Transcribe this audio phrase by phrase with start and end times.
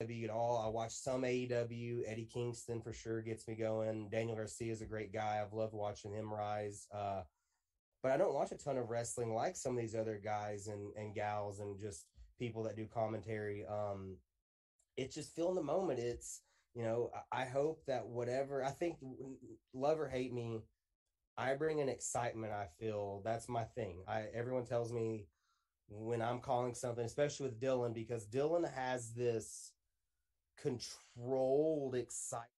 [0.00, 0.62] at all.
[0.64, 2.02] I watch some AEW.
[2.06, 4.08] Eddie Kingston for sure gets me going.
[4.08, 5.42] Daniel Garcia is a great guy.
[5.42, 6.86] I've loved watching him rise.
[6.94, 7.22] Uh,
[8.02, 10.92] but I don't watch a ton of wrestling like some of these other guys and,
[10.96, 12.06] and gals and just
[12.38, 13.66] people that do commentary.
[13.66, 14.18] Um,
[14.96, 15.98] it's just feeling the moment.
[15.98, 16.42] It's,
[16.76, 18.98] you know, I hope that whatever, I think
[19.74, 20.60] love or hate me,
[21.36, 22.52] I bring an excitement.
[22.52, 24.04] I feel that's my thing.
[24.06, 25.26] I, everyone tells me
[25.88, 29.72] when I'm calling something, especially with Dylan, because Dylan has this
[30.62, 32.48] controlled excitement.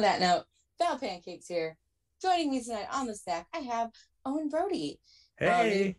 [0.00, 0.44] On that note,
[0.78, 1.76] Val Pancakes here.
[2.22, 3.90] Joining me tonight on the stack, I have
[4.24, 4.98] Owen Brody.
[5.38, 5.88] Hey.
[5.88, 5.94] Um,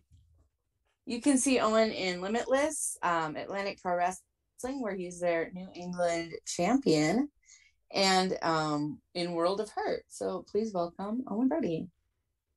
[1.05, 6.31] you can see Owen in Limitless, um, Atlantic Pro Wrestling, where he's their New England
[6.47, 7.29] champion,
[7.94, 10.03] and um, in World of Hurt.
[10.07, 11.88] So please welcome Owen Brody.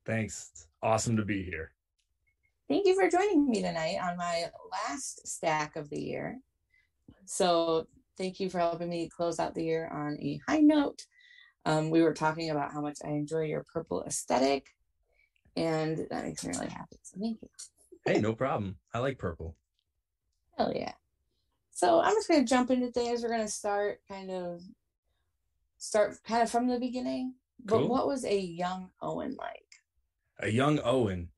[0.03, 0.49] Thanks.
[0.51, 1.73] It's awesome to be here.
[2.67, 6.39] Thank you for joining me tonight on my last stack of the year.
[7.25, 7.85] So
[8.17, 11.05] thank you for helping me close out the year on a high note.
[11.65, 14.67] Um, we were talking about how much I enjoy your purple aesthetic,
[15.55, 16.97] and that makes me really happy.
[17.01, 17.49] So thank you.
[18.05, 18.77] Hey, no problem.
[18.93, 19.55] I like purple.
[20.57, 20.93] Hell yeah.
[21.71, 23.23] So I'm just gonna jump into things.
[23.23, 24.61] We're gonna start kind of
[25.77, 27.33] start kind of from the beginning.
[27.63, 27.89] But cool.
[27.89, 29.65] what was a young Owen like?
[30.39, 31.29] A young Owen.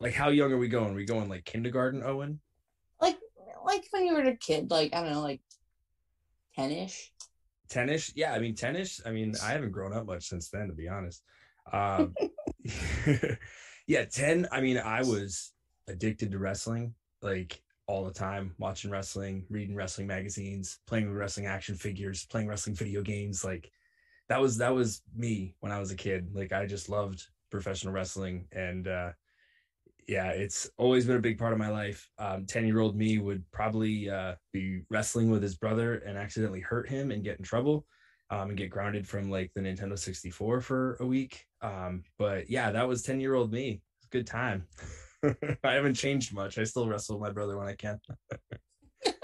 [0.00, 0.90] Like how young are we going?
[0.90, 2.40] Are we going like kindergarten Owen?
[3.00, 3.18] Like
[3.64, 5.40] like when you were a kid, like I don't know, like
[6.58, 7.10] 10ish
[7.74, 8.12] tennis?
[8.14, 10.88] Yeah i mean tennis i mean i haven't grown up much since then to be
[10.88, 11.22] honest.
[11.72, 12.14] Um
[13.86, 15.52] yeah 10 i mean i was
[15.88, 21.46] addicted to wrestling like all the time watching wrestling reading wrestling magazines playing with wrestling
[21.46, 23.70] action figures playing wrestling video games like
[24.28, 26.30] that was that was me when i was a kid.
[26.32, 29.10] Like i just loved professional wrestling and uh
[30.08, 32.08] yeah, it's always been a big part of my life.
[32.18, 36.60] Um, 10 year old me would probably uh, be wrestling with his brother and accidentally
[36.60, 37.86] hurt him and get in trouble
[38.30, 41.46] um, and get grounded from like the Nintendo 64 for a week.
[41.62, 43.80] Um, but yeah, that was 10 year old me.
[43.98, 44.66] It's a good time.
[45.64, 46.58] I haven't changed much.
[46.58, 47.98] I still wrestle with my brother when I can.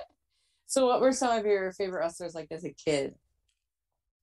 [0.67, 3.15] so, what were some of your favorite wrestlers like as a kid?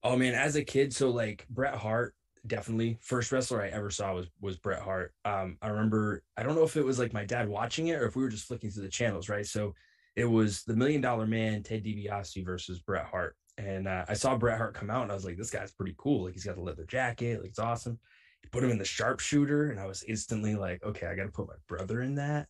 [0.03, 2.15] Oh man, as a kid, so like Bret Hart
[2.47, 5.13] definitely first wrestler I ever saw was was Bret Hart.
[5.25, 8.05] Um, I remember I don't know if it was like my dad watching it or
[8.05, 9.45] if we were just flicking through the channels, right?
[9.45, 9.73] So
[10.15, 14.37] it was the Million Dollar Man Ted DiBiase versus Bret Hart, and uh, I saw
[14.37, 16.25] Bret Hart come out, and I was like, this guy's pretty cool.
[16.25, 17.99] Like he's got the leather jacket, like it's awesome.
[18.41, 21.31] He put him in the sharpshooter, and I was instantly like, okay, I got to
[21.31, 22.47] put my brother in that.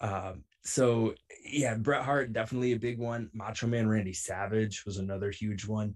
[0.00, 1.14] Um, so
[1.44, 3.30] yeah, Bret Hart definitely a big one.
[3.32, 5.94] Macho Man Randy Savage was another huge one.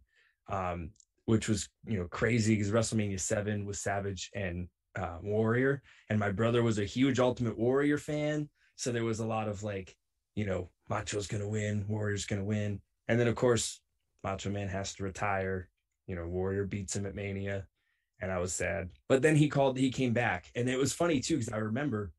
[0.49, 0.91] Um,
[1.27, 6.31] which was you know crazy because WrestleMania seven was Savage and uh, Warrior, and my
[6.31, 9.97] brother was a huge Ultimate Warrior fan, so there was a lot of like,
[10.35, 13.81] you know, Macho's gonna win, Warrior's gonna win, and then of course
[14.23, 15.69] Macho Man has to retire.
[16.07, 17.67] You know, Warrior beats him at Mania,
[18.21, 18.91] and I was sad.
[19.09, 22.13] But then he called, he came back, and it was funny too because I remember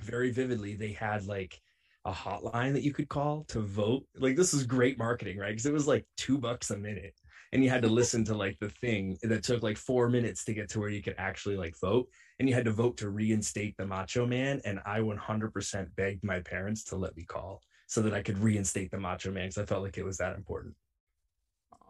[0.00, 1.60] very vividly they had like
[2.04, 4.04] a hotline that you could call to vote.
[4.16, 5.50] Like this was great marketing, right?
[5.50, 7.14] Because it was like two bucks a minute
[7.52, 10.54] and you had to listen to like the thing that took like four minutes to
[10.54, 12.08] get to where you could actually like vote
[12.38, 16.40] and you had to vote to reinstate the macho man and i 100% begged my
[16.40, 19.64] parents to let me call so that i could reinstate the macho man because i
[19.64, 20.74] felt like it was that important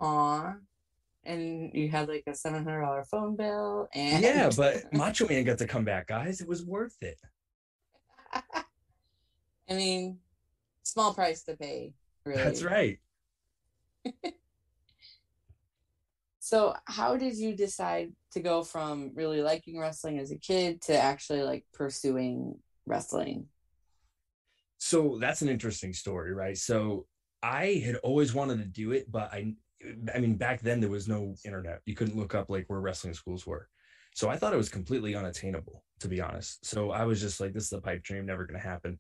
[0.00, 0.54] Aw.
[1.24, 5.44] And you had like a seven hundred dollar phone bill, and yeah, but Macho Man
[5.44, 6.40] got to come back, guys.
[6.40, 7.18] It was worth it.
[8.32, 10.18] I mean,
[10.84, 11.92] small price to pay.
[12.24, 12.42] Really.
[12.42, 12.98] That's right.
[16.48, 20.98] So, how did you decide to go from really liking wrestling as a kid to
[20.98, 23.48] actually like pursuing wrestling?
[24.78, 26.56] So, that's an interesting story, right?
[26.56, 27.04] So,
[27.42, 29.52] I had always wanted to do it, but I
[30.14, 31.82] I mean, back then there was no internet.
[31.84, 33.68] You couldn't look up like where wrestling schools were.
[34.14, 36.64] So I thought it was completely unattainable, to be honest.
[36.64, 38.98] So I was just like, this is a pipe dream, never going to happen.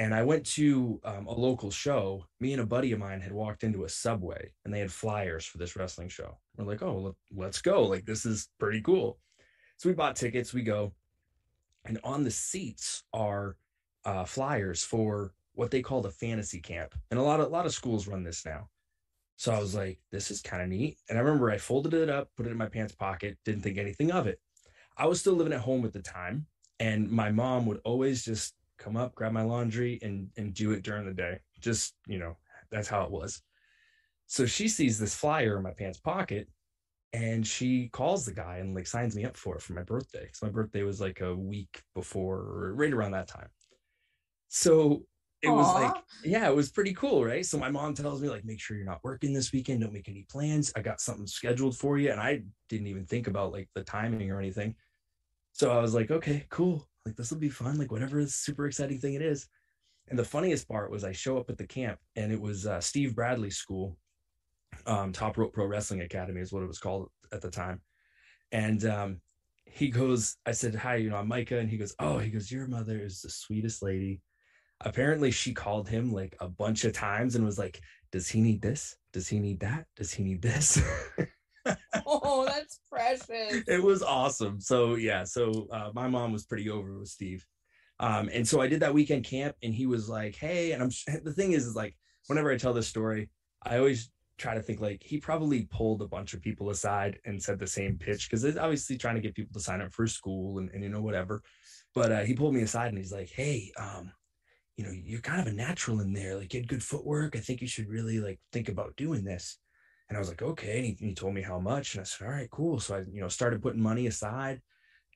[0.00, 2.24] And I went to um, a local show.
[2.40, 5.44] Me and a buddy of mine had walked into a subway and they had flyers
[5.44, 6.38] for this wrestling show.
[6.56, 7.84] We're like, oh, let's go.
[7.84, 9.18] Like, this is pretty cool.
[9.76, 10.94] So we bought tickets, we go.
[11.84, 13.58] And on the seats are
[14.06, 16.94] uh, flyers for what they call the fantasy camp.
[17.10, 18.70] And a lot of a lot of schools run this now.
[19.36, 20.96] So I was like, this is kind of neat.
[21.10, 23.76] And I remember I folded it up, put it in my pants pocket, didn't think
[23.76, 24.40] anything of it.
[24.96, 26.46] I was still living at home at the time.
[26.78, 30.82] And my mom would always just come up, grab my laundry, and and do it
[30.82, 31.38] during the day.
[31.60, 32.36] Just, you know,
[32.72, 33.42] that's how it was.
[34.26, 36.48] So she sees this flyer in my pants pocket
[37.12, 40.28] and she calls the guy and like signs me up for it for my birthday.
[40.32, 43.48] So my birthday was like a week before, right around that time.
[44.48, 45.04] So
[45.42, 45.56] it Aww.
[45.56, 47.44] was like, yeah, it was pretty cool, right?
[47.44, 49.80] So my mom tells me, like, make sure you're not working this weekend.
[49.80, 50.72] Don't make any plans.
[50.76, 52.12] I got something scheduled for you.
[52.12, 54.74] And I didn't even think about like the timing or anything.
[55.52, 56.86] So I was like, okay, cool.
[57.06, 57.78] Like this will be fun.
[57.78, 59.48] Like whatever super exciting thing it is.
[60.08, 62.80] And the funniest part was I show up at the camp and it was uh,
[62.80, 63.96] Steve Bradley's school,
[64.86, 67.80] um, Top Rope Pro Wrestling Academy is what it was called at the time.
[68.50, 69.20] And um,
[69.64, 71.58] he goes, I said, hi, you know, I'm Micah.
[71.58, 74.20] And he goes, oh, he goes, your mother is the sweetest lady
[74.82, 77.80] apparently she called him like a bunch of times and was like
[78.12, 80.80] does he need this does he need that does he need this
[82.06, 86.98] oh that's precious it was awesome so yeah so uh, my mom was pretty over
[86.98, 87.44] with steve
[88.00, 90.90] um, and so i did that weekend camp and he was like hey and i'm
[91.24, 91.96] the thing is is like
[92.26, 93.28] whenever i tell this story
[93.64, 97.42] i always try to think like he probably pulled a bunch of people aside and
[97.42, 100.06] said the same pitch because it's obviously trying to get people to sign up for
[100.06, 101.42] school and, and you know whatever
[101.94, 104.10] but uh, he pulled me aside and he's like hey um,
[104.80, 106.36] you know, you're kind of a natural in there.
[106.36, 107.36] Like you had good footwork.
[107.36, 109.58] I think you should really like think about doing this.
[110.10, 110.76] And I was like, okay.
[110.78, 111.94] And he, he told me how much.
[111.94, 112.80] And I said, all right, cool.
[112.80, 114.60] So I, you know, started putting money aside.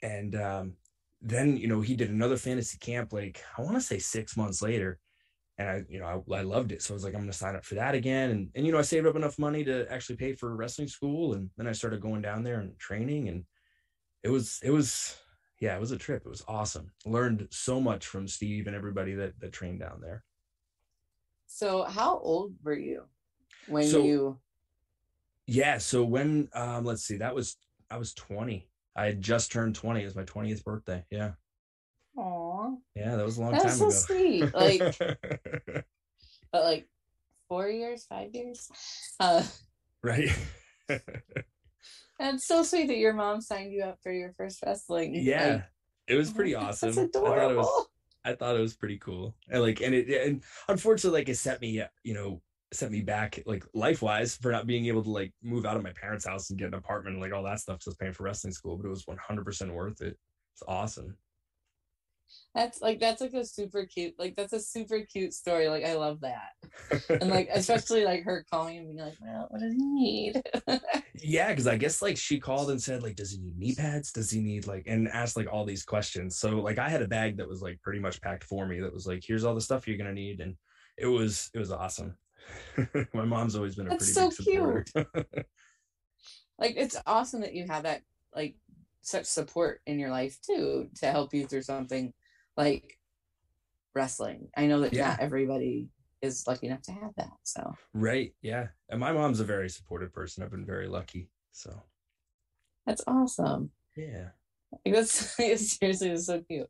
[0.02, 0.74] And um,
[1.20, 4.62] then, you know, he did another fantasy camp, like I want to say six months
[4.62, 5.00] later.
[5.58, 6.80] And I, you know, I, I loved it.
[6.80, 8.30] So I was like, I'm going to sign up for that again.
[8.30, 11.34] And, and, you know, I saved up enough money to actually pay for wrestling school.
[11.34, 13.28] And then I started going down there and training.
[13.28, 13.44] And
[14.22, 15.16] it was, it was,
[15.60, 16.22] yeah, it was a trip.
[16.24, 16.90] It was awesome.
[17.04, 20.24] Learned so much from Steve and everybody that that trained down there.
[21.46, 23.04] So, how old were you
[23.66, 24.38] when so, you?
[25.46, 27.56] Yeah, so when um, let's see, that was
[27.90, 28.68] I was twenty.
[28.96, 30.02] I had just turned twenty.
[30.02, 31.04] It was my twentieth birthday.
[31.10, 31.32] Yeah.
[32.16, 32.76] Aw.
[32.94, 33.68] Yeah, that was a long time ago.
[33.68, 34.20] That's time so ago.
[34.20, 34.54] sweet.
[34.54, 34.98] Like,
[36.52, 36.88] but like
[37.48, 38.68] four years, five years.
[39.20, 39.42] Uh,
[40.02, 40.28] right.
[42.18, 45.14] That's so sweet that your mom signed you up for your first wrestling.
[45.14, 45.48] Yeah.
[45.48, 45.64] Like,
[46.06, 46.92] it was pretty awesome.
[46.92, 47.32] That's adorable.
[47.32, 47.86] I thought it was
[48.26, 49.36] I thought it was pretty cool.
[49.50, 52.40] And like and it and unfortunately like it set me you know
[52.74, 55.82] set me back like life wise for not being able to like move out of
[55.82, 57.96] my parents' house and get an apartment and like all that stuff because I was
[57.96, 60.16] paying for wrestling school, but it was 100% worth it.
[60.54, 61.16] It's awesome.
[62.54, 65.68] That's like that's like a super cute like that's a super cute story.
[65.68, 66.50] Like I love that.
[67.20, 70.42] and like especially like her calling and being like, Well, what does he need?
[71.20, 74.12] yeah, because I guess like she called and said, like, does he need knee pads?
[74.12, 76.38] Does he need like and asked like all these questions.
[76.38, 78.94] So like I had a bag that was like pretty much packed for me that
[78.94, 80.40] was like, here's all the stuff you're gonna need.
[80.40, 80.54] And
[80.96, 82.16] it was it was awesome.
[83.14, 84.90] My mom's always been a that's pretty so cute.
[86.58, 88.02] like it's awesome that you have that
[88.34, 88.56] like
[89.02, 92.12] such support in your life too to help you through something
[92.56, 92.98] like
[93.94, 94.48] wrestling.
[94.56, 95.08] I know that yeah.
[95.08, 95.88] not everybody
[96.22, 97.32] is lucky enough to have that.
[97.42, 98.68] So right, yeah.
[98.88, 100.42] And my mom's a very supportive person.
[100.42, 101.30] I've been very lucky.
[101.52, 101.82] So
[102.86, 103.70] that's awesome.
[103.96, 104.28] Yeah.
[104.84, 106.68] Like that's seriously is so cute.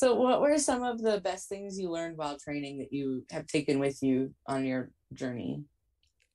[0.00, 3.46] So what were some of the best things you learned while training that you have
[3.46, 5.62] taken with you on your journey?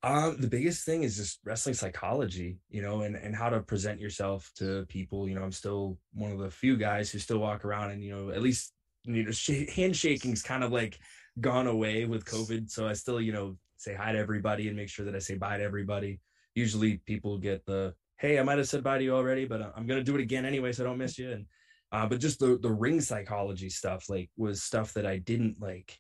[0.04, 4.00] Um, the biggest thing is just wrestling psychology, you know, and, and how to present
[4.00, 5.28] yourself to people.
[5.28, 8.12] You know, I'm still one of the few guys who still walk around and, you
[8.16, 8.72] know, at least,
[9.04, 11.00] you know, sh- handshaking's kind of like
[11.42, 12.70] gone away with COVID.
[12.70, 15.38] So I still, you know, say hi to everybody and make sure that I say
[15.38, 16.20] bye to everybody.
[16.54, 19.88] Usually people get the, hey, I might have said bye to you already, but I'm
[19.88, 21.32] going to do it again anyway, so I don't miss you.
[21.32, 21.48] And,
[21.96, 25.98] uh, but just the, the ring psychology stuff, like, was stuff that I didn't like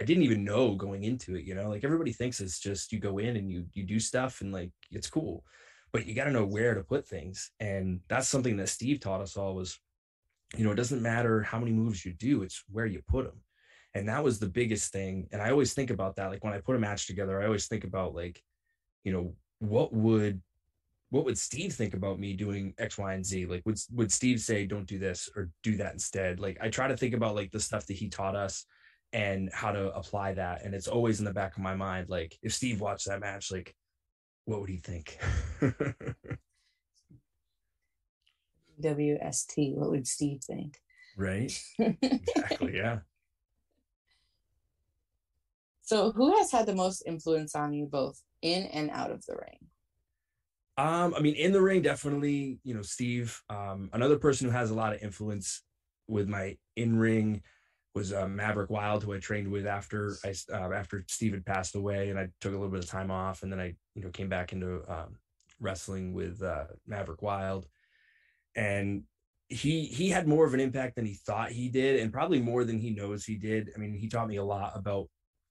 [0.00, 2.98] I didn't even know going into it, you know, like everybody thinks it's just you
[2.98, 5.44] go in and you you do stuff and like it's cool.
[5.92, 7.52] But you got to know where to put things.
[7.60, 9.78] And that's something that Steve taught us all was,
[10.56, 13.40] you know, it doesn't matter how many moves you do, it's where you put them.
[13.94, 15.28] And that was the biggest thing.
[15.32, 16.30] And I always think about that.
[16.30, 18.42] Like when I put a match together, I always think about like,
[19.04, 20.42] you know, what would
[21.10, 23.46] what would Steve think about me doing X, Y, and Z?
[23.46, 26.40] Like, would would Steve say, "Don't do this" or "Do that instead"?
[26.40, 28.66] Like, I try to think about like the stuff that he taught us
[29.12, 30.64] and how to apply that.
[30.64, 32.08] And it's always in the back of my mind.
[32.08, 33.74] Like if Steve watched that match, like
[34.44, 35.18] what would he think?
[38.82, 40.78] WST, what would Steve think?
[41.16, 41.52] Right.
[41.78, 42.76] exactly.
[42.76, 43.00] Yeah.
[45.82, 49.36] So, who has had the most influence on you both in and out of the
[49.36, 49.68] ring?
[50.78, 53.40] Um, I mean, in the ring, definitely, you know, Steve.
[53.48, 55.62] Um, another person who has a lot of influence
[56.06, 57.42] with my in ring
[57.94, 61.74] was uh, Maverick Wild, who I trained with after I uh, after Steve had passed
[61.74, 64.10] away, and I took a little bit of time off, and then I, you know,
[64.10, 65.16] came back into um,
[65.60, 67.66] wrestling with uh, Maverick Wild,
[68.54, 69.04] and
[69.48, 72.64] he he had more of an impact than he thought he did, and probably more
[72.64, 73.70] than he knows he did.
[73.74, 75.08] I mean, he taught me a lot about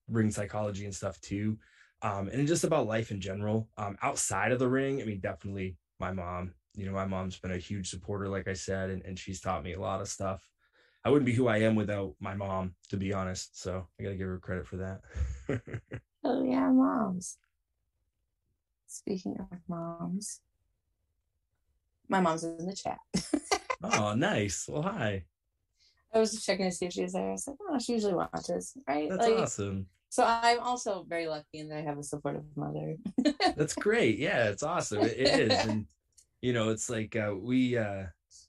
[0.08, 1.58] ring psychology and stuff too
[2.06, 5.76] um, and just about life in general um, outside of the ring i mean definitely
[6.00, 9.18] my mom you know my mom's been a huge supporter like i said and, and
[9.18, 10.48] she's taught me a lot of stuff.
[11.04, 14.16] I wouldn't be who i am without my mom to be honest so i gotta
[14.16, 15.02] give her credit for that.
[16.28, 17.38] Oh yeah moms.
[18.88, 20.42] Speaking of moms.
[22.10, 22.98] My mom's in the chat.
[23.84, 24.68] Oh nice.
[24.68, 25.26] Well hi.
[26.12, 27.30] I was just checking to see if she was there.
[27.30, 29.08] I was like, oh, she usually watches, right?
[29.08, 29.86] That's like, awesome.
[30.16, 32.96] So I'm also very lucky in that I have a supportive mother.
[33.58, 34.18] That's great.
[34.18, 35.02] Yeah, it's awesome.
[35.02, 35.88] it, it is, and
[36.42, 37.78] you know, it's like uh, we.
[37.78, 38.06] uh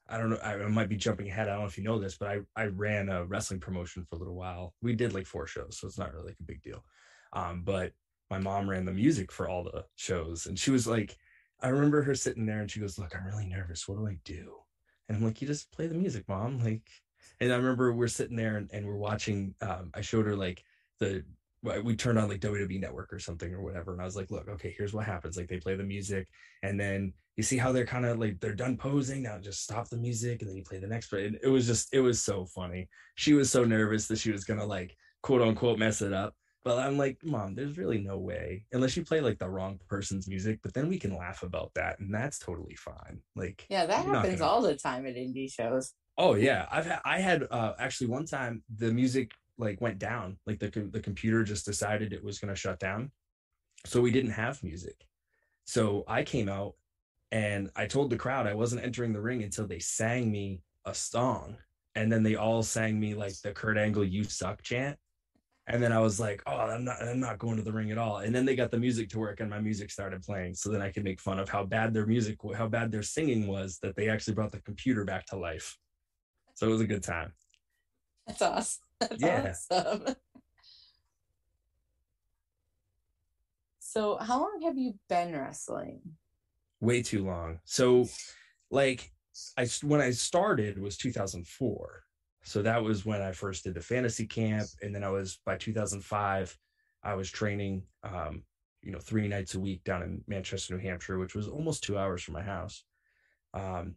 [0.09, 0.39] I don't know.
[0.45, 1.49] I might be jumping ahead.
[1.49, 4.15] I don't know if you know this, but I I ran a wrestling promotion for
[4.15, 4.75] a little while.
[4.81, 6.85] We did like four shows, so it's not really like a big deal.
[7.33, 7.93] Um, but
[8.31, 11.17] my mom ran the music for all the shows, and she was like,
[11.61, 13.89] I remember her sitting there, and she goes, "Look, I'm really nervous.
[13.89, 14.55] What do I do?"
[15.09, 16.63] And I'm like, "You just play the music, mom.
[16.63, 16.89] Like,
[17.41, 19.57] and I remember we're sitting there and, and we're watching.
[19.61, 20.63] Um, I showed her like
[21.01, 21.25] the
[21.63, 24.49] we turned on like WWE Network or something or whatever, and I was like, "Look,
[24.49, 25.37] okay, here's what happens.
[25.37, 26.29] Like they play the music,
[26.63, 29.23] and then you see how they're kind of like they're done posing.
[29.23, 31.13] Now just stop the music, and then you play the next.
[31.13, 32.89] And it was just it was so funny.
[33.15, 36.35] She was so nervous that she was gonna like quote unquote mess it up.
[36.65, 40.27] But I'm like, Mom, there's really no way unless you play like the wrong person's
[40.27, 40.59] music.
[40.63, 43.21] But then we can laugh about that, and that's totally fine.
[43.37, 44.51] Like, yeah, that happens gonna...
[44.51, 45.93] all the time at indie shows.
[46.19, 50.39] Oh yeah, I've had, I had uh, actually one time the music like went down,
[50.47, 53.11] like the the computer just decided it was going to shut down,
[53.85, 55.07] so we didn't have music.
[55.65, 56.75] So I came out
[57.33, 60.95] and I told the crowd I wasn't entering the ring until they sang me a
[60.95, 61.57] song,
[61.95, 64.99] and then they all sang me like the Kurt Angle "You Suck" chant.
[65.69, 67.99] And then I was like, "Oh, I'm not, I'm not going to the ring at
[67.99, 70.55] all." And then they got the music to work, and my music started playing.
[70.55, 73.49] So then I could make fun of how bad their music, how bad their singing
[73.49, 75.77] was, that they actually brought the computer back to life.
[76.55, 77.33] So it was a good time.
[78.27, 78.86] That's awesome.
[79.01, 79.55] That's yeah.
[79.71, 80.15] awesome.
[83.79, 86.01] So, how long have you been wrestling?
[86.81, 87.61] Way too long.
[87.65, 88.07] So,
[88.71, 89.11] like,
[89.57, 92.03] I when I started was 2004.
[92.43, 95.57] So that was when I first did the fantasy camp, and then I was by
[95.57, 96.57] 2005,
[97.03, 98.43] I was training, um,
[98.83, 101.99] you know, three nights a week down in Manchester, New Hampshire, which was almost two
[101.99, 102.85] hours from my house.
[103.53, 103.97] Um,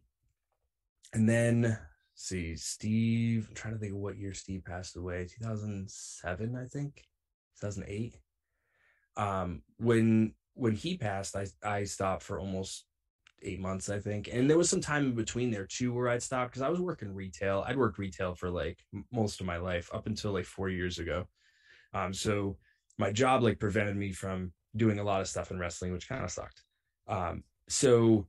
[1.13, 1.77] and then
[2.20, 5.26] see, Steve, I'm trying to think of what year Steve passed away.
[5.26, 7.06] 2007, I think.
[7.62, 8.18] 2008.
[9.16, 12.86] Um, when when he passed, I I stopped for almost
[13.42, 14.30] eight months, I think.
[14.32, 16.82] And there was some time in between there too where I'd stop because I was
[16.82, 17.64] working retail.
[17.66, 18.80] I'd worked retail for like
[19.14, 21.26] most of my life up until like four years ago.
[21.94, 22.58] Um, so
[22.98, 26.24] my job like prevented me from doing a lot of stuff in wrestling, which kind
[26.24, 26.64] of sucked.
[27.08, 28.28] Um, so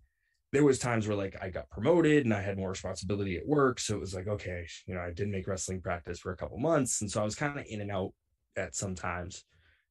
[0.53, 3.79] there was times where like I got promoted and I had more responsibility at work.
[3.79, 6.59] So it was like, okay, you know, I didn't make wrestling practice for a couple
[6.59, 7.01] months.
[7.01, 8.13] And so I was kind of in and out
[8.57, 9.45] at some times.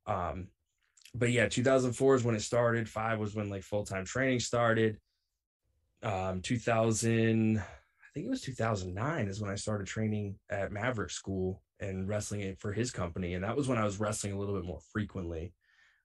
[0.05, 0.47] Um,
[1.15, 2.89] but yeah, 2004 is when it started.
[2.89, 4.97] Five was when like full-time training started.
[6.03, 7.63] Um, 2000, I
[8.13, 12.59] think it was 2009 is when I started training at Maverick School and wrestling it
[12.59, 13.33] for his company.
[13.33, 15.53] And that was when I was wrestling a little bit more frequently.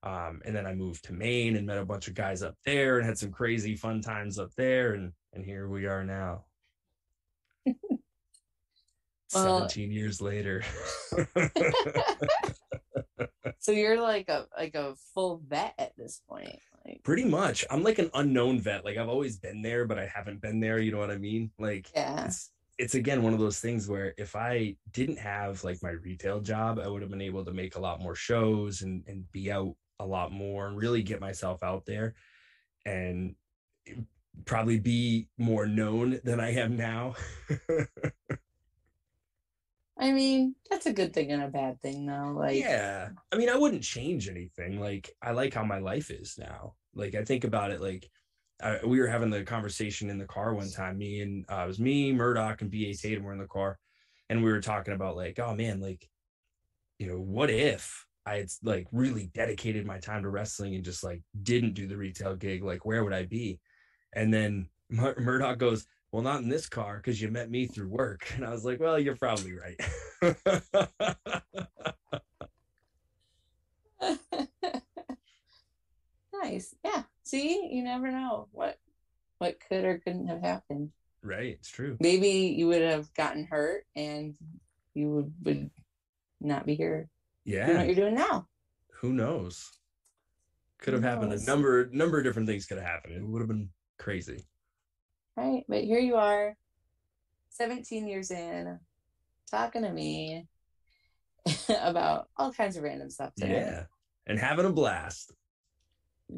[0.04, 2.98] Um, and then I moved to Maine and met a bunch of guys up there
[2.98, 4.92] and had some crazy fun times up there.
[4.92, 6.44] And and here we are now.
[9.34, 10.62] well, 17 years later.
[13.58, 16.58] so you're like a like a full vet at this point.
[16.84, 17.64] Like pretty much.
[17.70, 18.84] I'm like an unknown vet.
[18.84, 20.80] Like I've always been there, but I haven't been there.
[20.80, 21.50] You know what I mean?
[21.58, 22.26] Like yeah.
[22.26, 26.40] it's it's again one of those things where if I didn't have like my retail
[26.40, 29.50] job, I would have been able to make a lot more shows and and be
[29.50, 32.14] out a lot more and really get myself out there
[32.84, 33.34] and
[34.44, 37.14] probably be more known than I am now.
[39.96, 42.34] I mean, that's a good thing and a bad thing though.
[42.36, 43.10] Like Yeah.
[43.32, 44.80] I mean, I wouldn't change anything.
[44.80, 46.74] Like I like how my life is now.
[46.94, 48.10] Like I think about it like
[48.62, 50.98] I, we were having the conversation in the car one time.
[50.98, 52.94] Me and uh, it was me, Murdoch, and B.A.
[52.94, 53.78] Tatum were in the car,
[54.30, 56.08] and we were talking about like, oh man, like
[56.98, 61.04] you know, what if I had like really dedicated my time to wrestling and just
[61.04, 62.62] like didn't do the retail gig?
[62.64, 63.60] Like, where would I be?
[64.14, 67.88] And then Mur- Murdoch goes, Well, not in this car because you met me through
[67.88, 68.32] work.
[68.34, 69.78] And I was like, Well, you're probably right.
[76.32, 76.74] nice.
[76.84, 77.02] Yeah.
[77.22, 78.78] See, you never know what
[79.38, 80.90] what could or couldn't have happened.
[81.22, 81.56] right.
[81.58, 81.96] It's true.
[82.00, 84.36] Maybe you would have gotten hurt and
[84.94, 85.70] you would, would
[86.40, 87.08] not be here
[87.46, 87.82] doing what Yeah.
[87.84, 88.48] you're doing now.
[89.00, 89.70] Who knows?
[90.78, 91.32] Could have Who happened.
[91.32, 93.14] A number number of different things could have happened.
[93.14, 94.44] It would have been crazy.
[95.36, 95.64] Right.
[95.68, 96.56] But here you are,
[97.50, 98.78] 17 years in,
[99.50, 100.46] talking to me
[101.80, 103.52] about all kinds of random stuff today.
[103.52, 103.84] Yeah.
[104.26, 105.32] And having a blast.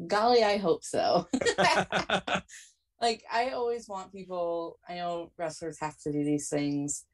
[0.07, 1.27] Golly, I hope so.
[3.01, 7.05] like I always want people I know wrestlers have to do these things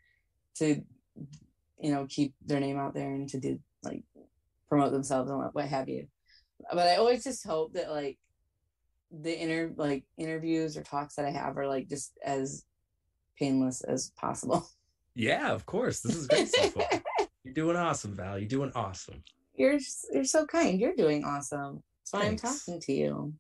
[0.56, 0.82] to
[1.80, 4.04] you know keep their name out there and to do like
[4.70, 6.08] promote themselves and what, what have you.
[6.72, 8.18] But I always just hope that like
[9.12, 12.66] the inter like interviews or talks that I have are like just as
[13.38, 14.68] painless as possible.
[15.16, 16.02] yeah, of course.
[16.02, 16.88] This is great so far.
[17.44, 18.40] You're doing awesome, Val.
[18.40, 19.22] You're doing awesome.
[19.56, 19.78] you're
[20.14, 20.80] you're so kind.
[20.80, 21.84] You're doing awesome.
[22.00, 23.34] That's why I'm talking to you.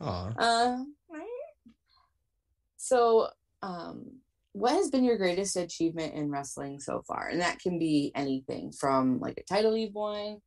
[0.00, 0.32] Aw.
[0.38, 0.78] Uh,
[1.10, 1.26] right.
[2.78, 3.28] So,
[3.62, 4.21] um,
[4.52, 7.28] what has been your greatest achievement in wrestling so far?
[7.28, 10.38] And that can be anything from like a title you've won,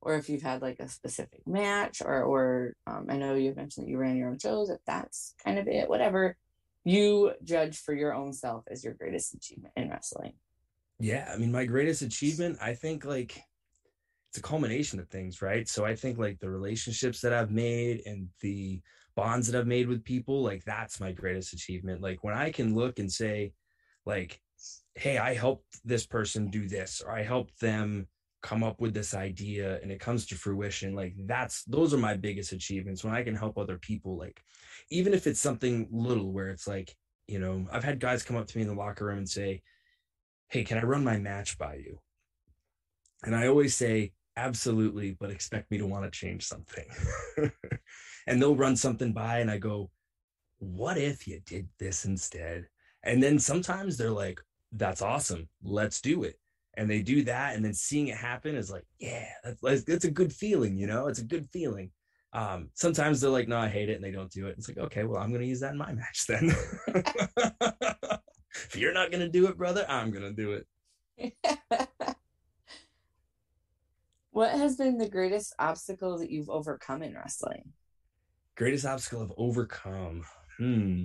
[0.00, 3.86] or if you've had like a specific match, or or um, I know you've mentioned
[3.86, 4.68] that you ran your own shows.
[4.68, 6.36] If that's kind of it, whatever
[6.84, 10.34] you judge for your own self as your greatest achievement in wrestling.
[11.00, 13.42] Yeah, I mean, my greatest achievement, I think like
[14.30, 15.66] it's a culmination of things, right?
[15.66, 18.82] So I think like the relationships that I've made and the
[19.16, 22.00] bonds that I've made with people, like that's my greatest achievement.
[22.00, 23.52] Like when I can look and say,
[24.06, 24.40] like,
[24.94, 28.06] hey, I helped this person do this, or I helped them
[28.44, 32.14] come up with this idea and it comes to fruition like that's those are my
[32.14, 34.38] biggest achievements when i can help other people like
[34.90, 36.94] even if it's something little where it's like
[37.26, 39.62] you know i've had guys come up to me in the locker room and say
[40.48, 41.98] hey can i run my match by you
[43.24, 46.84] and i always say absolutely but expect me to want to change something
[48.26, 49.90] and they'll run something by and i go
[50.58, 52.66] what if you did this instead?
[53.02, 54.40] And then sometimes they're like
[54.72, 55.48] that's awesome.
[55.62, 56.38] Let's do it.
[56.76, 59.28] And they do that and then seeing it happen is like yeah
[59.62, 61.06] that's that's a good feeling you know?
[61.06, 61.90] It's a good feeling.
[62.32, 64.56] Um sometimes they're like no i hate it and they don't do it.
[64.58, 66.54] It's like okay well i'm gonna use that in my match then.
[68.66, 70.62] If you're not gonna do it brother i'm gonna do
[71.18, 71.36] it.
[74.30, 77.72] What has been the greatest obstacle that you've overcome in wrestling?
[78.56, 80.24] Greatest obstacle i've overcome.
[80.58, 81.04] Hmm.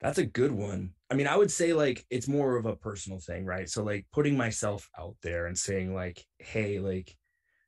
[0.00, 0.92] That's a good one.
[1.10, 3.68] I mean i would say like it's more of a personal thing right?
[3.68, 7.14] So like putting myself out there and saying like hey like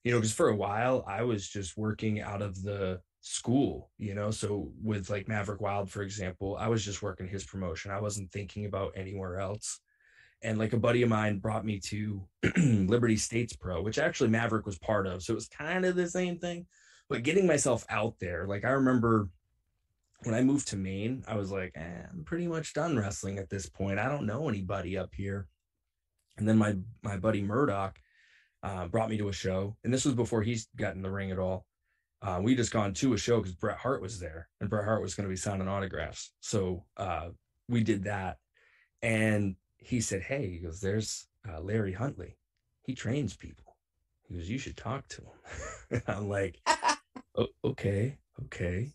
[0.04, 4.14] you know because for a while i was just working out of the school you
[4.14, 4.30] know?
[4.30, 7.90] So with like maverick wild for example i was just working his promotion.
[7.90, 9.80] I wasn't thinking about anywhere else.
[10.42, 12.22] And like a buddy of mine brought me to
[12.56, 15.22] liberty states pro which actually maverick was part of.
[15.22, 16.66] So it was kind of the same thing
[17.08, 19.28] but getting myself out there like i remember
[20.24, 23.50] when i moved to maine i was like eh, i'm pretty much done wrestling at
[23.50, 23.98] this point.
[23.98, 25.46] I don't know anybody up here.
[26.36, 27.98] And then my my buddy murdoch
[28.62, 31.30] uh, brought me to a show and this was before he's got in the ring
[31.30, 31.64] at all.
[32.20, 35.02] Uh, we just gone to a show because bret hart was there and bret hart
[35.02, 36.32] was going to be signing autographs.
[36.40, 37.28] So uh,
[37.68, 38.38] we did that
[39.02, 42.36] and he said hey he goes there's uh, larry huntley.
[42.82, 43.76] He trains people.
[44.28, 46.02] He goes you should talk to him.
[46.06, 46.60] I'm like
[47.38, 48.92] "O- okay okay.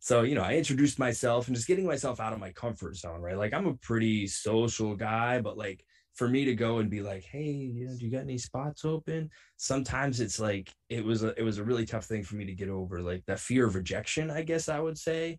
[0.00, 3.20] So you know i introduced myself and just getting myself out of my comfort zone
[3.22, 3.38] right?
[3.38, 5.84] Like i'm a pretty social guy but like
[6.14, 8.84] for me to go and be like hey you know, do you got any spots
[8.84, 9.30] open?
[9.58, 12.54] Sometimes it's like it was a it was a really tough thing for me to
[12.54, 15.38] get over like that fear of rejection i guess i would say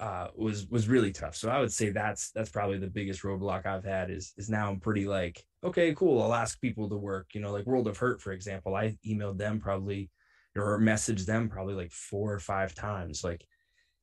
[0.00, 1.34] uh was was really tough.
[1.36, 4.68] So i would say that's that's probably the biggest roadblock i've had is is now
[4.70, 7.28] i'm pretty like okay cool i'll ask people to work.
[7.34, 10.10] You know like world of hurt for example i emailed them probably
[10.58, 13.46] or message them probably like four or five times like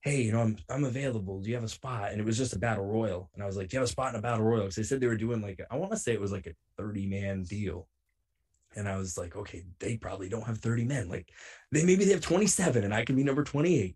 [0.02, 1.40] hey you know i'm i'm available.
[1.40, 2.12] Do you have a spot?
[2.12, 3.30] And it was just a battle royal.
[3.34, 4.64] And i was like do you have a spot in a battle royal?
[4.64, 6.56] Because they said they were doing like i want to say it was like a
[6.78, 7.88] 30 man deal.
[8.76, 11.10] And i was like okay they probably don't have 30 men.
[11.10, 11.32] Like
[11.72, 13.96] they maybe they have 27 and i can be number 28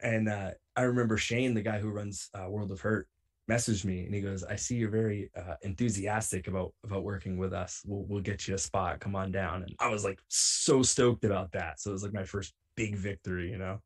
[0.00, 3.08] and uh, i remember shane the guy who runs uh, world of hurt
[3.48, 7.52] messaged me and he goes i see you're very uh, enthusiastic about about working with
[7.52, 7.82] us.
[7.86, 9.00] We'll, we'll get you a spot.
[9.00, 9.62] Come on down.
[9.62, 11.80] And i was like so stoked about that.
[11.80, 13.80] So it was like my first big victory you know?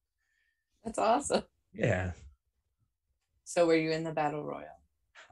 [0.85, 1.42] That's awesome.
[1.73, 2.12] yeah.
[3.44, 4.80] So were you in the battle royal?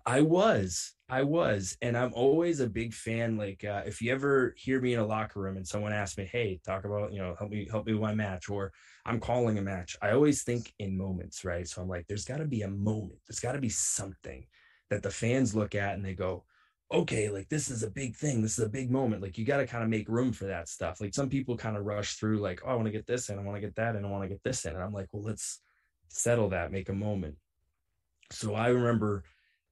[0.08, 3.36] I was, I was, and I'm always a big fan.
[3.36, 6.24] Like, uh, if you ever hear me in a locker room and someone asks me,
[6.24, 8.72] "Hey, talk about, you know, help me, help me with my match," or
[9.04, 11.68] I'm calling a match, I always think in moments, right?
[11.68, 14.46] So I'm like, there's got to be a moment, there's got to be something
[14.88, 16.44] that the fans look at and they go,
[16.90, 19.20] okay, like this is a big thing, this is a big moment.
[19.20, 21.02] Like, you got to kind of make room for that stuff.
[21.02, 23.38] Like, some people kind of rush through, like, oh, I want to get this in,
[23.38, 25.08] I want to get that, and I want to get this in, and I'm like,
[25.12, 25.60] well, let's
[26.08, 27.36] settle that, make a moment.
[28.32, 29.24] So I remember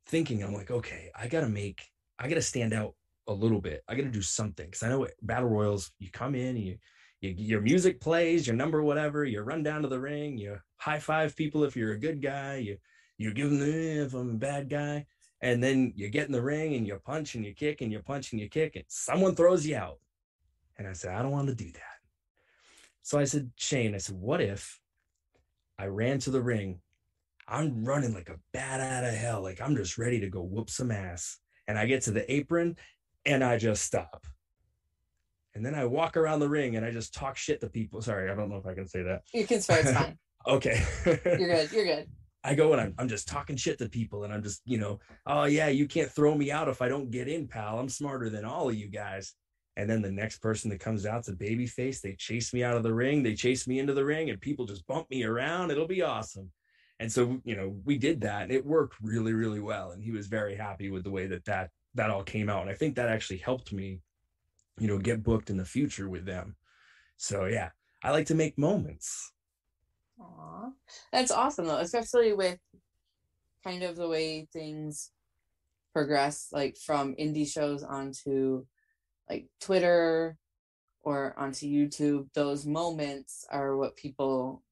[0.06, 1.82] thinking, I'm like, okay, I gotta make,
[2.18, 2.94] I gotta stand out
[3.28, 3.82] a little bit.
[3.88, 5.90] I gotta do something because I know battle royals.
[5.98, 6.78] You come in, you,
[7.20, 9.24] you, your music plays, your number, whatever.
[9.24, 12.56] You run down to the ring, you high five people if you're a good guy.
[12.56, 12.76] You
[13.18, 15.06] you give them the if I'm a bad guy,
[15.40, 18.00] and then you get in the ring and you punch and you kick and you
[18.00, 19.98] punch and you kick, and someone throws you out.
[20.78, 21.96] And I said, I don't want to do that.
[23.02, 24.80] So I said, Shane, I said, what if
[25.78, 26.80] I ran to the ring
[27.48, 29.42] I'm running like a bat out of hell.
[29.42, 31.38] Like I'm just ready to go whoop some ass.
[31.68, 32.76] And I get to the apron
[33.24, 34.26] and I just stop.
[35.54, 38.02] And then I walk around the ring and I just talk shit to people.
[38.02, 39.22] Sorry, I don't know if I can say that.
[39.32, 40.18] You can swear, it's fine.
[40.46, 40.84] okay.
[41.04, 41.72] you're good.
[41.72, 42.08] You're good.
[42.44, 45.00] I go and I'm, I'm just talking shit to people and I'm just, you know,
[45.26, 47.78] oh yeah, you can't throw me out if I don't get in, pal.
[47.78, 49.34] I'm smarter than all of you guys.
[49.76, 52.00] And then the next person that comes out's a baby face.
[52.00, 53.22] They chase me out of the ring.
[53.22, 55.70] They chase me into the ring and people just bump me around.
[55.70, 56.50] It'll be awesome
[57.00, 60.10] and so you know we did that and it worked really really well and he
[60.10, 62.94] was very happy with the way that that that all came out and i think
[62.94, 64.00] that actually helped me
[64.78, 66.56] you know get booked in the future with them
[67.16, 67.70] so yeah
[68.02, 69.32] i like to make moments
[70.20, 70.72] Aww.
[71.12, 72.58] that's awesome though especially with
[73.64, 75.10] kind of the way things
[75.92, 78.64] progress like from indie shows onto
[79.28, 80.36] like twitter
[81.02, 84.62] or onto youtube those moments are what people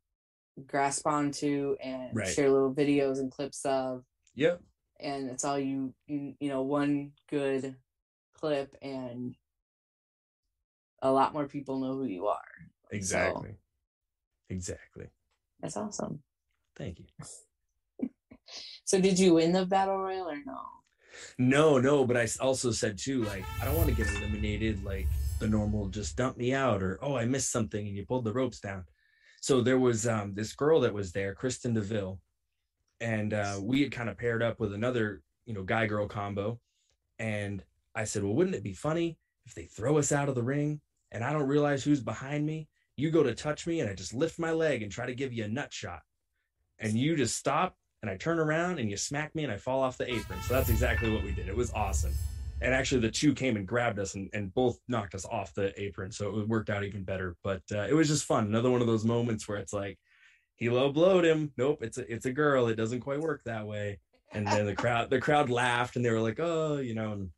[0.66, 2.28] grasp onto and right.
[2.28, 4.04] share little videos and clips of.
[4.34, 4.60] Yep.
[5.00, 7.76] And it's all you, you, you know, one good
[8.34, 9.34] clip and
[11.02, 12.40] a lot more people know who you are.
[12.90, 13.50] Exactly.
[13.50, 13.56] So,
[14.50, 15.06] exactly.
[15.60, 16.22] That's awesome.
[16.76, 18.08] Thank you.
[18.84, 20.60] so did you win the battle royal or no?
[21.38, 25.06] No, no, but I also said too, like, I don't want to get eliminated like
[25.38, 28.32] the normal just dump me out or oh I missed something and you pulled the
[28.32, 28.84] ropes down
[29.44, 32.18] so there was um, this girl that was there, Kristen Deville,
[32.98, 36.58] and uh, we had kind of paired up with another, you know, guy girl combo.
[37.18, 37.62] And
[37.94, 40.80] I said, well, wouldn't it be funny if they throw us out of the ring
[41.12, 42.68] and I don't realize who's behind me?
[42.96, 45.34] You go to touch me and I just lift my leg and try to give
[45.34, 46.00] you a nut shot,
[46.78, 49.82] and you just stop and I turn around and you smack me and I fall
[49.82, 50.40] off the apron.
[50.40, 51.48] So that's exactly what we did.
[51.48, 52.14] It was awesome
[52.60, 55.78] and actually the two came and grabbed us and, and both knocked us off the
[55.80, 56.12] apron.
[56.12, 57.36] So it worked out even better.
[57.42, 58.46] But uh, it was just fun.
[58.46, 59.98] Another one of those moments where it's like
[60.56, 61.52] he low blowed him.
[61.56, 62.68] Nope it's a it's a girl.
[62.68, 63.98] It doesn't quite work that way.
[64.32, 67.30] And then the crowd the crowd laughed and they were like oh you know and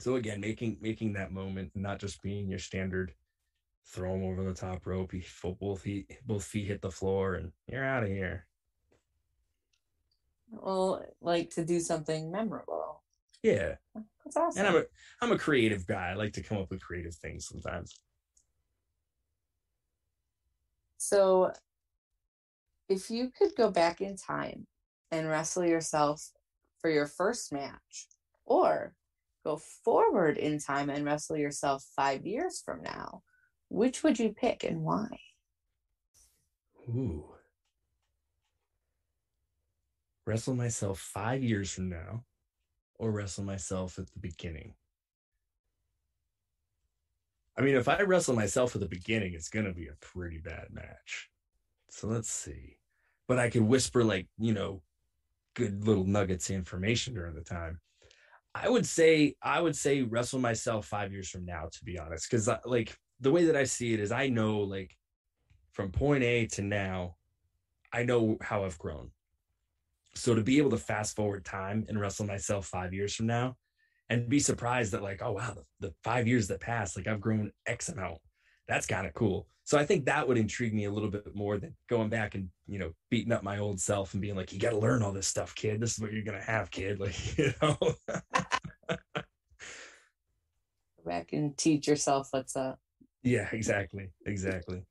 [0.00, 3.12] so again making making that moment not just being your standard
[3.88, 5.24] throw him over the top rope he
[5.60, 8.46] both feet both feet hit the floor and you're out of here.
[10.50, 12.85] Well like to do something memorable
[13.42, 13.74] yeah
[14.26, 14.66] that's awesome.
[14.66, 14.84] And I'm a
[15.22, 16.10] I'm a creative guy.
[16.10, 18.00] I like to come up with creative things sometimes.
[20.96, 21.52] So
[22.88, 24.66] if you could go back in time
[25.12, 26.30] and wrestle yourself
[26.80, 28.08] for your first match
[28.44, 28.94] or
[29.44, 33.22] go forward in time and wrestle yourself 5 years from now,
[33.68, 35.20] which would you pick and why?
[36.88, 37.24] Ooh.
[40.26, 42.24] Wrestle myself 5 years from now
[42.98, 44.74] or wrestle myself at the beginning?
[47.58, 50.38] I mean, if I wrestle myself at the beginning, it's going to be a pretty
[50.38, 51.30] bad match.
[51.90, 52.76] So let's see.
[53.28, 54.82] But I could whisper, like, you know,
[55.54, 57.80] good little nuggets of information during the time.
[58.54, 62.30] I would say, I would say wrestle myself five years from now, to be honest.
[62.30, 64.96] Cause like the way that I see it is I know, like,
[65.72, 67.16] from point A to now,
[67.92, 69.10] I know how I've grown.
[70.16, 73.56] So to be able to fast forward time and wrestle myself five years from now
[74.08, 77.20] and be surprised that like, oh wow, the, the five years that passed, like I've
[77.20, 78.18] grown X amount.
[78.68, 79.46] That's kind of cool.
[79.64, 82.48] So I think that would intrigue me a little bit more than going back and
[82.66, 85.12] you know beating up my old self and being like, you got to learn all
[85.12, 85.80] this stuff, kid.
[85.80, 87.00] This is what you're gonna have, kid.
[87.06, 87.76] Like you know.
[91.06, 92.78] back and teach yourself what's up.
[93.22, 94.82] Yeah, exactly, exactly.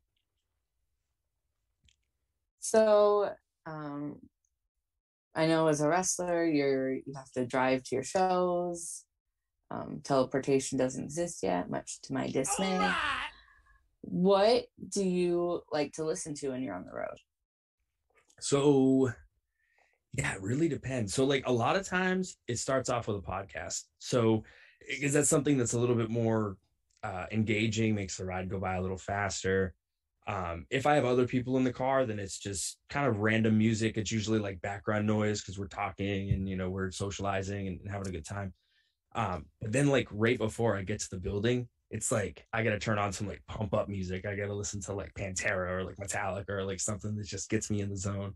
[2.60, 3.32] So,
[3.66, 4.18] um,
[5.36, 9.04] I know as a wrestler, you're you have to drive to your shows.
[9.70, 12.94] Um, teleportation doesn't exist yet, much to my dismay.
[14.02, 17.18] What do you like to listen to when you're on the road?
[18.40, 19.12] So,
[20.14, 21.14] Yeah, it really depends.
[21.14, 23.84] So, like a lot of times, it starts off with a podcast.
[24.00, 24.44] So,
[24.88, 26.58] is that something that's a little bit more
[27.04, 29.74] uh, engaging, makes the ride go by a little faster?
[30.28, 33.58] Um, if I have other people in the car, then it's just kind of random
[33.58, 33.98] music.
[33.98, 38.08] It's usually like background noise because we're talking and you know we're socializing and having
[38.08, 38.54] a good time.
[39.14, 42.80] Um, but then like right before I get to the building, it's like I gotta
[42.80, 44.26] turn on some like pump up music.
[44.26, 47.70] I gotta listen to like Pantera or like Metallica or like something that just gets
[47.70, 48.34] me in the zone.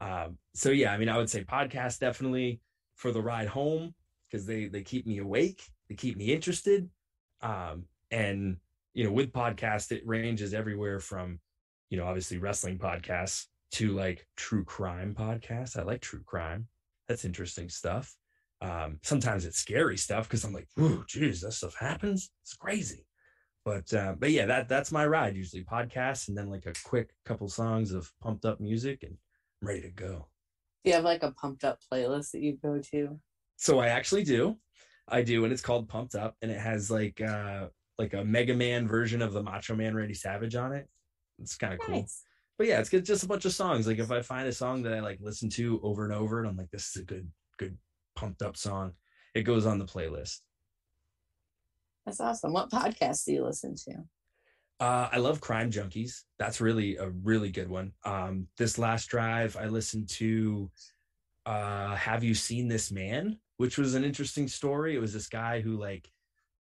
[0.00, 2.60] Um, so yeah, I mean, I would say podcast definitely
[2.94, 3.94] for the ride home
[4.30, 6.88] because they they keep me awake, they keep me interested.
[7.42, 8.58] Um, and
[8.96, 11.38] you know, with podcast, it ranges everywhere from,
[11.90, 15.78] you know, obviously wrestling podcasts to like true crime podcasts.
[15.78, 16.66] I like true crime.
[17.06, 18.16] That's interesting stuff.
[18.62, 22.30] Um, sometimes it's scary stuff because I'm like, "Ooh, geez, that stuff happens.
[22.42, 23.06] It's crazy."
[23.66, 25.36] But uh, but yeah, that that's my ride.
[25.36, 29.18] Usually podcasts and then like a quick couple songs of pumped up music, and
[29.60, 30.28] I'm ready to go.
[30.84, 33.20] Do you have like a pumped up playlist that you go to?
[33.56, 34.56] So I actually do,
[35.06, 37.66] I do, and it's called Pumped Up, and it has like uh
[37.98, 40.88] like a Mega Man version of the Macho Man Randy Savage on it.
[41.38, 41.88] It's kind of nice.
[41.88, 42.06] cool.
[42.58, 43.86] But yeah, it's just a bunch of songs.
[43.86, 46.48] Like if I find a song that I like listen to over and over, and
[46.48, 47.28] I'm like, this is a good
[47.58, 47.76] good
[48.14, 48.92] pumped up song.
[49.34, 50.40] It goes on the playlist.
[52.06, 52.52] That's awesome.
[52.52, 54.04] What podcast do you listen to?
[54.78, 56.22] Uh, I love Crime Junkies.
[56.38, 57.92] That's really a really good one.
[58.04, 60.70] Um, this last drive, I listened to
[61.46, 63.38] uh, Have You Seen This Man?
[63.56, 64.94] Which was an interesting story.
[64.94, 66.10] It was this guy who like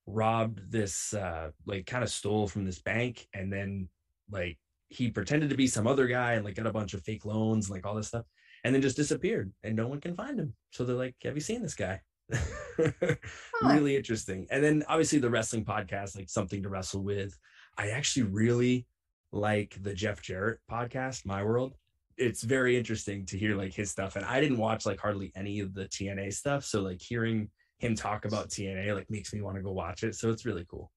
[0.06, 3.90] robbed this, uh, like kind of stole from this bank, and then
[4.30, 4.58] like
[4.90, 7.70] he pretended to be some other guy and like got a bunch of fake loans,
[7.70, 8.26] like all this stuff
[8.64, 10.54] and then just disappeared and no one can find him.
[10.72, 12.02] So they're like, Have you seen this guy?
[12.34, 13.16] huh.
[13.64, 14.48] Really interesting.
[14.50, 17.38] And then obviously the wrestling podcast, like something to wrestle with.
[17.78, 18.88] I actually really
[19.32, 21.74] like the Jeff Jarrett podcast, My World.
[22.18, 24.16] It's very interesting to hear like his stuff.
[24.16, 26.64] And I didn't watch like hardly any of the TNA stuff.
[26.64, 27.50] So like hearing
[27.84, 30.16] him talk about TNA like makes me want to go watch it.
[30.16, 30.92] So it's really cool.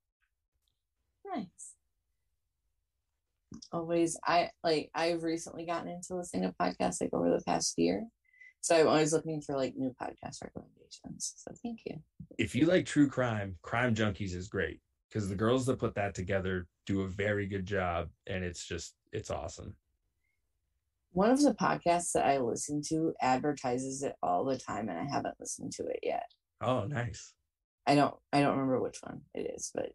[1.35, 1.77] Nice
[3.73, 8.05] always I like I've recently gotten into listening to podcasts like over the past year.
[8.61, 11.35] So I'm always looking for like new podcast recommendations.
[11.37, 11.99] So thank you.
[12.39, 16.15] If you like true crime, Crime Junkies is great because the girls that put that
[16.15, 19.75] together do a very good job and it's just it's awesome.
[21.13, 25.05] One of the podcasts that I listen to advertises it all the time and I
[25.05, 26.27] haven't listened to it yet.
[26.61, 27.33] Oh, nice.
[27.87, 29.93] I don't I don't remember which one it is, but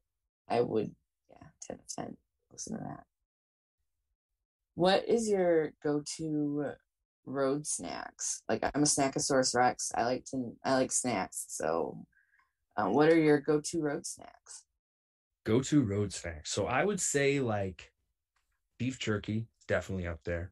[0.47, 0.91] I would
[1.29, 2.17] yeah, 10 of 10
[2.51, 3.03] listen to that.
[4.75, 6.73] What is your go-to
[7.25, 8.43] road snacks?
[8.47, 9.91] Like I'm a snackosaurus rex.
[9.95, 11.45] I like to I like snacks.
[11.49, 12.05] So,
[12.77, 14.63] um, what are your go-to road snacks?
[15.43, 16.51] Go-to road snacks.
[16.51, 17.91] So I would say like
[18.77, 20.51] beef jerky, definitely up there.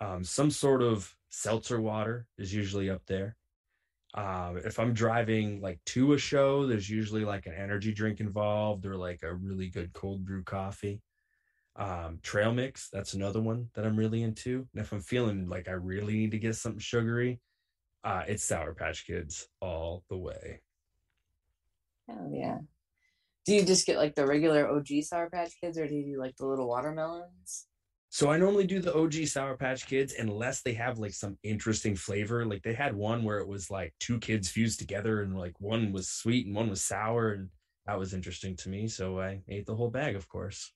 [0.00, 3.36] Um, some sort of seltzer water is usually up there.
[4.14, 8.86] Um, if I'm driving like to a show, there's usually like an energy drink involved
[8.86, 11.02] or like a really good cold brew coffee.
[11.76, 14.68] Um, trail mix, that's another one that I'm really into.
[14.72, 17.40] And if I'm feeling like I really need to get something sugary,
[18.04, 20.60] uh, it's Sour Patch Kids all the way.
[22.08, 22.58] Hell yeah.
[23.46, 26.20] Do you just get like the regular OG Sour Patch Kids or do you do
[26.20, 27.66] like the little watermelons?
[28.14, 31.96] So I normally do the OG Sour Patch Kids unless they have like some interesting
[31.96, 32.44] flavor.
[32.44, 35.90] Like they had one where it was like two kids fused together and like one
[35.90, 37.48] was sweet and one was sour and
[37.86, 38.86] that was interesting to me.
[38.86, 40.72] So I ate the whole bag, of course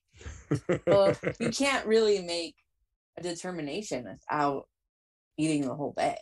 [0.87, 2.55] well, you can't really make
[3.17, 4.67] a determination without
[5.37, 6.17] eating the whole bag.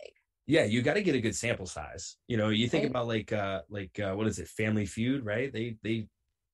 [0.46, 2.16] Yeah, you got to get a good sample size.
[2.26, 2.90] You know, you think right.
[2.90, 5.52] about like uh like uh, what is it, Family Feud, right?
[5.52, 6.08] They they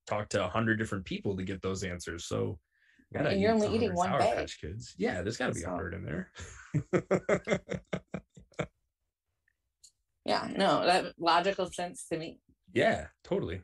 [0.07, 2.25] talk to a hundred different people to get those answers.
[2.25, 2.59] So
[3.15, 4.37] and you're only eating one bag.
[4.37, 4.95] Patch Kids.
[4.99, 6.31] Yeah, there's got to be a hundred in there.
[10.25, 12.41] yeah, no, that logical sense to me.
[12.73, 13.63] Yeah, totally.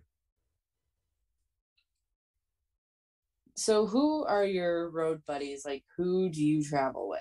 [3.61, 5.65] so who are your road buddies?
[5.67, 7.21] Like who do you travel with?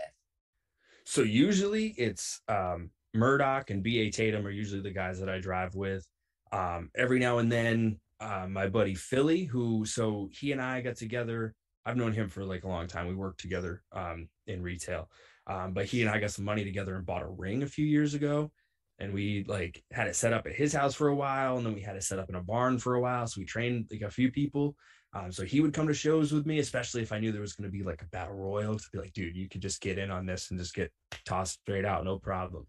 [1.05, 5.75] So usually it's um Murdoch and BA Tatum are usually the guys that I drive
[5.75, 6.05] with.
[6.51, 10.95] Um, every now and then, uh, my buddy Philly, who so he and I got
[10.95, 11.55] together.
[11.85, 13.07] I've known him for like a long time.
[13.07, 15.09] We worked together um, in retail,
[15.47, 17.85] um, but he and I got some money together and bought a ring a few
[17.85, 18.51] years ago,
[18.99, 21.73] and we like had it set up at his house for a while, and then
[21.73, 23.27] we had it set up in a barn for a while.
[23.27, 24.75] So we trained like a few people,
[25.13, 27.53] um, so he would come to shows with me, especially if I knew there was
[27.53, 29.97] going to be like a battle royal to be like, dude, you could just get
[29.97, 30.91] in on this and just get
[31.25, 32.67] tossed straight out, no problem.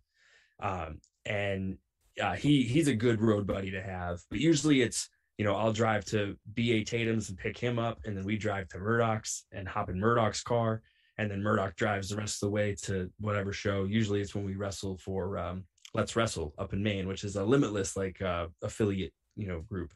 [0.63, 1.77] Um, and
[2.21, 4.21] uh, he he's a good road buddy to have.
[4.31, 5.09] But usually it's
[5.41, 8.69] you know I'll drive to BA Tatum's and pick him up, and then we drive
[8.69, 10.83] to Murdoch's and hop in Murdoch's car,
[11.17, 13.85] and then Murdoch drives the rest of the way to whatever show.
[13.85, 17.43] Usually it's when we wrestle for um, Let's Wrestle up in Maine, which is a
[17.43, 19.95] limitless like uh, affiliate, you know, group.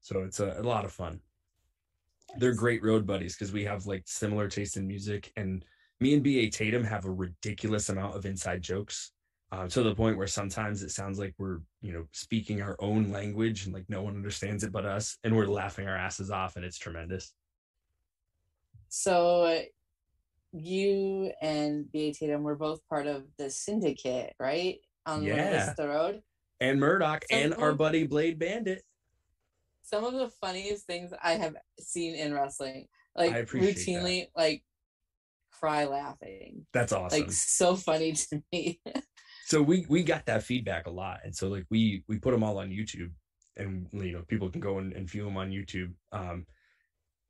[0.00, 1.20] So it's a, a lot of fun.
[2.38, 5.64] They're great road buddies because we have like similar taste in music, and
[6.00, 6.50] me and B.A.
[6.50, 9.12] Tatum have a ridiculous amount of inside jokes.
[9.50, 13.10] Uh, to the point where sometimes it sounds like we're, you know, speaking our own
[13.10, 16.56] language and like no one understands it but us, and we're laughing our asses off,
[16.56, 17.32] and it's tremendous.
[18.90, 19.62] So
[20.52, 22.12] you and B.A.
[22.12, 24.78] Tatum were both part of the syndicate, right?
[25.06, 25.72] On Yeah.
[25.76, 26.22] the road.
[26.60, 28.82] And Murdoch and our buddy Blade Bandit.
[29.82, 34.02] Some of the funniest things I have seen in wrestling, like I appreciate that.
[34.02, 34.62] routinely, like
[35.50, 37.20] cry laughing, That's awesome.
[37.20, 38.80] like so funny to me.
[39.48, 41.20] So we we got that feedback a lot.
[41.24, 43.12] And so like we we put them all on youtube
[43.56, 45.92] and you know people can go and, and view them on youtube.
[46.12, 46.44] Um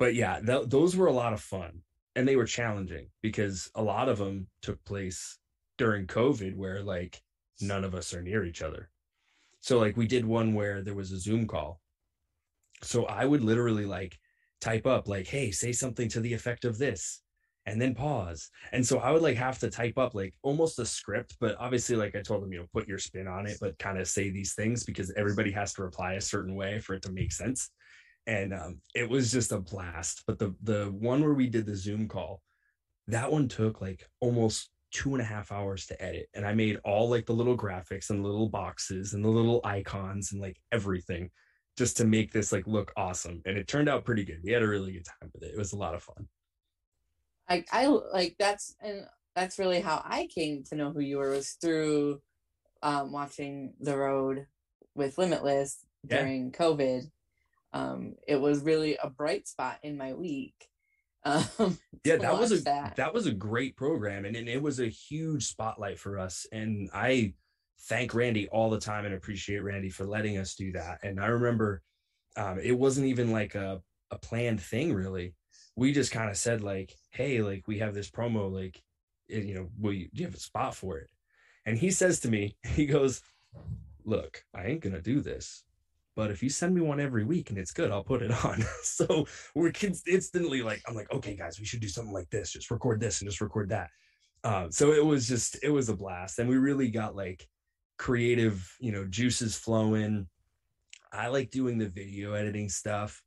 [0.01, 1.83] but yeah th- those were a lot of fun
[2.17, 5.39] and they were challenging because a lot of them took place
[5.77, 7.23] during covid where like
[7.61, 8.91] none of us are near each other.
[9.61, 11.81] So like we did one where there was a zoom call.
[12.83, 14.19] So i would literally like
[14.61, 17.23] type up like hey say something to the effect of this
[17.69, 18.51] and then pause.
[18.73, 21.97] And so I would like have to type up like almost a script, but obviously,
[21.97, 24.31] like I told them, you know, put your spin on it, but kind of say
[24.31, 27.71] these things because everybody has to reply a certain way for it to make sense.
[28.27, 30.25] And um, it was just a blast.
[30.27, 32.41] But the the one where we did the Zoom call,
[33.07, 36.27] that one took like almost two and a half hours to edit.
[36.35, 39.61] And I made all like the little graphics and the little boxes and the little
[39.63, 41.31] icons and like everything
[41.77, 43.43] just to make this like look awesome.
[43.45, 44.41] And it turned out pretty good.
[44.43, 45.53] We had a really good time with it.
[45.53, 46.27] It was a lot of fun.
[47.49, 51.31] Like I like that's and that's really how I came to know who you were
[51.31, 52.21] was through
[52.83, 54.47] um watching The Road
[54.95, 56.19] with Limitless Yeah.
[56.19, 57.11] during COVID.
[57.73, 60.55] Um it was really a bright spot in my week.
[61.25, 62.97] Um yeah that was a that.
[62.97, 63.13] that.
[63.13, 67.35] was a great program and, and it was a huge spotlight for us and i
[67.89, 71.27] thank randy all the time and appreciate randy for letting us do that and i
[71.27, 71.83] remember
[72.37, 73.83] um, it wasn't even like a,
[74.13, 75.35] a planned thing really
[75.79, 78.83] we just kind of said like hey like we have this promo like
[79.31, 81.09] eh, you know will you, do you have a spot for it?
[81.65, 83.23] And he says to me he goes
[84.05, 85.65] look i ain't gonna do this
[86.17, 88.63] but if you send me one every week and it's good i'll put it on.
[88.83, 92.53] So we're kids instantly like i'm like okay guys we should do something like this
[92.53, 93.91] just record this and just record that.
[94.45, 97.47] Um, so it was just it was a blast and we really got like
[97.99, 100.27] creative you know juices flowing.
[101.13, 103.23] I like doing the video editing stuff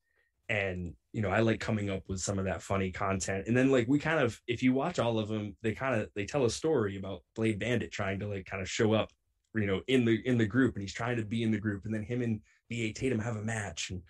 [0.52, 3.48] and you know i like coming up with some of that funny content.
[3.48, 6.10] And then like we kind of if you watch all of them they kind of
[6.14, 9.10] they tell a story about blade bandit trying to like kind of show up
[9.56, 11.86] you know in the in the group and he's trying to be in the group
[11.86, 14.02] and then him and ba tatum have a match and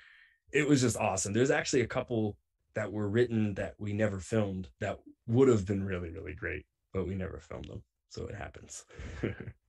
[0.51, 1.32] it was just awesome.
[1.32, 2.36] There's actually a couple
[2.73, 7.08] that were written that we never filmed that would have been really really great but
[7.08, 8.86] we never filmed them so it happens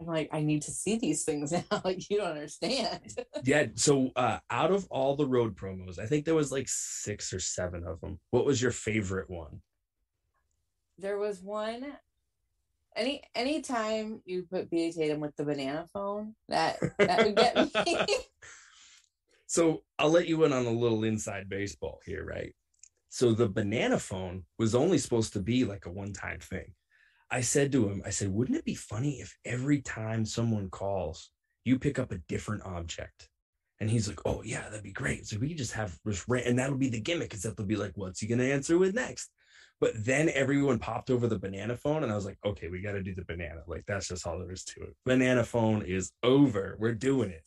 [0.00, 1.80] I'm like, I need to see these things now.
[1.84, 3.00] like you don't understand.
[3.44, 7.32] yeah so uh out of all the road promos i think there was like six
[7.32, 9.60] or seven of them what was your favorite one
[10.98, 11.86] there was one
[12.94, 14.92] any anytime you put B.A.
[14.92, 17.96] Tatum with the banana phone, that that would get me.
[19.46, 22.54] so i'll let you in on a little inside baseball here right
[23.10, 26.72] so the banana phone was only supposed to be like a one-time thing
[27.32, 31.32] i said to him i said wouldn't it be funny if every time someone calls
[31.64, 33.28] you pick up a different object?
[33.80, 35.26] And he's like oh yeah that'd be great.
[35.26, 37.66] So we could just have just ra- and that'll be the gimmick is that they'll
[37.66, 39.30] be like what's he gonna answer with next?
[39.80, 42.92] But then everyone popped over the banana phone and i was like okay we got
[42.92, 43.62] to do the banana.
[43.66, 44.96] Like that's just all there is to it.
[45.04, 46.76] Banana phone is over.
[46.78, 47.42] We're doing it.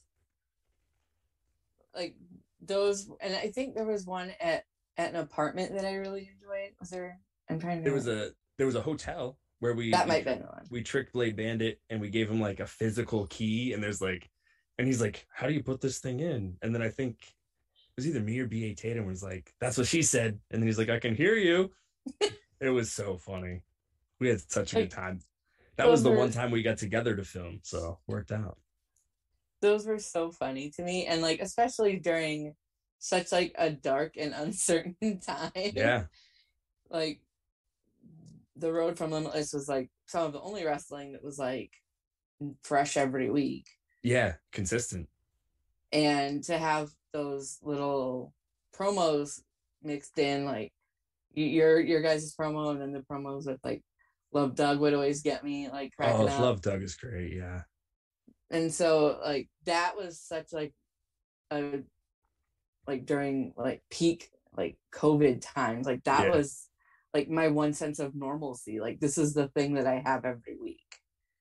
[1.95, 2.15] Like
[2.61, 4.63] those, and I think there was one at
[4.97, 6.71] at an apartment that I really enjoyed.
[6.81, 7.19] Was there?
[7.49, 7.83] I'm trying to.
[7.85, 10.65] there was a there was a hotel where we that we, might have been one.
[10.69, 14.29] we tricked Blade Bandit and we gave him like a physical key and there's like
[14.77, 16.57] and he's like, How do you put this thing in?
[16.61, 19.87] And then I think it was either me or BA Tatum was like, That's what
[19.87, 20.39] she said.
[20.51, 21.71] And then he's like, I can hear you.
[22.59, 23.61] it was so funny.
[24.19, 25.19] We had such a good time.
[25.77, 28.57] That was the one time we got together to film, so worked out.
[29.61, 32.55] Those were so funny to me, and like especially during
[32.99, 35.51] such like a dark and uncertain time.
[35.55, 36.03] Yeah.
[36.89, 37.19] like
[38.55, 41.71] the road from Limitless was like some of the only wrestling that was like
[42.63, 43.65] fresh every week.
[44.03, 44.33] Yeah.
[44.51, 45.07] Consistent.
[45.91, 48.33] and to have those little
[48.75, 49.41] promos
[49.83, 50.71] mixed in like
[51.33, 53.81] your your guys' promo and then the promos with like
[54.33, 57.33] love doug would always get me like cracking Oh, up Love Doug is great.
[57.33, 57.61] Yeah.
[58.51, 60.73] and so like that was such like
[61.51, 61.79] a
[62.87, 66.35] like during like peak like covid times like that Yeah.
[66.35, 66.69] was
[67.15, 68.81] like my one sense of normalcy.
[68.81, 70.81] Like this is the thing that I have every week.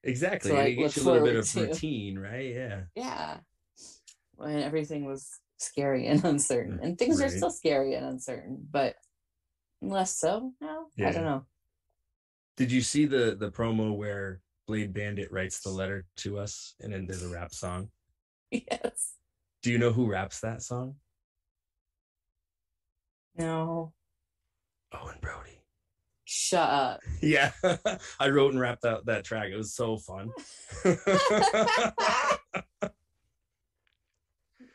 [0.05, 0.53] Exactly.
[0.53, 2.55] So, like, it gets you a little bit of to- routine, right?
[2.55, 2.81] Yeah.
[2.95, 3.39] Yeah.
[4.37, 6.79] When everything was scary and uncertain.
[6.79, 8.95] Mm, and things are still scary and uncertain, but
[9.83, 10.87] less so now.
[10.97, 11.45] I don't know.
[12.57, 16.93] Did you see the the promo where Blade Bandit writes the letter to us and
[16.93, 17.89] then there's a rap song?
[18.53, 19.15] Yes.
[19.65, 20.95] Do you know who raps that song?
[23.37, 23.93] No.
[24.93, 25.64] Owen Brody.
[26.37, 27.01] Shut up.
[27.23, 27.53] Yeah.
[28.21, 29.51] I wrote and rapped that that track.
[29.53, 30.31] It was so fun.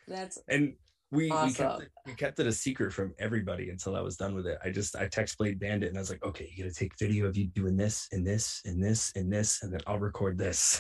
[0.08, 0.74] That's and
[1.12, 4.36] we, we kept it, we kept it a secret from everybody until I was done
[4.36, 4.58] with it.
[4.64, 7.26] I just I text Blade Bandit and I was like, okay, you gotta take video
[7.26, 10.80] of you doing this and this and this and this, and then I'll record this.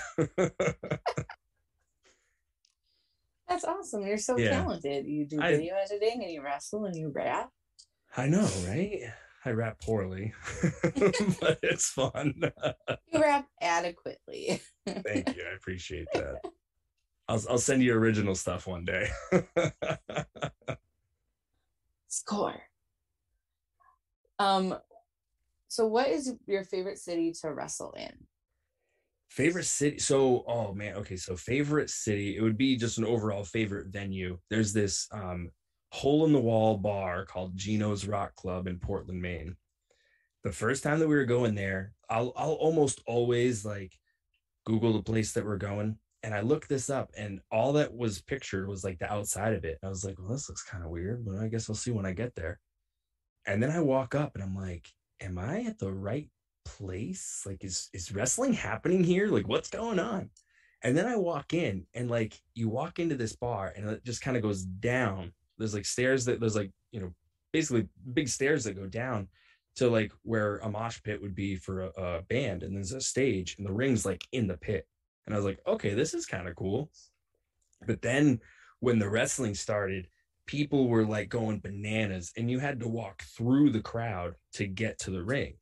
[3.49, 4.07] that's awesome.
[4.07, 4.51] You're so Yeah.
[4.51, 5.05] talented.
[5.05, 7.49] You do I- video editing and you wrestle and you rap.
[8.15, 9.01] I know, right?
[9.45, 10.33] I rap poorly,
[11.39, 12.33] but it's fun.
[13.11, 14.61] You rap adequately.
[14.85, 15.43] Thank you.
[15.49, 16.41] I appreciate that.
[17.27, 19.09] I'll I'll send you original stuff one day.
[22.07, 22.61] Score.
[24.39, 24.77] Um
[25.67, 28.27] so what is your favorite city to wrestle in?
[29.29, 29.99] favorite city.
[29.99, 31.15] So, oh man, okay.
[31.15, 34.37] So favorite city, it would be just an overall favorite venue.
[34.49, 35.51] There's this um
[35.91, 39.55] hole in the wall bar called Geno's Rock Club in Portland, Maine.
[40.43, 43.93] The first time that we were going there, I'll I'll almost always like
[44.65, 45.97] Google the place that we're going.
[46.21, 49.63] And I looked this up, and all that was pictured was like the outside of
[49.63, 49.79] it.
[49.83, 52.05] I was like, well, this looks kind of weird, but I guess I'll see when
[52.05, 52.59] I get there.
[53.45, 54.87] And then I walk up and I'm like,
[55.21, 56.29] am I at the right
[56.65, 57.43] place?
[57.45, 59.27] Like, is is wrestling happening here?
[59.27, 60.29] Like, what's going on?
[60.81, 64.21] And then I walk in, and like you walk into this bar, and it just
[64.21, 65.33] kind of goes down.
[65.59, 67.13] There's like stairs that there's like, you know,
[67.53, 69.27] basically big stairs that go down
[69.75, 73.01] to like where a mosh pit would be for a, a band, and there's a
[73.01, 74.87] stage, and the ring's like in the pit.
[75.25, 76.89] And I was like, okay, this is kind of cool.
[77.85, 78.39] But then
[78.79, 80.07] when the wrestling started,
[80.47, 84.97] people were like going bananas, and you had to walk through the crowd to get
[84.99, 85.53] to the ring.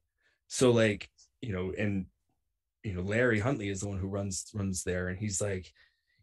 [0.48, 1.10] So like,
[1.41, 2.06] you know, and
[2.84, 5.72] you know, Larry Huntley is the one who runs runs there, and he's like,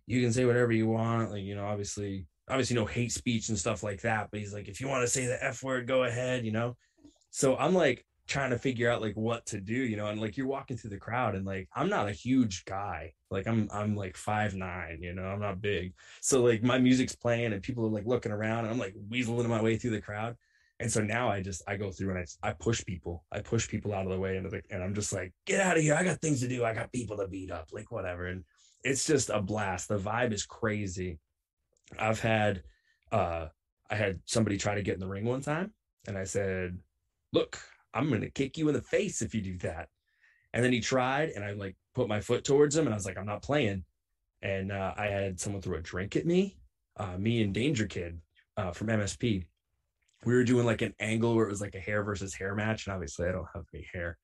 [0.07, 3.59] you can say whatever you want, like, you know, obviously, obviously no hate speech and
[3.59, 4.29] stuff like that.
[4.31, 6.77] But he's like, if you want to say the F word, go ahead, you know.
[7.31, 10.37] So I'm like trying to figure out like what to do, you know, and like
[10.37, 13.13] you're walking through the crowd and like I'm not a huge guy.
[13.31, 15.95] Like I'm I'm like five nine, you know, I'm not big.
[16.21, 19.49] So like my music's playing and people are like looking around and I'm like weaseling
[19.49, 20.37] my way through the crowd.
[20.81, 23.25] And so now I just I go through and I I push people.
[23.31, 25.77] I push people out of the way and like and I'm just like, get out
[25.77, 25.95] of here.
[25.95, 26.65] I got things to do.
[26.65, 28.27] I got people to beat up, like whatever.
[28.27, 28.45] And
[28.83, 29.89] it's just a blast.
[29.89, 31.19] The vibe is crazy.
[31.99, 32.63] I've had
[33.13, 33.47] uh
[33.91, 35.73] I had somebody try to get in the ring one time
[36.07, 36.79] and I said,
[37.33, 37.59] look,
[37.93, 39.89] I'm gonna kick you in the face if you do that.
[40.53, 43.07] And then he tried, and I like put my foot towards him, and I was
[43.07, 43.85] like, I'm not playing.
[44.43, 46.59] And uh, I had someone throw a drink at me,
[46.97, 48.21] uh, me and Danger Kid
[48.57, 49.47] uh, from MSP.
[50.25, 52.87] We were doing like an angle where it was like a hair versus hair match,
[52.87, 54.19] and obviously I don't have any hair.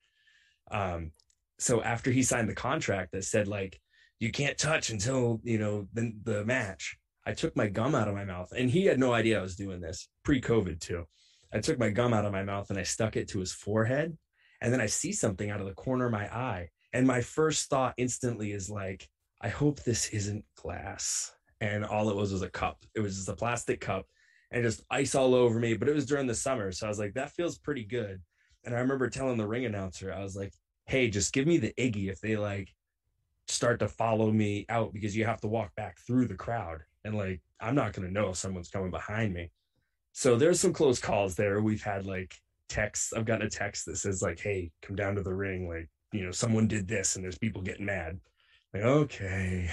[0.71, 1.11] Um,
[1.59, 3.79] so after he signed the contract that said like
[4.19, 8.15] you can't touch until you know the the match, I took my gum out of
[8.15, 11.05] my mouth, and he had no idea I was doing this pre-COVID too.
[11.53, 14.17] I took my gum out of my mouth and I stuck it to his forehead.
[14.61, 16.69] And then I see something out of the corner of my eye.
[16.93, 19.07] And my first thought instantly is like,
[19.41, 21.33] I hope this isn't glass.
[21.59, 22.83] And all it was was a cup.
[22.95, 24.05] It was just a plastic cup
[24.51, 25.75] and just ice all over me.
[25.75, 26.71] But it was during the summer.
[26.71, 28.21] So I was like, that feels pretty good.
[28.63, 30.53] And I remember telling the ring announcer, I was like,
[30.85, 32.69] hey, just give me the Iggy if they like
[33.47, 36.81] start to follow me out because you have to walk back through the crowd.
[37.03, 39.51] And like, I'm not going to know if someone's coming behind me.
[40.13, 41.61] So there's some close calls there.
[41.61, 42.35] We've had like
[42.69, 43.13] texts.
[43.13, 46.25] I've gotten a text that says like, "Hey, come down to the ring." Like, you
[46.25, 48.19] know, someone did this, and there's people getting mad.
[48.73, 49.69] Like, okay,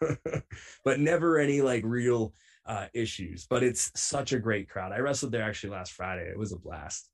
[0.84, 2.32] but never any like real
[2.66, 3.46] uh, issues.
[3.48, 4.92] But it's such a great crowd.
[4.92, 6.28] I wrestled there actually last Friday.
[6.28, 7.10] It was a blast.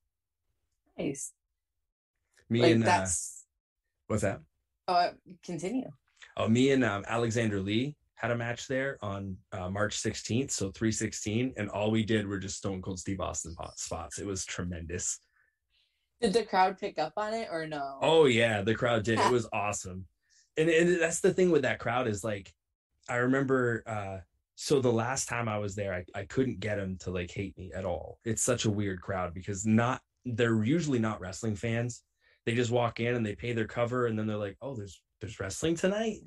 [0.97, 1.33] Nice.
[2.51, 3.45] Me like and uh, that's
[4.07, 4.41] what's that?
[4.87, 5.11] oh
[5.45, 5.91] continue.
[6.37, 10.73] Oh, me and um, Alexander Lee had a match there on uh, March 16th, so
[10.73, 14.19] 316, and all we did were just Stone Cold Steve Austin spots.
[14.19, 15.21] It was tremendous.
[16.21, 17.99] Did the crowd pick up on it or no?
[18.03, 19.21] Oh yeah, the crowd did.
[19.21, 20.05] It was awesome.
[20.57, 22.53] And, and that's the thing with that crowd is like
[23.09, 24.19] I remember uh
[24.57, 27.57] so the last time I was there, I, I couldn't get them to like hate
[27.57, 28.19] me at all.
[28.25, 32.03] It's such a weird crowd because not they're usually not wrestling fans.
[32.45, 35.01] They just walk in and they pay their cover and then they're like, Oh, there's
[35.21, 36.19] there's wrestling tonight.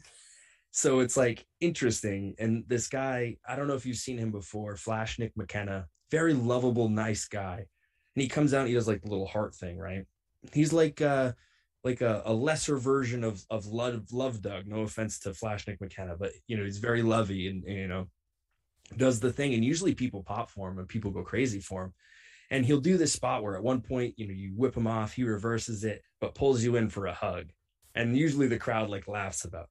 [0.72, 2.36] So it's like interesting.
[2.40, 6.34] And this guy, I don't know if you've seen him before, Flash Nick McKenna, very
[6.34, 7.66] lovable, nice guy.
[8.16, 10.06] And he comes out and he does like the little heart thing, right?
[10.54, 11.32] he's like uh
[11.84, 14.68] like a, a lesser version of of love love Doug.
[14.68, 18.08] No offense to Flash Nick McKenna, but you know he's very lovey and you know
[18.98, 19.54] does the thing.
[19.54, 21.94] And usually people pop for him and people go crazy for him.
[22.50, 25.14] And he'll do this spot where at one point you know you whip him off,
[25.14, 27.52] he reverses it, but pulls you in for a hug.
[27.96, 29.70] And usually the crowd like laughs about it.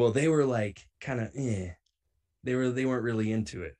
[0.00, 1.72] Well, they were like kind of eh.
[2.42, 3.76] They were they weren't really into it.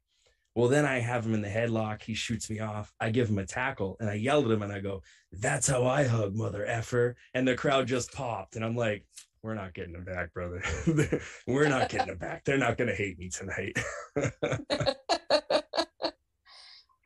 [0.55, 2.03] Well, then I have him in the headlock.
[2.03, 2.93] He shoots me off.
[3.01, 5.03] I give him a tackle and I yell at him and I go,
[5.33, 7.17] That's how I hug, mother effer.
[7.33, 8.55] And the crowd just popped.
[8.55, 9.07] And I'm like,
[9.43, 10.63] We're not getting him back, brother.
[11.47, 12.45] We're not getting him back.
[12.45, 13.79] They're not going to hate me tonight.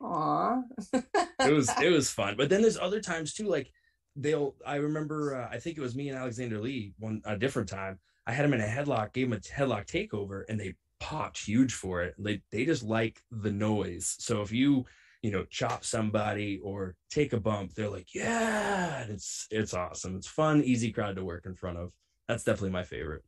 [0.01, 0.61] Aw.
[0.93, 2.35] it was it was fun.
[2.35, 3.71] But then there's other times too, like
[4.17, 7.69] they'll I remember uh, I think it was me and Alexander Lee one a different
[7.69, 7.97] time.
[8.27, 11.73] I had him in a headlock, gave him a headlock takeover, and they popped huge
[11.73, 12.15] for it.
[12.17, 14.15] They they just like the noise.
[14.19, 14.85] So if you
[15.21, 20.15] you know chop somebody or take a bump, they're like, yeah, and it's it's awesome.
[20.15, 21.91] It's fun, easy crowd to work in front of.
[22.27, 23.23] That's definitely my favorite.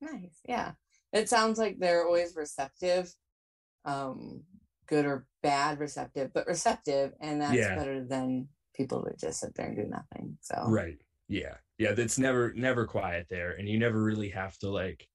[0.00, 0.40] Nice.
[0.46, 0.72] Yeah.
[1.12, 3.12] It sounds like they're always receptive,
[3.84, 4.42] um,
[4.86, 7.74] good or bad receptive, but receptive, and that's Yeah.
[7.74, 10.38] better than people that just sit there and do nothing.
[10.40, 11.00] So Right.
[11.28, 11.54] Yeah.
[11.78, 11.92] Yeah.
[11.92, 15.06] That's never never quiet there, and you never really have to like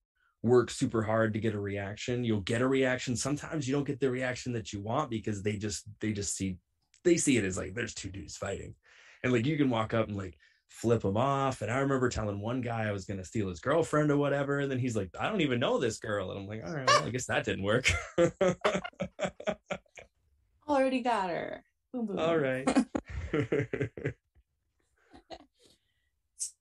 [0.43, 2.23] work super hard to get a reaction.
[2.23, 3.15] You'll get a reaction.
[3.15, 6.57] Sometimes you don't get the reaction that you want because they just they just see
[7.03, 8.75] they see it as like there's two dudes fighting,
[9.23, 10.37] and like you can walk up and like
[10.69, 11.61] flip them off.
[11.61, 14.71] And I remember telling one guy I was gonna steal his girlfriend or whatever, and
[14.71, 17.05] then he's like, I don't even know this girl, and I'm like, all right, well,
[17.05, 17.91] I guess that didn't work.
[20.67, 21.63] already got her.
[21.93, 22.19] Boom, boom.
[22.19, 22.67] all right.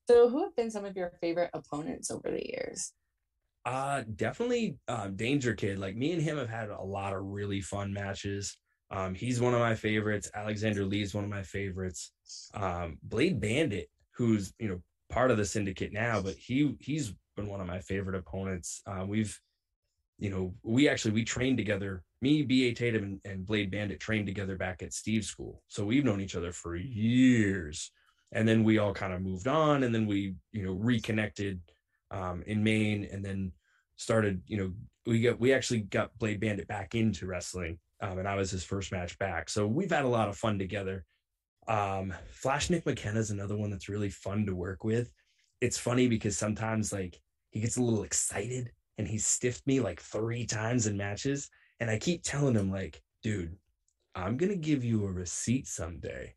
[0.09, 2.93] So who have been some of your favorite opponents over the years?
[3.65, 5.79] Uh definitely um Danger Kid.
[5.79, 8.57] Like me and him have had a lot of really fun matches.
[8.91, 10.29] Um he's one of my favorites.
[10.33, 12.11] Alexander Lee is one of my favorites.
[12.53, 17.47] Um Blade Bandit, who's, you know, part of the syndicate now, but he he's been
[17.47, 18.81] one of my favorite opponents.
[18.85, 19.39] Um we've
[20.19, 22.03] you know, we actually we trained together.
[22.21, 22.73] Me, B.A.
[22.73, 25.61] Tatum and, and Blade Bandit trained together back at Steve's school.
[25.67, 27.91] So we've known each other for years.
[28.33, 31.61] And then we all kind of moved on and then we, you know, reconnected
[32.11, 33.51] um, in Maine, and then
[33.95, 34.41] started.
[34.47, 34.73] You know,
[35.05, 38.63] we got we actually got Blade Bandit back into wrestling, um, and I was his
[38.63, 39.49] first match back.
[39.49, 41.05] So we've had a lot of fun together.
[41.67, 45.11] Um, Flash Nick McKenna is another one that's really fun to work with.
[45.61, 47.19] It's funny because sometimes like
[47.51, 51.89] he gets a little excited and he's stiffed me like three times in matches, and
[51.89, 53.55] I keep telling him like, dude,
[54.15, 56.35] I'm gonna give you a receipt someday.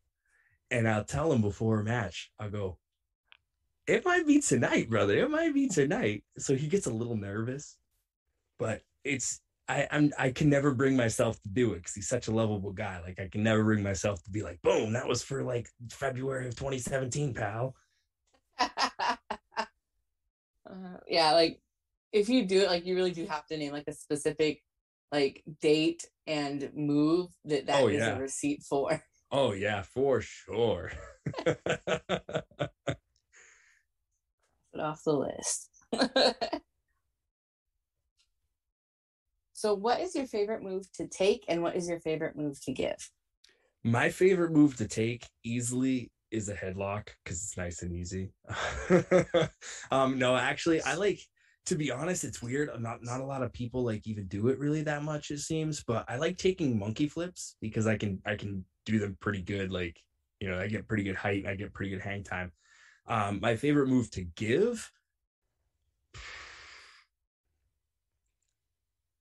[0.69, 2.77] And I'll tell him before a match, I'll go,
[3.87, 5.17] it might be tonight, brother.
[5.17, 6.23] It might be tonight.
[6.37, 7.77] So he gets a little nervous,
[8.59, 9.39] but it's
[9.69, 12.73] I I'm I can never bring myself to do it because he's such a lovable
[12.73, 12.99] guy.
[13.01, 16.47] Like I can never bring myself to be like, boom, that was for like February
[16.47, 17.75] of 2017, pal.
[18.59, 18.67] uh,
[21.07, 21.61] yeah, like
[22.11, 24.61] if you do it, like you really do have to name like a specific
[25.11, 28.17] like date and move that that is Oh, yeah.
[28.17, 29.01] a receipt for.
[29.31, 30.91] Oh yeah, for sure.
[31.45, 31.57] Put
[34.79, 35.69] off the list.
[39.53, 42.71] so, what is your favorite move to take, and what is your favorite move to
[42.71, 43.09] give?
[43.83, 48.31] My favorite move to take easily is a headlock because it's nice and easy.
[49.91, 51.19] um, no, actually, I like
[51.65, 52.69] to be honest, it's weird.
[52.79, 55.83] Not not a lot of people like even do it really that much, it seems.
[55.83, 59.71] But I like taking monkey flips because I can I can do them pretty good.
[59.71, 60.01] Like,
[60.39, 62.51] you know, I get pretty good height I get pretty good hang time.
[63.07, 64.91] Um, my favorite move to give.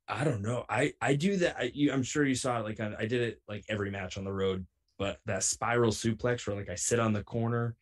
[0.08, 0.64] I don't know.
[0.68, 1.56] I I do that.
[1.58, 2.64] I, I'm sure you saw it.
[2.64, 4.66] Like I, I did it like every match on the road.
[4.98, 7.76] But that spiral suplex where like I sit on the corner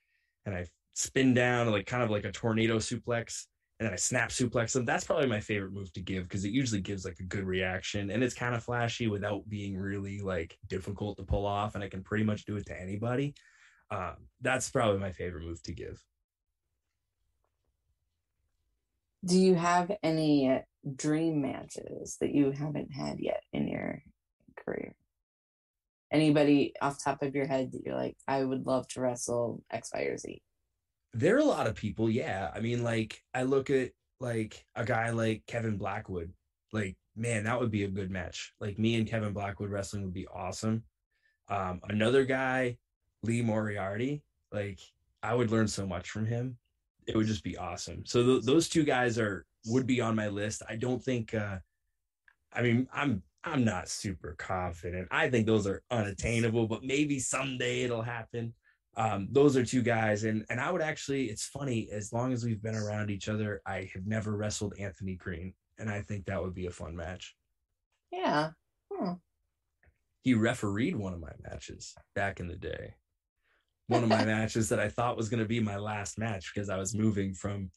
[0.46, 3.46] and I spin down like kind of like a tornado suplex
[3.84, 4.86] and then I snap suplex them.
[4.86, 8.10] That's probably my favorite move to give because it usually gives like a good reaction
[8.10, 11.74] and it's kind of flashy without being really like difficult to pull off.
[11.74, 13.34] And I can pretty much do it to anybody.
[13.90, 16.02] Um, that's probably my favorite move to give.
[19.22, 20.62] Do you have any
[20.96, 24.02] dream matches that you haven't had yet in your
[24.56, 24.94] career?
[26.10, 29.90] Anybody off top of your head that you're like, I would love to wrestle X,
[29.92, 30.40] Y, or Z?
[31.14, 32.50] There are a lot of people, yeah.
[32.54, 33.90] I mean, like I look at
[34.20, 36.32] like a guy like Kevin Blackwood.
[36.72, 38.52] Like, man, that would be a good match.
[38.60, 40.82] Like me and Kevin Blackwood wrestling would be awesome.
[41.48, 42.78] Um, another guy,
[43.22, 44.22] Lee Moriarty.
[44.50, 44.80] Like,
[45.22, 46.58] I would learn so much from him.
[47.06, 48.04] It would just be awesome.
[48.06, 50.62] So th- those two guys are would be on my list.
[50.68, 51.34] I don't think.
[51.34, 51.58] uh
[52.52, 55.08] I mean, I'm I'm not super confident.
[55.10, 58.54] I think those are unattainable, but maybe someday it'll happen.
[58.96, 62.44] Um, those are two guys, and and I would actually, it's funny, as long as
[62.44, 66.42] we've been around each other, I have never wrestled Anthony Green, and I think that
[66.42, 67.34] would be a fun match.
[68.12, 68.50] Yeah.
[68.92, 69.14] Hmm.
[70.22, 72.94] He refereed one of my matches back in the day.
[73.88, 76.70] One of my matches that I thought was going to be my last match because
[76.70, 77.70] I was moving from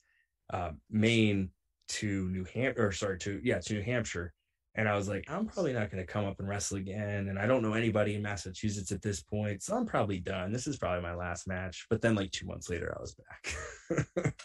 [0.53, 1.49] uh, Maine
[1.89, 4.33] to New Hampshire, or sorry, to yeah, to New Hampshire,
[4.77, 7.29] and I was like, I'm probably not going to come up and wrestle again.
[7.29, 9.63] And I don't know anybody in Massachusetts at this point.
[9.63, 10.51] So I'm probably done.
[10.53, 11.87] This is probably my last match.
[11.89, 14.39] But then, like two months later, I was back.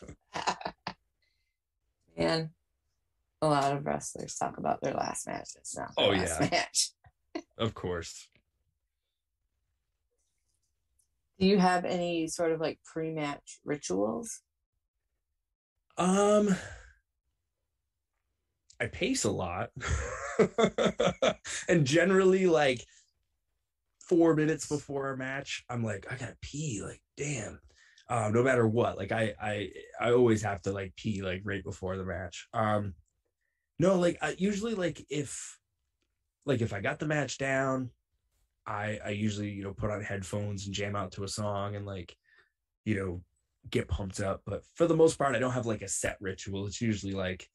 [2.18, 2.50] Man,
[3.42, 5.88] a lot of wrestlers talk about their last matches now.
[5.98, 6.48] Oh, yeah.
[6.50, 6.92] Match.
[7.58, 8.26] of course.
[11.38, 14.40] Do you have any sort of like pre match rituals?
[15.98, 16.56] Um,
[18.82, 19.70] I pace a lot.
[21.68, 22.84] and generally like
[24.00, 26.82] four minutes before a match, I'm like, I gotta pee.
[26.84, 27.60] Like, damn.
[28.08, 29.70] Um, no matter what, like I I
[30.00, 32.48] I always have to like pee like right before the match.
[32.52, 32.94] Um
[33.78, 35.58] no, like I usually like if
[36.44, 37.90] like if I got the match down,
[38.66, 41.86] I I usually, you know, put on headphones and jam out to a song and
[41.86, 42.16] like,
[42.84, 43.22] you know,
[43.70, 44.42] get pumped up.
[44.44, 46.66] But for the most part, I don't have like a set ritual.
[46.66, 47.48] It's usually like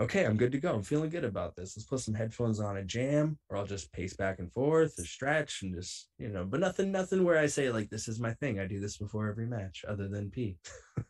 [0.00, 0.74] okay, I'm good to go.
[0.74, 1.76] I'm feeling good about this.
[1.76, 5.04] Let's put some headphones on and jam, or I'll just pace back and forth or
[5.04, 8.32] stretch and just, you know, but nothing, nothing where I say like this is my
[8.34, 8.58] thing.
[8.58, 10.56] I do this before every match, other than pee.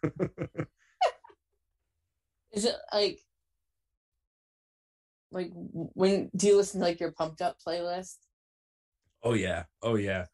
[2.53, 3.21] is it like
[5.33, 8.17] like when do you listen to like your pumped up playlist?
[9.23, 9.65] Oh yeah.
[9.83, 10.25] Oh yeah.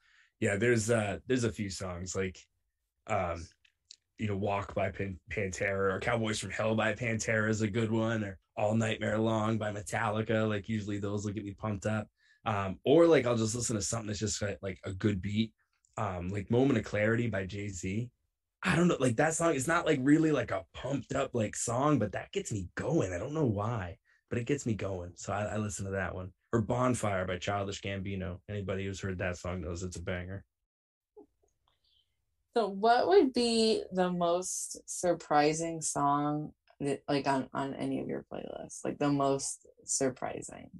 [0.40, 2.38] Yeah, there's uh there's a few songs like
[3.06, 3.46] um
[4.18, 7.90] you know, Walk by Pan- Pantera or Cowboys from Hell by Pantera is a good
[7.90, 10.48] one, or All Nightmare Long by Metallica.
[10.48, 12.08] Like usually those will get me pumped up.
[12.44, 15.52] Um, or like I'll just listen to something that's just like a good beat.
[15.98, 18.10] Um, like Moment of Clarity by Jay Z.
[18.62, 21.54] I don't know, like that song is not like really like a pumped up like
[21.54, 23.12] song, but that gets me going.
[23.12, 23.98] I don't know why,
[24.28, 25.12] but it gets me going.
[25.16, 26.32] So I, I listen to that one.
[26.52, 28.38] Or Bonfire by Childish Gambino.
[28.48, 30.44] Anybody who's heard that song knows it's a banger.
[32.56, 38.24] So, what would be the most surprising song that, like on on any of your
[38.32, 38.82] playlists?
[38.82, 40.70] Like the most surprising.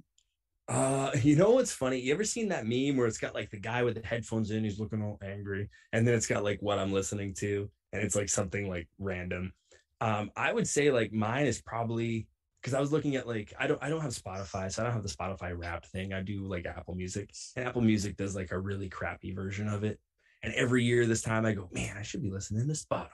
[0.67, 1.99] Uh, you know what's funny?
[1.99, 4.63] You ever seen that meme where it's got like the guy with the headphones in,
[4.63, 8.15] he's looking all angry, and then it's got like what I'm listening to, and it's
[8.15, 9.53] like something like random.
[10.01, 12.27] Um, I would say like mine is probably
[12.59, 14.93] because I was looking at like I don't I don't have Spotify, so I don't
[14.93, 16.11] have the Spotify Wrapped thing.
[16.11, 19.83] I do like Apple Music, and Apple Music does like a really crappy version of
[19.83, 19.99] it.
[20.47, 23.09] And every year this time I go, man, I should be listening to Spotify.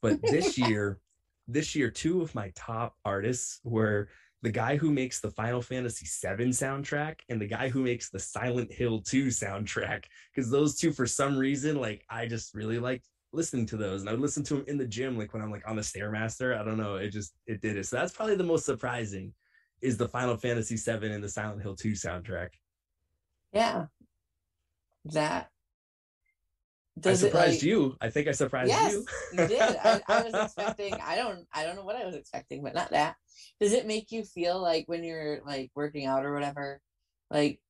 [0.00, 1.00] But this year,
[1.48, 4.08] this year, two of my top artists were
[4.42, 8.20] the guy who makes the Final Fantasy VII soundtrack and the guy who makes the
[8.20, 10.04] Silent Hill 2 soundtrack.
[10.32, 14.02] Because those two, for some reason, like I just really liked listening to those.
[14.02, 15.82] And I would listen to them in the gym, like when I'm like on the
[15.82, 16.56] Stairmaster.
[16.56, 16.94] I don't know.
[16.94, 17.86] It just it did it.
[17.86, 19.34] So that's probably the most surprising
[19.80, 22.50] is the Final Fantasy VII and the Silent Hill 2 soundtrack.
[23.52, 23.86] Yeah.
[25.06, 25.51] That
[26.98, 27.96] does I surprised like, you.
[28.00, 29.06] I think I surprised yes, you.
[29.32, 29.60] you did.
[29.60, 30.94] I, I, was expecting.
[30.94, 31.46] I don't.
[31.52, 33.16] I don't know what I was expecting, but not that.
[33.60, 36.80] Does it make you feel like when you're like working out or whatever,
[37.30, 37.60] like,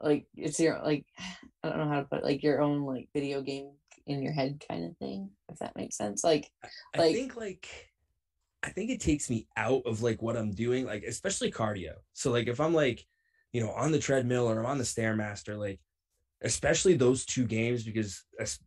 [0.00, 1.04] like it's your like
[1.62, 3.72] I don't know how to put it, like your own like video game
[4.06, 6.24] in your head kind of thing, if that makes sense.
[6.24, 6.50] Like,
[6.94, 7.68] I, like, think like.
[8.62, 11.96] I think it takes me out of like what I'm doing, like especially cardio.
[12.14, 13.04] So like if I'm like,
[13.52, 15.80] you know, on the treadmill or I'm on the stairmaster, like
[16.44, 18.22] especially those two games because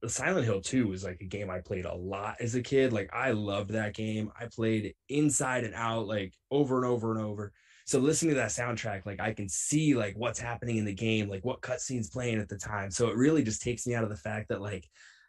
[0.07, 2.91] Silent Hill 2 was like a game I played a lot as a kid.
[2.91, 4.31] Like I loved that game.
[4.39, 7.53] I played inside and out like over and over and over.
[7.85, 11.29] So listening to that soundtrack, like I can see like what's happening in the game,
[11.29, 12.89] like what cutscenes playing at the time.
[12.89, 14.87] So it really just takes me out of the fact that like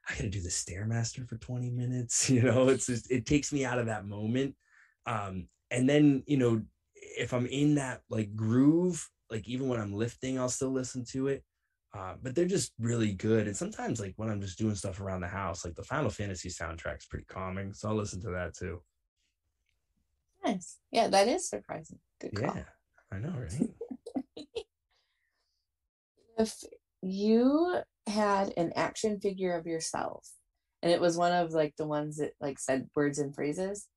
[0.09, 2.30] I gotta do the Stairmaster for 20 minutes.
[2.30, 4.55] You know, it's just it takes me out of that moment.
[5.05, 6.62] Um, and then you know,
[6.94, 11.28] if I'm in that like groove, like even when I'm lifting, I'll still listen to
[11.28, 11.44] it
[11.99, 13.49] uh, but they're just really good.
[13.49, 16.49] And sometimes, like when I'm just doing stuff around the house, like the Final Fantasy
[16.49, 18.80] soundtrack's pretty calming, so I'll listen to that too.
[20.44, 21.99] Nice, yeah, that is surprising.
[22.20, 22.55] Good call.
[22.55, 22.62] Yeah,
[23.11, 23.70] I know, right?
[26.38, 26.55] if
[27.03, 30.28] you had an action figure of yourself,
[30.82, 33.88] and it was one of like the ones that like said words and phrases,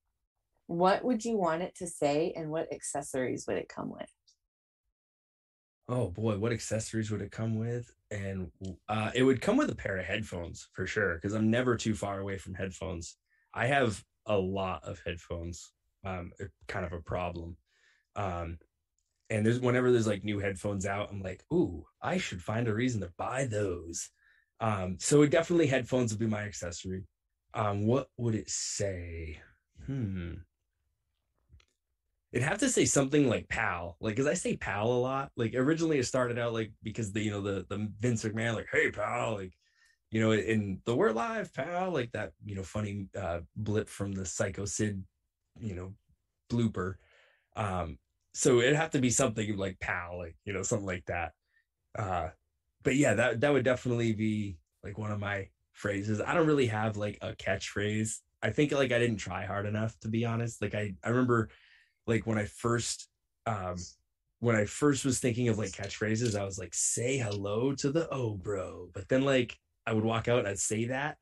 [0.66, 4.10] what would you want it to say, and what accessories would it come with?
[5.92, 7.94] Oh boy, what accessories would it come with?
[8.12, 8.50] And
[8.88, 11.96] uh, it would come with a pair of headphones for sure, because I'm never too
[11.96, 13.18] far away from headphones.
[13.54, 15.74] I have a lot of headphones,
[16.06, 16.32] um,
[16.70, 17.58] kind of a problem.
[18.16, 18.58] Um,
[19.30, 22.74] and there's whenever there's like new headphones out, I'm like, ooh, I should find a
[22.74, 24.10] reason to buy those.
[24.62, 27.04] Um, so it definitely headphones would be my accessory.
[27.54, 29.40] Um, what would it say?
[29.88, 30.36] Hmm.
[32.32, 35.32] It'd have to say something like pal, like because I say pal a lot.
[35.36, 38.68] Like originally it started out like because the you know the the Vince McMahon like
[38.72, 39.54] hey pal like
[40.12, 44.14] you know in the we're live pal like that you know funny uh blip from
[44.14, 45.04] the Psycho Sid
[45.60, 45.94] you know
[46.50, 46.96] blooper.
[47.56, 47.98] Um,
[48.34, 51.34] so it'd have to be something like pal like you know something like that.
[51.98, 52.30] Uh,
[52.84, 56.22] but yeah, that that would definitely be like one of my phrases.
[56.22, 58.20] I don't really have like a catchphrase.
[58.42, 60.62] I think like I didn't try hard enough to be honest.
[60.62, 61.50] Like I I remember
[62.12, 63.08] like when I first
[63.46, 63.76] um
[64.40, 68.08] when I first was thinking of like catchphrases, I was like say hello to the
[68.12, 68.90] oh bro.
[68.94, 71.18] But then like I would walk out and I'd say that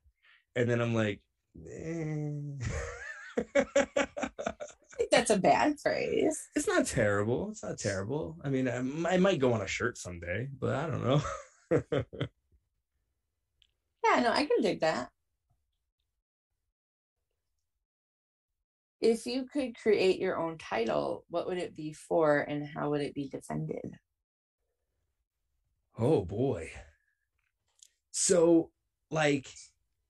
[0.55, 1.21] and then I'm like
[1.65, 2.31] eh.
[5.11, 6.37] That's a bad phrase.
[6.55, 7.49] it's not terrible.
[7.49, 8.37] It's not terrible.
[8.43, 8.77] I mean, I,
[9.13, 12.03] I might go on a shirt someday, but I don't know.
[14.03, 15.09] Yeah, no, I can dig that.
[19.02, 23.02] If you could create your own title, what would it be for and how would
[23.02, 23.95] it be defended?
[25.97, 26.72] Oh boy.
[28.12, 28.72] So
[29.12, 29.47] like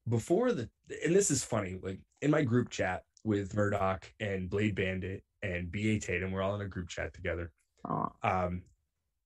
[0.08, 0.70] before the
[1.06, 5.72] and this is funny, like in my group chat with Murdoch and Blade Bandit and
[5.72, 7.52] BA Tatum, we're all in a group chat together.
[7.88, 8.64] Oh, Um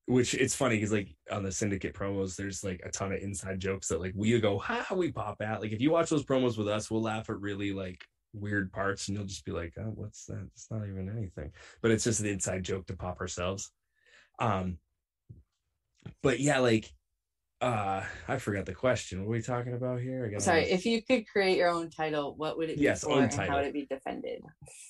[0.06, 3.60] which it's funny because like on the syndicate promos, there's like a ton of inside
[3.60, 5.62] jokes that like we go, ha, we pop at.
[5.62, 9.08] Like if you watch those promos with us, we'll laugh at really like weird parts
[9.08, 10.48] and you'll just be like, oh, what's that?
[10.54, 11.52] It's not even anything.
[11.82, 13.72] But it's just an inside joke to pop ourselves.
[14.40, 14.78] Um
[16.22, 16.92] but yeah, like
[17.62, 19.20] uh I forgot the question.
[19.22, 20.26] What are we talking about here?
[20.26, 23.04] I got sorry, if you could create your own title, what would it be Yes,
[23.04, 24.42] for and how would it be defended?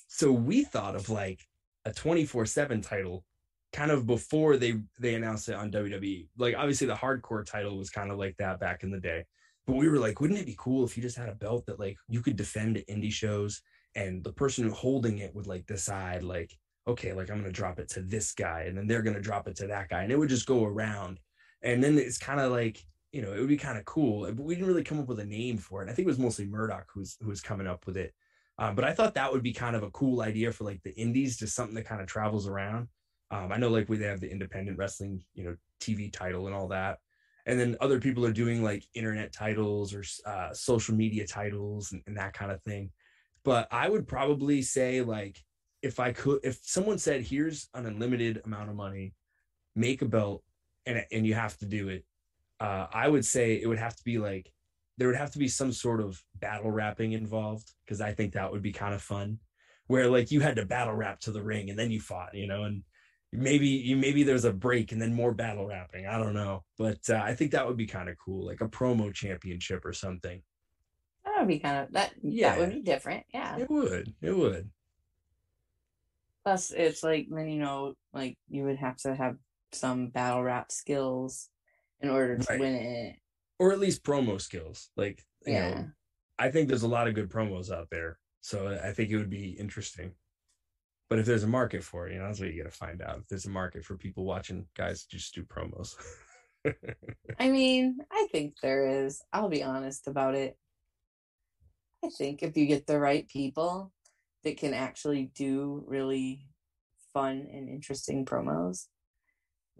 [0.08, 1.40] so we thought of like
[1.84, 3.24] a 24-7 title
[3.72, 6.28] kind of before they they announced it on WWE.
[6.38, 9.24] Like obviously the hardcore title was kind of like that back in the day.
[9.66, 11.80] But we were like, wouldn't it be cool if you just had a belt that
[11.80, 13.62] like you could defend at indie shows
[13.94, 16.56] and the person holding it would like decide like,
[16.86, 19.56] okay, like I'm gonna drop it to this guy and then they're gonna drop it
[19.56, 21.18] to that guy and it would just go around.
[21.62, 24.22] And then it's kind of like, you know, it would be kind of cool.
[24.26, 25.88] But we didn't really come up with a name for it.
[25.88, 28.12] I think it was mostly Murdoch who's who was coming up with it.
[28.58, 30.94] Um, but I thought that would be kind of a cool idea for like the
[30.94, 32.88] indies, just something that kind of travels around.
[33.30, 36.68] Um, I know like we have the independent wrestling, you know, TV title and all
[36.68, 36.98] that.
[37.46, 42.02] And then other people are doing like internet titles or uh, social media titles and,
[42.06, 42.90] and that kind of thing.
[43.44, 45.38] But I would probably say like
[45.82, 49.12] if I could, if someone said, "Here's an unlimited amount of money,
[49.76, 50.42] make a belt,
[50.86, 52.04] and and you have to do it,"
[52.60, 54.50] uh, I would say it would have to be like
[54.96, 58.50] there would have to be some sort of battle rapping involved because I think that
[58.50, 59.38] would be kind of fun,
[59.86, 62.46] where like you had to battle rap to the ring and then you fought, you
[62.46, 62.82] know, and
[63.34, 66.06] maybe you maybe there's a break and then more battle rapping.
[66.06, 68.68] I don't know, but uh, I think that would be kind of cool, like a
[68.68, 70.42] promo championship or something.
[71.24, 72.50] That would be kind of that Yeah.
[72.50, 73.24] that would be different.
[73.32, 73.56] Yeah.
[73.58, 74.70] It would, it would.
[76.44, 79.36] Plus it's like then you know, like you would have to have
[79.72, 81.48] some battle rap skills
[82.00, 82.60] in order to Right.
[82.60, 83.16] win it.
[83.58, 84.90] or at least promo skills.
[84.96, 85.74] Like, you Yeah.
[85.74, 85.90] know,
[86.38, 88.18] I think there's a lot of good promos out there.
[88.40, 90.12] So I think it would be interesting.
[91.10, 93.02] But if there's a market for it, you know, that's what you got to find
[93.02, 93.18] out.
[93.18, 95.94] If there's a market for people watching guys just do promos.
[97.38, 99.22] I mean, I think there is.
[99.32, 100.56] I'll be honest about it.
[102.04, 103.92] I think if you get the right people
[104.44, 106.46] that can actually do really
[107.12, 108.86] fun and interesting promos,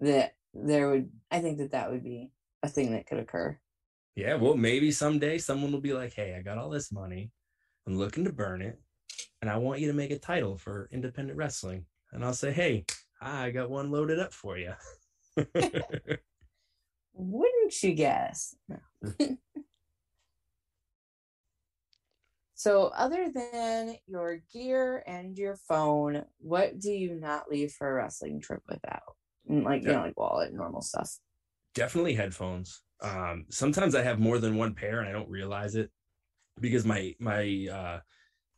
[0.01, 2.31] that there would, I think that that would be
[2.63, 3.59] a thing that could occur.
[4.17, 7.31] yeah, well, maybe someday someone will be like, hey, I got all this money.
[7.87, 8.79] I'm looking to burn it.
[9.45, 11.85] And I want you to make a title for independent wrestling.
[12.13, 12.87] And I'll say, hey,
[13.21, 14.73] I got one loaded up for you.
[17.13, 18.57] Wouldn't you guess?
[22.55, 27.93] so, other than your gear and your phone, what do you not leave for a
[27.93, 29.15] wrestling trip without?
[29.51, 29.97] Mm, Like, you Yeah.
[29.97, 31.19] know, like wallet, normal stuff.
[31.75, 35.91] definitely headphones um sometimes i have more than one pair and i don't realize it
[36.61, 38.01] because my my uh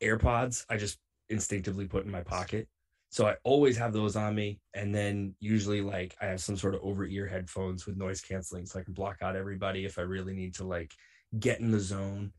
[0.01, 2.67] airpods i just instinctively put in my pocket.
[3.09, 4.59] So i always have those on me.
[4.73, 8.65] And then usually like i have some sort of over ear headphones with noise canceling
[8.65, 10.93] so i can block out everybody if i really need to like
[11.39, 12.31] get in the zone.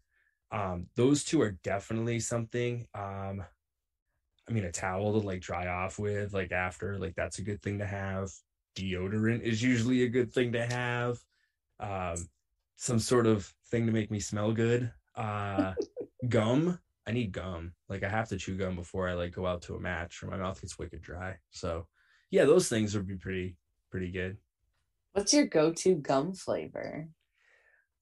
[0.50, 3.44] Um those two are definitely something um
[4.48, 7.62] i mean a towel to like dry off with like after like that's a good
[7.62, 8.30] thing to have.
[8.76, 11.18] Deodorant is usually a good thing to have.
[11.80, 12.28] Um
[12.76, 14.92] some sort of thing to make me smell good.
[15.14, 15.74] Uh
[16.28, 16.78] gum
[17.08, 19.74] i need gum like i have to chew gum before i like go out to
[19.74, 21.86] a match or my mouth gets wicked dry so
[22.30, 23.56] yeah those things would be pretty
[23.90, 24.36] pretty good
[25.18, 27.08] What's your go to gum flavor?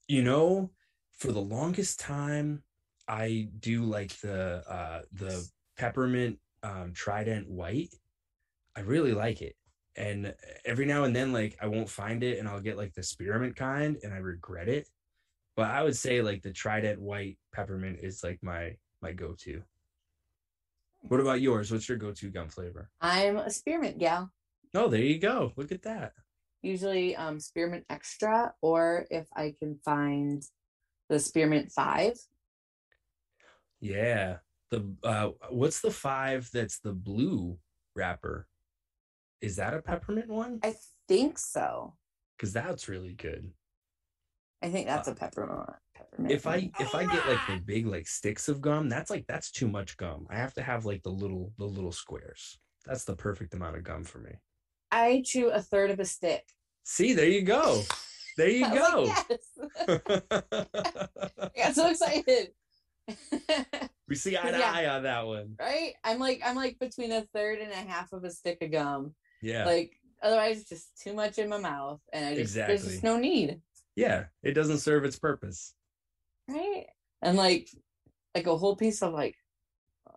[0.06, 0.70] You know,
[1.16, 2.62] for the longest time,
[3.08, 5.48] I do like the uh the
[5.78, 7.94] peppermint um trident white.
[8.76, 9.56] I really like it.
[9.96, 10.34] And
[10.66, 13.56] every now and then, like I won't find it and I'll get like the spearmint
[13.56, 14.86] kind and I regret it.
[15.56, 19.62] But I would say like the trident white peppermint is like my my go-to.
[21.08, 21.70] What about yours?
[21.70, 22.90] What's your go-to gum flavor?
[23.00, 24.30] I'm a spearmint gal.
[24.74, 25.52] Oh, there you go.
[25.56, 26.12] Look at that.
[26.62, 30.42] Usually um spearmint extra, or if I can find
[31.08, 32.18] the spearmint five.
[33.80, 34.38] Yeah.
[34.70, 37.58] The uh what's the five that's the blue
[37.94, 38.48] wrapper?
[39.40, 40.58] Is that a peppermint one?
[40.64, 40.74] I
[41.06, 41.94] think so.
[42.36, 43.52] Because that's really good.
[44.62, 45.58] I think that's a peppermint.
[45.58, 45.78] peppermint
[46.28, 49.26] If I if I get like the oh, big like sticks of gum, that's like
[49.26, 50.26] that's too much gum.
[50.30, 52.58] I have to have like the little the little squares.
[52.86, 54.32] That's the perfect amount of gum for me.
[54.90, 56.44] I chew a third of a stick.
[56.84, 57.82] See, there you go.
[58.36, 59.02] There you go.
[59.04, 60.00] like, yes.
[60.48, 62.50] I got so excited.
[64.08, 64.72] we see eye to Yeah.
[64.72, 65.54] eye on that one.
[65.60, 65.94] right?
[66.04, 69.14] I'm like I'm like between a third and a half of a stick of gum.
[69.42, 69.64] Yeah.
[69.64, 69.92] Like
[70.22, 73.60] otherwise it's just too much in my mouth and I just there's just no need.
[73.96, 74.24] yeah.
[74.42, 75.74] It doesn't serve its purpose.
[76.48, 76.86] Right?
[77.22, 77.68] And like
[78.34, 79.36] like a whole piece of like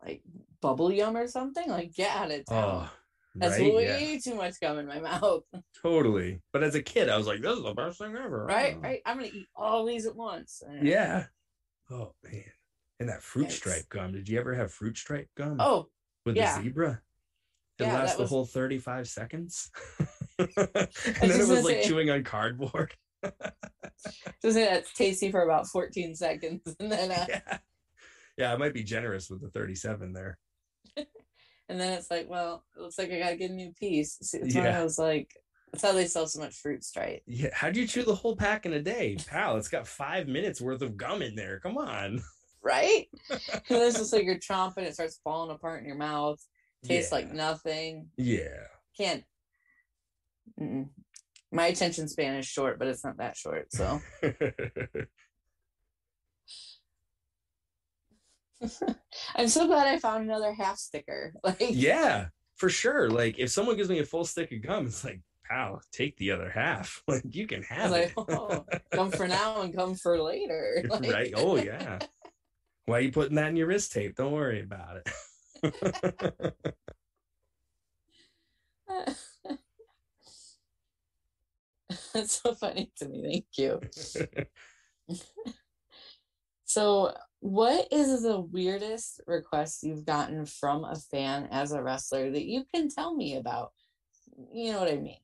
[0.04, 0.22] like
[0.62, 2.88] bubble yum or something, like get out of town.
[2.88, 2.92] Oh,
[3.36, 3.74] That's right?
[3.74, 5.44] way Yeah, too much gum in my mouth.
[5.82, 6.42] totally.
[6.54, 8.46] But as a kid, I was like, this is the best thing ever.
[8.46, 8.76] right?
[8.78, 8.82] Oh.
[8.82, 9.02] Right?
[9.06, 10.62] I'm gonna eat all these at once.
[10.68, 11.26] And- Yeah.
[11.92, 12.44] Oh man.
[13.00, 13.52] And that fruit Yikes.
[13.54, 14.12] stripe gum.
[14.12, 15.58] Did you ever have fruit stripe gum?
[15.60, 15.88] Oh,
[16.26, 16.58] with yeah.
[16.58, 17.02] the zebra.
[17.80, 19.72] It Yeah, lasts that the was- whole 35 seconds.
[20.38, 20.88] and then
[21.22, 22.94] it was like say- chewing on cardboard.
[24.42, 26.62] just say that's tasty for about 14 seconds.
[26.80, 27.58] And then uh, yeah.
[28.38, 30.38] Yeah, I might be generous with the 37 there.
[30.98, 34.18] and then it's like, well, it looks like I gotta get a new piece.
[34.22, 34.70] See, it's Yeah.
[34.70, 35.30] of those like
[35.72, 37.22] that's how they sell so much fruit stripe.
[37.28, 37.50] Yeah.
[37.54, 39.18] How'd you chew the whole pack in a day?
[39.28, 41.60] Pal, it's got five minutes worth of gum in there.
[41.60, 42.22] Come on.
[42.64, 43.06] Right?
[43.70, 46.40] it's just like you're chomping, it starts falling apart in your mouth,
[46.84, 47.16] tastes Yeah.
[47.18, 48.10] like nothing.
[48.18, 48.64] Yeah.
[48.98, 49.24] Can't
[50.60, 50.90] Mm-mm.
[51.52, 53.74] My attention span is short, but it's not that short.
[53.74, 54.00] So
[59.36, 61.34] I'm so glad I found another half sticker.
[61.44, 63.10] Like yeah, for sure.
[63.10, 66.32] Like if someone gives me a full stick of gum, it's like, pal, take the
[66.32, 67.02] other half.
[67.08, 68.18] Like you can have was it.
[68.18, 70.84] like, oh, come for now and come for later.
[70.88, 71.34] Like, right.
[71.36, 72.00] Oh yeah.
[72.86, 74.16] Why are you putting that in your wrist tape?
[74.16, 76.54] Don't worry about it.
[82.14, 83.46] That's so funny to me.
[83.58, 83.80] Thank you.
[86.70, 92.46] So, what is the weirdest request you've gotten from a fan as a wrestler that
[92.46, 93.72] you can tell me about?
[94.54, 95.18] You know what I mean?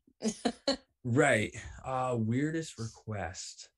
[1.04, 1.56] right.
[1.86, 3.70] Uh weirdest request.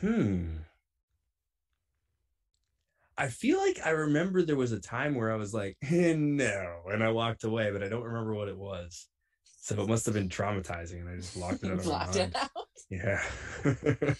[0.00, 0.60] Hmm.
[3.18, 7.04] I feel like I remember there was a time where I was like, no, and
[7.04, 9.08] I walked away, but I don't remember what it was.
[9.68, 12.50] So it must have been traumatizing, and I just locked it out Blocked it out.
[12.88, 13.22] Yeah.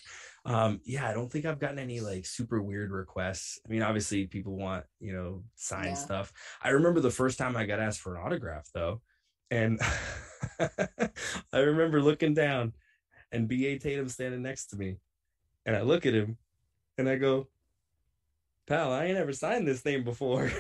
[0.44, 3.58] um, yeah, I don't think I've gotten any like super weird requests.
[3.66, 5.94] I mean, obviously people want, you know, sign Yeah.
[5.94, 6.34] stuff.
[6.60, 9.00] I remember the first time I got asked for an autograph though.
[9.50, 9.80] And
[10.60, 12.74] I remember looking down
[13.32, 14.98] and BA Tatum standing next to me.
[15.64, 16.36] And I look at him
[16.98, 17.48] and I go,
[18.66, 20.52] pal, I ain't ever signed this thing before.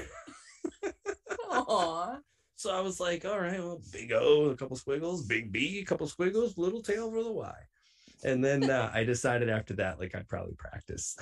[2.58, 5.84] So I was like, all right, well, big O, a couple squiggles, big B, a
[5.84, 7.54] couple squiggles, little tail for the Y.
[8.24, 11.16] And then uh, I decided after that, like, I'd probably practice.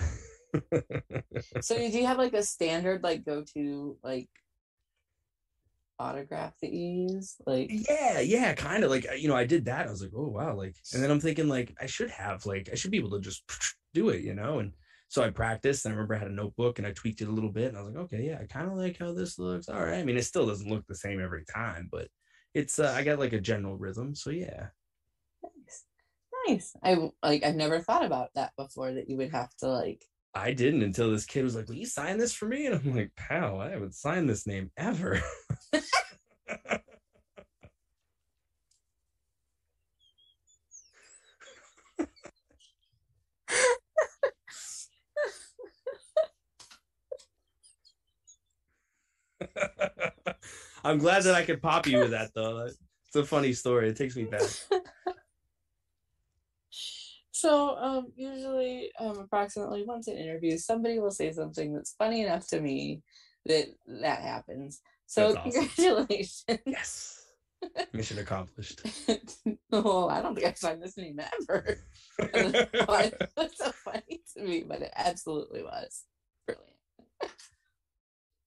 [1.60, 4.30] So, do you have like a standard, like, go to, like,
[5.98, 7.36] autograph that you use?
[7.46, 9.88] Like, yeah, yeah, kind of like, you know, I did that.
[9.88, 10.56] I was like, oh, wow.
[10.56, 13.20] Like, and then I'm thinking, like, I should have, like, I should be able to
[13.20, 13.42] just
[13.92, 14.60] do it, you know?
[14.60, 14.72] And
[15.08, 15.84] so I practiced.
[15.84, 17.68] And I remember I had a notebook and I tweaked it a little bit.
[17.68, 19.68] And I was like, okay, yeah, I kind of like how this looks.
[19.68, 19.98] All right.
[19.98, 22.08] I mean, it still doesn't look the same every time, but
[22.54, 24.14] it's, uh, I got like a general rhythm.
[24.14, 24.68] So yeah.
[25.42, 25.84] nice.
[26.48, 26.76] Nice.
[26.82, 30.04] I like, I've never thought about that before that you would have to, like,
[30.34, 32.66] I didn't until this kid was like, Will you sign this for me?
[32.66, 35.20] And I'm like, pal, I haven't signed this name ever.
[50.86, 52.66] I'm glad that I could pop you with that though.
[52.66, 53.88] It's a funny story.
[53.88, 54.42] It takes me back.
[57.32, 62.46] So um, usually, um, approximately once in interviews, somebody will say something that's funny enough
[62.48, 63.02] to me
[63.44, 63.66] that
[64.00, 64.80] that happens.
[65.04, 65.52] So awesome.
[65.52, 66.44] congratulations!
[66.64, 67.26] Yes.
[67.92, 68.80] Mission accomplished.
[69.72, 71.78] oh, I don't think I've signed this name ever.
[72.18, 76.04] That's so funny to me, but it absolutely was
[76.46, 76.72] brilliant.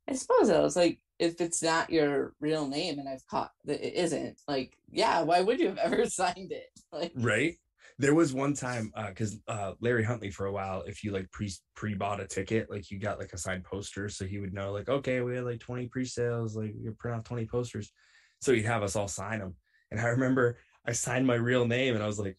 [0.10, 3.86] I suppose it was like if it's not your real name and I've caught that
[3.86, 6.70] it isn't, like, yeah, why would you have ever signed it?
[6.92, 7.56] Like, right?
[7.98, 11.30] There was one time because uh, uh, larry huntley for a while if you like
[11.32, 14.54] pre pre bought a ticket like you got like a signed poster so he would
[14.54, 17.92] know like okay we had like 20 pre-sales like you print off 20 posters.
[18.40, 19.54] So he'd have us all sign them
[19.92, 22.38] and i remember i signed my real name and i was like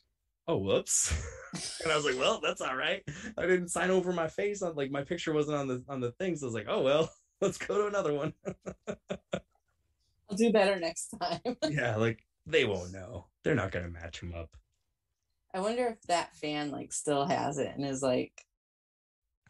[0.49, 1.13] oh whoops.
[1.83, 3.03] And i was like well that's all right.
[3.37, 6.13] I didn't sign over my face on like my picture wasn't on the on the
[6.13, 6.37] thing.
[6.37, 7.11] So i was like oh well
[7.43, 8.35] let's go to another one.
[10.31, 11.41] I'll do better next time.
[11.71, 13.27] yeah like they won't know.
[13.43, 14.57] They're not gonna match him up.
[15.53, 18.45] I wonder if that fan like still has it and is like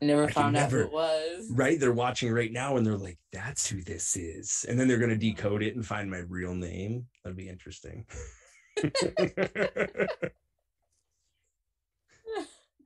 [0.00, 1.50] never I found out who never- it was.
[1.52, 1.78] right?
[1.78, 4.64] They're watching right now and they're like that's who this is.
[4.68, 7.06] And then they're going to decode it and find my real name.
[7.22, 8.06] That'd be interesting.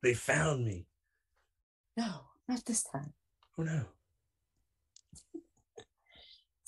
[0.03, 0.87] They found me.
[1.97, 3.15] No, not this time.
[3.59, 3.85] oh no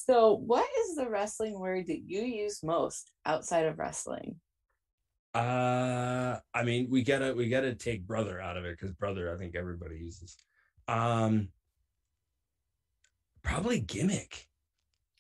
[0.07, 4.37] So, what is the wrestling word that you use most outside of wrestling?
[5.35, 9.37] uh i mean we gotta we gotta take brother out of it because brother i
[9.37, 10.35] think everybody uses.
[10.89, 11.49] Um
[13.43, 14.47] probably gimmick.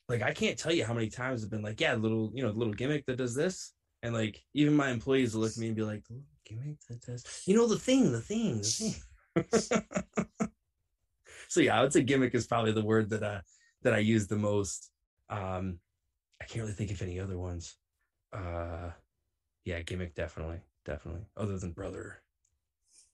[0.08, 2.50] Like i can't tell you how many times i've been like yeah little you know
[2.50, 3.72] little gimmick that does this.
[4.04, 7.42] And like even my employees look at me and be like "The gimmick that does
[7.44, 9.82] you know the thing the thing the thing.
[11.48, 13.40] So yeah i would say gimmick is probably the word that uh
[13.82, 14.90] that i use the most.
[15.28, 15.78] Um
[16.40, 17.76] i can't really think of any other ones.
[18.32, 18.90] Uh
[19.64, 22.22] yeah gimmick definitely definitely other than brother.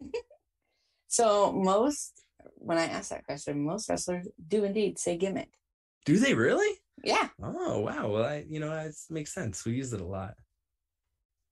[1.09, 2.25] So, most
[2.57, 5.51] when I ask that question, most wrestlers do indeed say gimmick.
[6.07, 6.79] do they really?
[7.05, 8.09] Yeah, oh wow.
[8.09, 9.65] Well i you know it makes sense.
[9.67, 10.35] We use it a lot.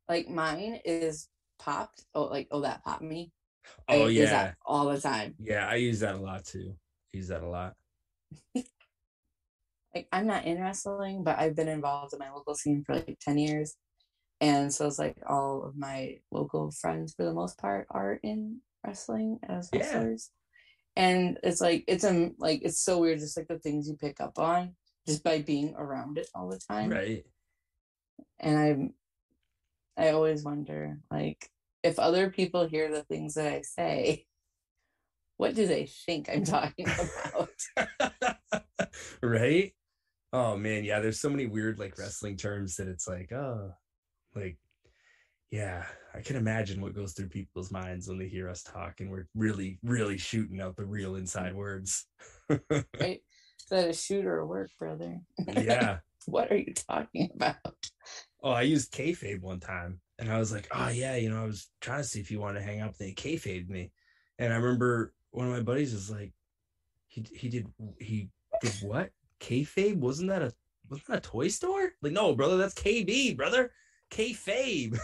[0.08, 2.04] Like mine is popped.
[2.14, 3.32] Oh, like oh that popped me.
[3.88, 5.34] oh I yeah that all the time.
[5.38, 6.74] yeah i use that a lot too.
[7.12, 7.74] Use that a lot
[9.95, 13.18] like I'm not in wrestling, but I've been involved in my local scene for like
[13.20, 13.76] 10 years.
[14.41, 18.61] And so it's like all of my local friends for the most part are in
[18.86, 19.80] wrestling as Yeah.
[19.80, 20.30] wrestlers.
[20.97, 24.20] And it's like it's um like it's so weird, just like the things you pick
[24.20, 24.76] up on
[25.07, 26.91] just by being around it all the time.
[26.91, 27.24] right
[28.38, 28.95] And I'm
[29.97, 31.51] I always wonder, like,
[31.82, 34.26] if other people hear the things that I say,
[35.36, 36.86] what do they think I'm talking
[37.26, 37.51] about?
[39.22, 39.74] right
[40.32, 43.70] oh man yeah there's so many weird like wrestling terms that it's like oh
[44.34, 44.56] like
[45.50, 49.10] yeah i can imagine what goes through people's minds when they hear us talk and
[49.10, 52.06] we're really really shooting out the real inside words
[52.48, 53.20] right?
[53.58, 55.20] Is that a shoot or a work, brother?
[55.56, 57.56] yeah what are you talking about?
[58.42, 61.46] oh i used kayfabe one time and i was like oh yeah you know i
[61.46, 63.90] was trying to see if you wanted to hang out they kayfabed me
[64.38, 66.32] and i remember one of my buddies was like
[67.08, 67.66] he he did
[67.98, 68.28] he
[68.62, 69.10] did what
[69.41, 70.53] kayfabe wasn't that a
[70.88, 71.93] wasn't that a toy store?
[72.03, 73.72] Like no brother that's kb brother.
[74.11, 74.99] Kayfabe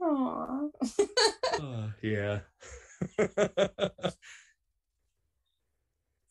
[0.00, 0.70] Aww.
[1.60, 2.40] oh, yeah.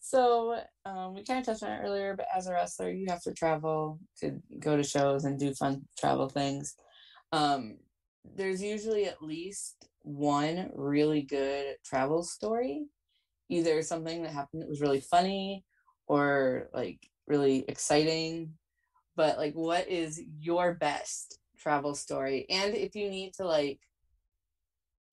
[0.05, 3.23] So um, we kind of touched on it earlier, but as a wrestler, you have
[3.23, 6.75] to travel to go to shows and do fun travel things.
[7.31, 7.77] Um,
[8.23, 12.85] there's usually at least one really good travel story,
[13.49, 15.63] either something that happened that was really funny
[16.07, 18.53] or like really exciting.
[19.15, 22.45] But like, what is your best travel story?
[22.49, 23.79] And if you need to like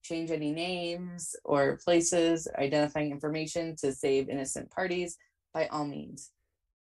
[0.03, 5.17] change any names or places, identifying information to save innocent parties,
[5.55, 6.31] by all means.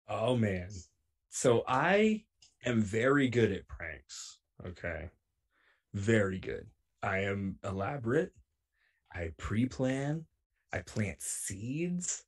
[0.08, 0.68] oh man
[1.30, 2.22] so i
[2.66, 5.08] am very good at pranks okay
[5.94, 6.66] very good
[7.02, 8.32] i am elaborate
[9.14, 10.24] i pre-plan
[10.72, 12.24] i plant seeds.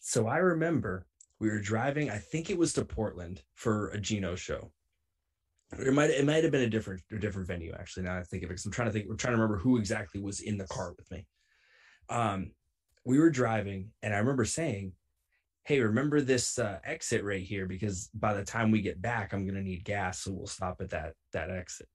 [0.00, 1.06] So i remember
[1.40, 4.72] we were driving i think it was to portland for a geno show.
[5.78, 8.42] It might it might have been a different a different venue actually now i think
[8.42, 10.58] of it because i'm trying to think we're trying to remember who exactly was in
[10.58, 11.26] the car with me.
[12.08, 12.52] Um
[13.04, 14.92] we were driving and i remember saying
[15.64, 17.66] hey remember this uh, exit right here?
[17.66, 20.80] Because by the time we get back i'm going to need gas so we'll stop
[20.80, 21.88] at that that exit.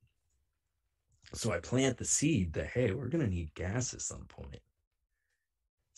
[1.34, 4.60] So i plant the seed that hey we're going to need gas at some point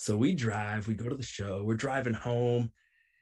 [0.02, 2.72] so we drive we go to the show we're driving home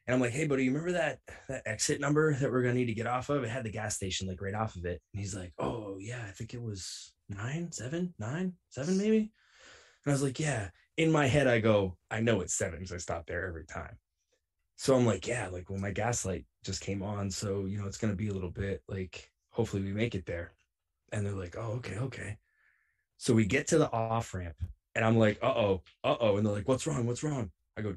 [0.08, 1.20] and i'm like hey buddy you remember that
[1.50, 3.98] that exit number that we're to need to get off of it had the gas
[3.98, 7.14] station like right off of it and he's like oh yeah i think it was
[7.28, 11.98] nine seven nine seven maybe and i was like yeah in my head i go
[12.10, 13.98] i know it's seven because i stop there every time
[14.82, 17.30] so I'm like, yeah, like well, my gas light just came on.
[17.30, 20.54] So, you know, it's gonna be a little bit like hopefully we make it there.
[21.12, 22.38] And they're like, oh, okay, okay.
[23.18, 24.56] So we get to the off ramp
[25.00, 26.36] and I'm like, uh-oh, uh-oh.
[26.36, 27.08] And they're like, what's wrong?
[27.08, 27.52] What's wrong?
[27.78, 27.96] I go,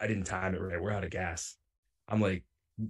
[0.00, 0.80] I didn't time it right.
[0.80, 1.56] We're out of gas.
[2.08, 2.42] I'm like,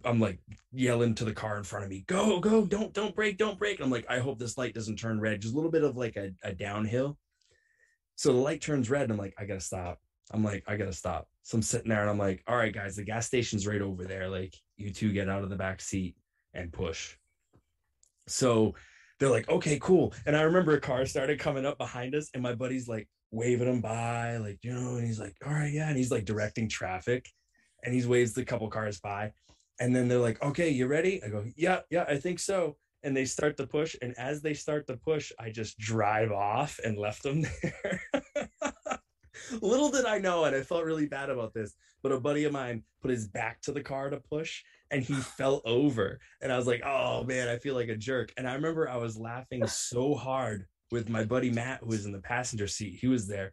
[0.05, 0.39] I'm like
[0.71, 3.81] yelling to the car in front of me, go, go, don't, don't break, don't break.
[3.81, 5.41] I'm like, I hope this light doesn't turn red.
[5.41, 7.19] Just a little bit of like a, a downhill.
[8.15, 9.03] So the light turns red.
[9.03, 9.99] And I'm like, I gotta stop.
[10.31, 11.27] I'm like, I gotta stop.
[11.43, 14.05] So I'm sitting there and I'm like, all right, guys, the gas station's right over
[14.05, 14.29] there.
[14.29, 16.15] Like, you two get out of the back seat
[16.55, 17.17] and push.
[18.29, 18.77] So
[19.19, 20.15] they're like, okay, cool.
[20.27, 23.67] And I remember a car started coming up behind us, and my buddy's like waving
[23.67, 25.89] them by, like, you know, and he's like, all right, yeah.
[25.89, 27.29] And he's like directing traffic
[27.85, 29.33] and he waves the couple cars by.
[29.81, 31.23] And then they're like, okay, you ready?
[31.23, 32.77] I go, yeah, yeah, I think so.
[33.05, 33.95] And they start to push.
[34.03, 38.03] And as they start to push, I just drive off and left them there.
[39.63, 42.53] Little did I know, and I felt really bad about this, but a buddy of
[42.53, 46.19] mine put his back to the car to push and he fell over.
[46.43, 48.33] And I was like, oh man, I feel like a jerk.
[48.37, 52.13] And I remember I was laughing so hard with my buddy Matt, who was in
[52.13, 52.99] the passenger seat.
[53.01, 53.53] He was there.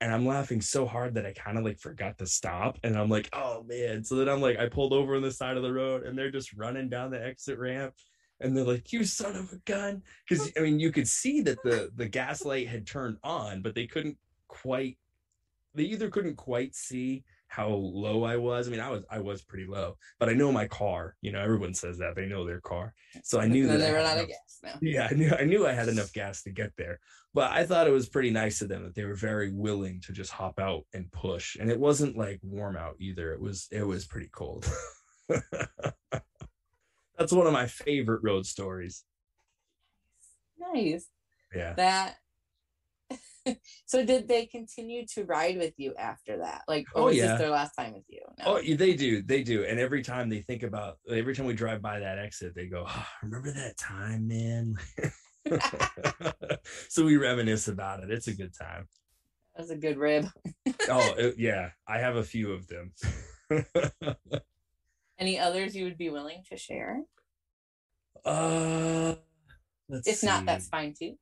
[0.00, 2.76] And I'm laughing so hard that I kind of like forgot to stop.
[2.82, 4.02] And I'm like, oh man.
[4.02, 6.30] So then I'm like, I pulled over on the side of the road and they're
[6.30, 7.94] just running down the exit ramp.
[8.40, 10.02] And they're like, you son of a gun.
[10.28, 13.76] Cause I mean, you could see that the the gas light had turned on, but
[13.76, 14.98] they couldn't quite
[15.74, 18.66] they either couldn't quite see how low I was.
[18.66, 21.16] I mean, I was I was pretty low, but I know my car.
[21.20, 24.06] You know, everyone says that they know their car, so I knew that they ran
[24.06, 24.58] out of gas.
[24.62, 24.78] Now.
[24.80, 26.98] Yeah, I knew I knew I had enough gas to get there.
[27.34, 30.12] But I thought it was pretty nice of them that they were very willing to
[30.12, 33.34] just hop out and push, and it wasn't like warm out either.
[33.34, 34.66] It was it was pretty cold.
[37.18, 39.04] That's one of my favorite road stories.
[40.58, 41.06] Nice.
[41.54, 41.74] Yeah.
[41.74, 42.16] That
[43.86, 46.62] so did they continue to ride with you after that?
[46.68, 48.20] Like, oh was yeah, this their last time with you?
[48.38, 48.58] No.
[48.58, 49.64] Oh, they do, they do.
[49.64, 52.84] And every time they think about, every time we drive by that exit, they go,
[52.86, 54.76] oh, "Remember that time, man."
[56.88, 58.10] so we reminisce about it.
[58.10, 58.86] It's a good time.
[59.56, 60.26] That's a good rib.
[60.88, 62.92] oh it, yeah, I have a few of them.
[65.18, 67.02] Any others you would be willing to share?
[68.24, 69.14] Uh,
[69.88, 70.26] if see.
[70.26, 71.16] not, that's fine too.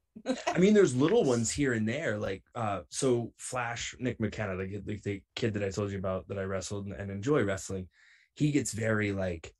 [0.46, 4.80] I mean, there's little ones here and there, like uh, so Flash Nick McKenna, the,
[4.84, 7.88] the, the kid that I told you about that I wrestled and enjoy wrestling,
[8.34, 9.52] he gets very like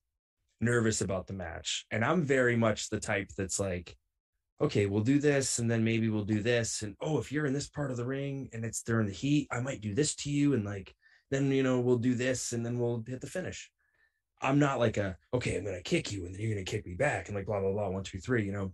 [0.61, 3.97] nervous about the match, and I'm very much the type that's like,
[4.61, 7.55] okay, we'll do this, and then maybe we'll do this, and oh, if you're in
[7.55, 10.31] this part of the ring and it's during the heat, I might do this to
[10.31, 10.95] you, and like
[11.31, 13.71] then you know we'll do this, and then we'll hit the finish.
[14.43, 16.95] I'm not like a okay, I'm gonna kick you, and then you're gonna kick me
[16.95, 18.73] back, and like blah blah blah, one two three, you know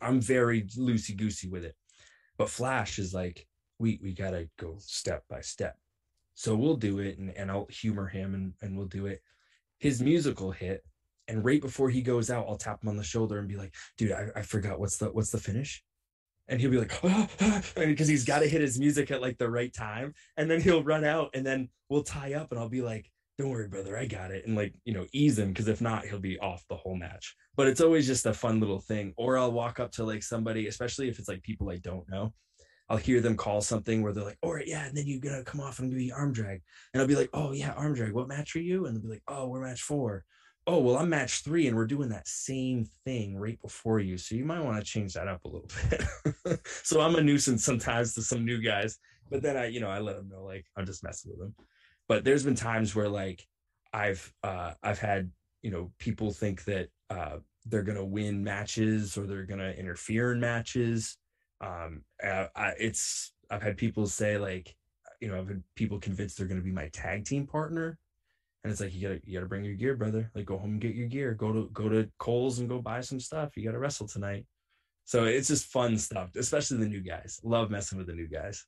[0.00, 1.76] I'm very loosey goosey with it.
[2.36, 3.46] But Flash is like,
[3.78, 5.76] we we gotta go step by step.
[6.34, 9.22] So we'll do it and, and I'll humor him and, and we'll do it.
[9.78, 10.84] His musical hit.
[11.28, 13.72] And right before he goes out, I'll tap him on the shoulder and be like,
[13.96, 15.82] dude, I, I forgot what's the what's the finish?
[16.48, 17.00] And he'll be like,
[17.74, 20.12] because he's got to hit his music at like the right time.
[20.36, 23.50] And then he'll run out and then we'll tie up and I'll be like, don't
[23.50, 24.46] worry, brother, I got it.
[24.46, 27.34] And like, you know, ease him because if not, he'll be off the whole match.
[27.56, 29.12] But it's always just a fun little thing.
[29.16, 32.32] Or I'll walk up to like somebody, especially if it's like people I don't know.
[32.88, 35.42] I'll hear them call something where they're like, all right, yeah, and then you're gonna
[35.42, 36.60] come off and do arm drag.
[36.92, 38.12] And I'll be like, oh yeah, arm drag.
[38.12, 38.86] What match are you?
[38.86, 40.24] And they'll be like, oh, we're match four.
[40.66, 44.16] Oh, well, I'm match three, and we're doing that same thing right before you.
[44.16, 45.68] So you might want to change that up a little
[46.44, 46.60] bit.
[46.64, 48.98] so I'm a nuisance sometimes to some new guys,
[49.30, 51.54] but then I, you know, I let them know like I'm just messing with them
[52.08, 53.46] but there's been times where like
[53.92, 55.30] I've uh, I've had
[55.62, 60.40] you know people think that uh, they're gonna win matches or they're gonna interfere in
[60.40, 61.16] matches.
[61.60, 64.74] Um, I, it's I've had people say like
[65.20, 67.98] you know I've had people convinced they're gonna be my tag team partner,
[68.62, 70.30] and it's like you gotta you gotta bring your gear, brother.
[70.34, 71.34] Like go home and get your gear.
[71.34, 73.56] Go to go to Kohl's and go buy some stuff.
[73.56, 74.46] You gotta wrestle tonight.
[75.06, 77.38] So it's just fun stuff, especially the new guys.
[77.44, 78.64] Love messing with the new guys.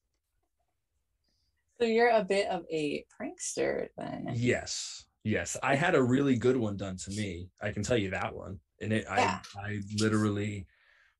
[1.78, 4.30] So you're a bit of a prankster then.
[4.34, 5.04] Yes.
[5.24, 5.56] Yes.
[5.62, 7.50] I had a really good one done to me.
[7.60, 8.60] I can tell you that one.
[8.80, 9.40] And it yeah.
[9.56, 10.66] I I literally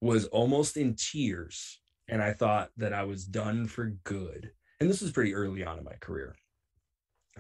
[0.01, 4.51] was almost in tears and I thought that I was done for good.
[4.81, 6.37] And this was pretty early on in my career.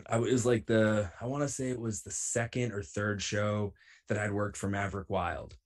[0.08, 3.72] I was like the I want to say it was the second or third show
[4.08, 5.56] that I'd worked for Maverick Wild.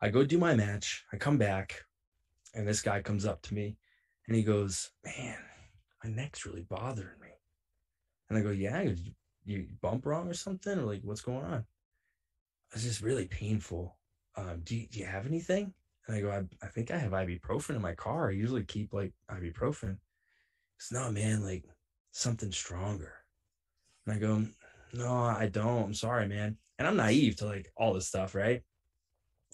[0.00, 1.82] I go do my match, I come back,
[2.54, 3.78] and this guy comes up to me
[4.26, 5.38] and he goes, Man,
[6.04, 7.28] my neck's really bothering me.
[8.28, 8.84] And I go, yeah,
[9.44, 10.78] you bump wrong or something?
[10.78, 11.64] Or like, what's going on?
[12.72, 13.96] It's just really painful.
[14.36, 15.72] Um, do, you, do you have anything?
[16.06, 18.28] And I go, I, I think I have ibuprofen in my car.
[18.28, 19.96] I usually keep like ibuprofen.
[20.76, 21.64] It's no, man, like
[22.12, 23.12] something stronger.
[24.06, 24.44] And I go,
[24.92, 25.84] no, I don't.
[25.84, 26.56] I'm sorry, man.
[26.78, 28.62] And I'm naive to like all this stuff, right?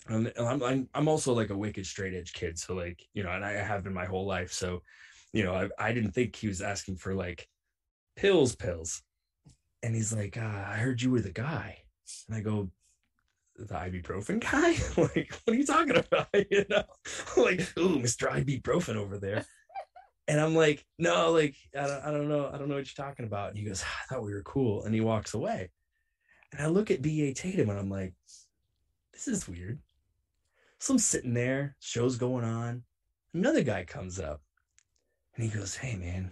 [0.08, 2.58] And I'm, I'm, I'm also like a wicked straight edge kid.
[2.58, 4.52] So like, you know, and I have been my whole life.
[4.52, 4.82] So,
[5.32, 7.48] you know, I, I didn't think he was asking for like
[8.16, 9.02] pills, pills.
[9.82, 11.78] And he's like, uh, I heard you were the guy.
[12.28, 12.70] And I go,
[13.56, 14.70] the ibuprofen guy?
[15.02, 16.28] like, what are you talking about?
[16.50, 16.84] you know,
[17.36, 18.28] like, ooh, Mr.
[18.30, 19.44] Ibuprofen over there.
[20.28, 22.50] And I'm like, no, like, I don't, I don't know.
[22.52, 23.50] I don't know what you're talking about.
[23.50, 24.84] And he goes, I thought we were cool.
[24.84, 25.70] And he walks away.
[26.52, 27.32] And I look at B.A.
[27.32, 28.14] Tatum and I'm like,
[29.12, 29.80] this is weird.
[30.78, 32.84] So I'm sitting there, show's going on.
[33.34, 34.40] Another guy comes up
[35.40, 36.30] and he goes, Hey, man.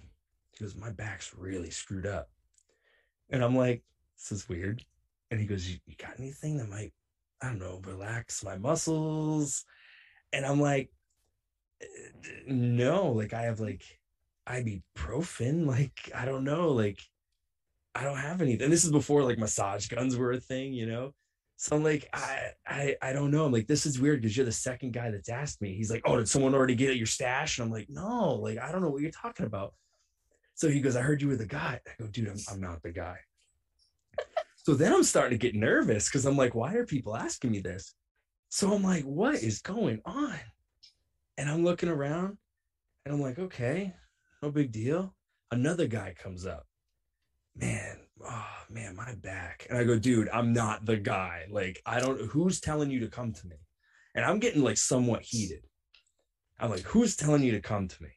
[0.52, 2.28] He goes, My back's really screwed up.
[3.30, 3.82] And I'm like,
[4.18, 4.84] This is weird.
[5.30, 6.92] And he goes, You, you got anything that might,
[7.40, 9.64] I don't know, relax my muscles?
[10.34, 10.90] And I'm like,
[11.82, 11.86] uh,
[12.48, 13.82] No, like I have like
[14.46, 15.64] ibuprofen.
[15.66, 16.72] Like, I don't know.
[16.72, 17.00] Like,
[17.94, 18.64] I don't have anything.
[18.64, 21.14] And this is before like massage guns were a thing, you know?
[21.60, 23.44] So I'm like, I, I, I don't know.
[23.44, 25.74] I'm like, this is weird because you're the second guy that's asked me.
[25.74, 27.58] He's like, oh, did someone already get your stash?
[27.58, 29.74] And I'm like, no, like, I don't know what you're talking about.
[30.54, 31.80] So he goes, I heard you were the guy.
[31.84, 33.16] I go, dude, I'm, I'm not the guy.
[34.56, 37.58] so then I'm starting to get nervous because I'm like, why are people asking me
[37.58, 37.92] this?
[38.50, 40.36] So I'm like, what is going on?
[41.38, 42.38] And I'm looking around
[43.04, 43.94] and I'm like, okay,
[44.44, 45.12] no big deal.
[45.50, 46.66] Another guy comes up.
[47.56, 47.98] Man,
[48.28, 49.66] oh man, my back.
[49.68, 51.44] And I go, dude, I'm not the guy.
[51.50, 53.56] Like, I don't, who's telling you to come to me?
[54.14, 55.62] And I'm getting like somewhat heated.
[56.60, 58.10] I'm like, who's telling you to come to me?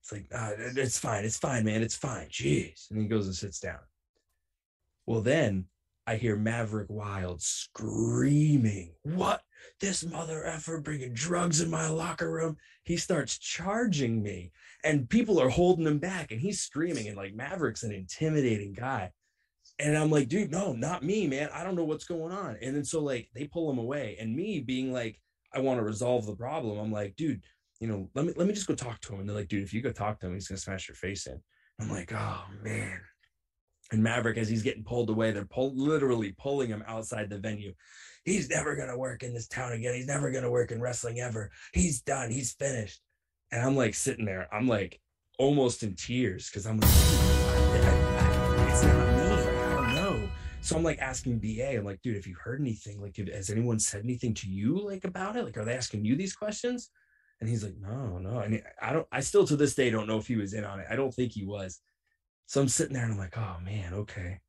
[0.00, 1.24] It's like, uh, it's fine.
[1.24, 1.82] It's fine, man.
[1.82, 2.26] It's fine.
[2.28, 2.90] Jeez.
[2.90, 3.78] And he goes and sits down.
[5.06, 5.66] Well, then
[6.06, 9.42] I hear Maverick Wild screaming, What?
[9.80, 12.56] This mother effer bringing drugs in my locker room.
[12.84, 14.52] He starts charging me,
[14.84, 17.08] and people are holding him back, and he's screaming.
[17.08, 19.12] And like Maverick's an intimidating guy.
[19.78, 21.50] And I'm like, dude, no, not me, man.
[21.52, 22.56] I don't know what's going on.
[22.62, 24.16] And then so like they pull him away.
[24.18, 25.20] And me being like,
[25.52, 26.78] I want to resolve the problem.
[26.78, 27.42] I'm like, dude,
[27.80, 29.20] you know, let me let me just go talk to him.
[29.20, 31.26] And they're like, dude, if you go talk to him, he's gonna smash your face
[31.26, 31.40] in.
[31.80, 33.00] I'm like, oh man.
[33.92, 37.72] And Maverick, as he's getting pulled away, they're pull, literally pulling him outside the venue.
[38.26, 39.94] He's never gonna work in this town again.
[39.94, 41.52] He's never gonna work in wrestling ever.
[41.72, 42.28] He's done.
[42.28, 43.00] He's finished.
[43.52, 44.48] And I'm like sitting there.
[44.52, 45.00] I'm like
[45.38, 49.32] almost in tears because I'm like, it's not me.
[49.32, 50.28] I don't know.
[50.60, 53.00] so I'm like asking BA, I'm like, dude, have you heard anything?
[53.00, 55.44] Like, has anyone said anything to you like about it?
[55.44, 56.90] Like, are they asking you these questions?
[57.40, 58.40] And he's like, no, no.
[58.40, 60.80] And I don't, I still to this day don't know if he was in on
[60.80, 60.86] it.
[60.90, 61.80] I don't think he was.
[62.46, 64.40] So I'm sitting there and I'm like, oh man, okay.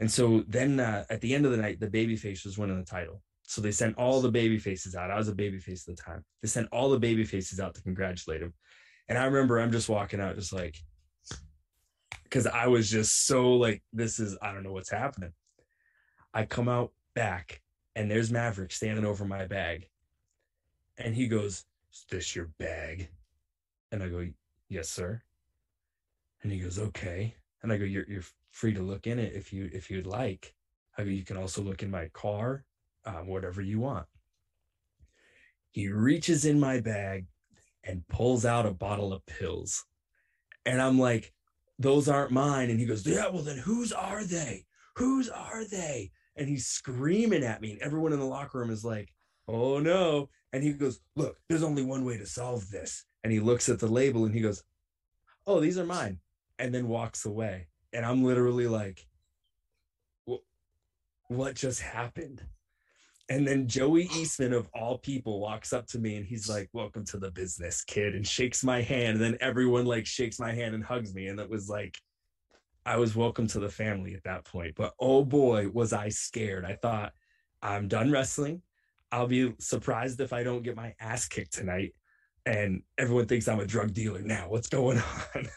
[0.00, 2.78] And so then uh, at the end of the night, the baby face was winning
[2.78, 3.22] the title.
[3.42, 5.10] So they sent all the baby faces out.
[5.10, 6.24] I was a baby face at the time.
[6.40, 8.54] They sent all the baby faces out to congratulate him.
[9.08, 10.76] And I remember I'm just walking out, just like,
[12.24, 15.32] because I was just so like, this is, I don't know what's happening.
[16.32, 17.60] I come out back
[17.94, 19.88] and there's Maverick standing over my bag.
[20.98, 23.08] And he goes, Is this your bag?
[23.90, 24.26] And I go,
[24.68, 25.22] Yes, sir.
[26.42, 27.34] And he goes, Okay.
[27.62, 30.54] And I go, You're you're free to look in it if you if you'd like.
[30.96, 32.64] I go, you can also look in my car,
[33.04, 34.06] um, whatever you want.
[35.70, 37.26] He reaches in my bag
[37.82, 39.84] and pulls out a bottle of pills.
[40.66, 41.32] And I'm like,
[41.78, 42.70] those aren't mine.
[42.70, 44.66] And he goes, Yeah, well, then whose are they?
[44.96, 46.12] Whose are they?
[46.36, 47.72] And he's screaming at me.
[47.72, 49.08] And everyone in the locker room is like,
[49.48, 50.28] Oh no.
[50.52, 53.04] And he goes, Look, there's only one way to solve this.
[53.24, 54.62] And he looks at the label and he goes,
[55.46, 56.18] Oh, these are mine.
[56.58, 57.66] And then walks away.
[57.92, 59.06] And I'm literally like,
[61.28, 62.42] What just happened?
[63.28, 67.04] And then Joey Eastman, of all people, walks up to me and he's like, Welcome
[67.06, 69.16] to the business, kid, and shakes my hand.
[69.16, 71.28] And then everyone like shakes my hand and hugs me.
[71.28, 71.98] And it was like,
[72.84, 74.74] I was welcome to the family at that point.
[74.76, 76.64] But oh boy, was I scared.
[76.64, 77.12] I thought,
[77.62, 78.62] I'm done wrestling.
[79.12, 81.94] I'll be surprised if I don't get my ass kicked tonight.
[82.44, 84.48] And everyone thinks I'm a drug dealer now.
[84.48, 84.98] What's going
[85.34, 85.48] on?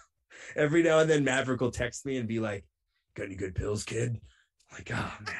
[0.55, 2.65] Every now and then, Maverick will text me and be like,
[3.15, 4.19] Got any good pills, kid?
[4.71, 5.35] I'm like, ah, oh, man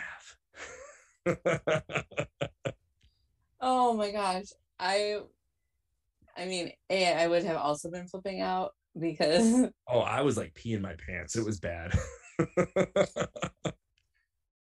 [3.62, 4.46] oh my gosh.
[4.80, 5.20] I
[6.38, 10.54] I mean, A, I would have also been flipping out because Oh, I was like
[10.54, 11.36] peeing my pants.
[11.36, 11.98] It was bad.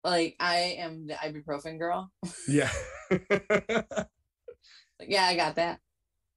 [0.04, 2.10] like I am the ibuprofen girl.
[2.48, 2.70] Yeah.
[5.06, 5.80] yeah, I got that.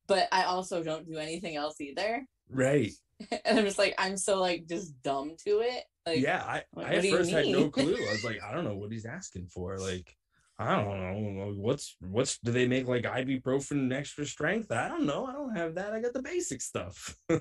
[0.08, 2.26] But I also don't do anything else either.
[2.50, 2.92] Right.
[3.46, 5.84] And I'm just like, I'm so like just dumb to it.
[6.06, 7.96] Like, yeah, I, I at first had no clue.
[7.96, 9.78] I was like, I don't know what he's asking for.
[9.78, 10.16] Like,
[10.60, 14.72] I don't know what's what's do they make like ibuprofen extra strength?
[14.72, 15.26] I don't know.
[15.26, 15.94] I don't have that.
[15.94, 17.16] I got the basic stuff.
[17.30, 17.40] I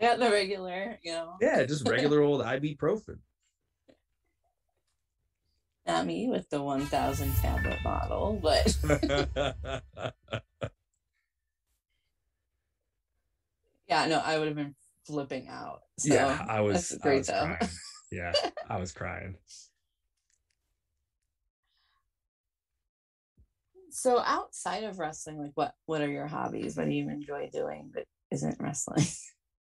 [0.00, 1.34] got the regular, you know.
[1.40, 3.18] Yeah, just regular old ibuprofen.
[5.86, 8.76] Not me with the 1000 tablet bottle, but
[13.90, 15.80] yeah, no, I would have been flipping out.
[15.98, 17.44] So yeah, I was, that's I great was though.
[17.44, 17.58] crying.
[18.12, 18.32] Yeah,
[18.68, 19.36] I was crying.
[23.90, 26.76] So outside of wrestling, like what what are your hobbies?
[26.76, 29.04] What do you enjoy doing that isn't wrestling?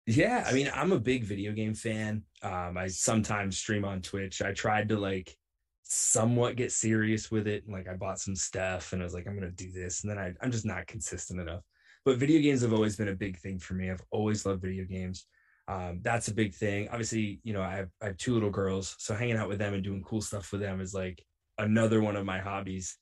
[0.05, 2.23] Yeah, I mean, I'm a big video game fan.
[2.41, 4.41] Um, I sometimes stream on Twitch.
[4.41, 5.37] I tried to like
[5.83, 7.69] somewhat get serious with it.
[7.69, 10.17] Like I bought some stuff and I was like, I'm gonna do this, and then
[10.17, 11.61] I, I'm just not consistent enough.
[12.05, 13.89] But video games have always been a big thing for me.
[13.89, 15.25] I've always loved video games.
[15.67, 16.89] Um, that's a big thing.
[16.89, 19.73] Obviously, you know, I have, I have two little girls, so hanging out with them
[19.73, 21.23] and doing cool stuff with them is like
[21.57, 22.97] another one of my hobbies.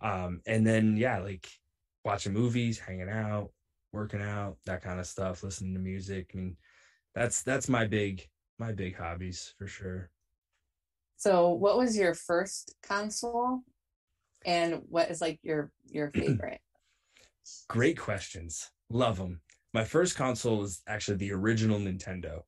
[0.00, 1.48] Um, and then yeah, like
[2.04, 3.50] watching movies, hanging out,
[3.92, 6.30] working out, that kind of stuff, listening to music.
[6.34, 6.56] I mean,
[7.14, 8.26] that's that's my big
[8.58, 10.10] my big hobbies for sure.
[11.16, 13.60] So what was your first console?
[14.44, 16.60] And what is like your your favorite?
[17.68, 18.70] Great questions.
[18.90, 19.40] Love them.
[19.72, 22.42] My first console was actually the original Nintendo.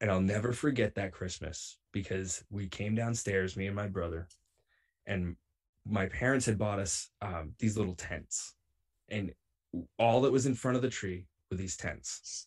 [0.00, 4.28] And I'll never forget that Christmas because we came downstairs, me and my brother,
[5.06, 5.36] and
[5.86, 8.54] my parents had bought us um, these little tents.
[9.08, 9.32] And
[9.98, 12.46] all that was in front of the tree were these tents.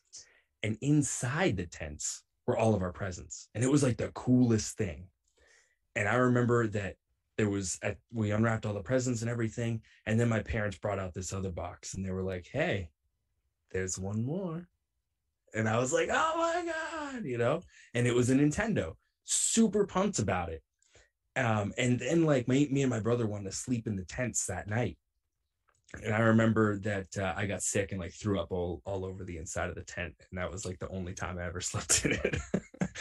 [0.63, 3.49] And inside the tents were all of our presents.
[3.53, 5.07] And it was like the coolest thing.
[5.95, 6.95] And I remember that
[7.37, 7.79] there was
[8.11, 11.51] we unwrapped all the presents and everything and then my parents brought out this other
[11.51, 12.89] box and they were like hey
[13.71, 14.67] there's one more.
[15.55, 17.61] And i was like oh my god you know?
[17.93, 18.93] And it was a nintendo.
[19.23, 20.61] Super pumped about it.
[21.35, 24.45] Um and then like me, me and my brother wanted to sleep in the tents
[24.47, 24.97] that night.
[26.03, 29.23] And i remember that uh, i got sick and like threw up all, all over
[29.23, 32.05] the inside of the tent and that was like the only time i ever slept
[32.05, 32.37] in it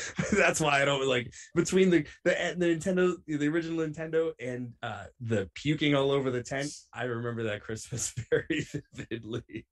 [0.32, 5.04] that's why i don't like between the, the the nintendo the original nintendo and uh
[5.20, 9.66] the puking all over the tent i remember that christmas very vividly.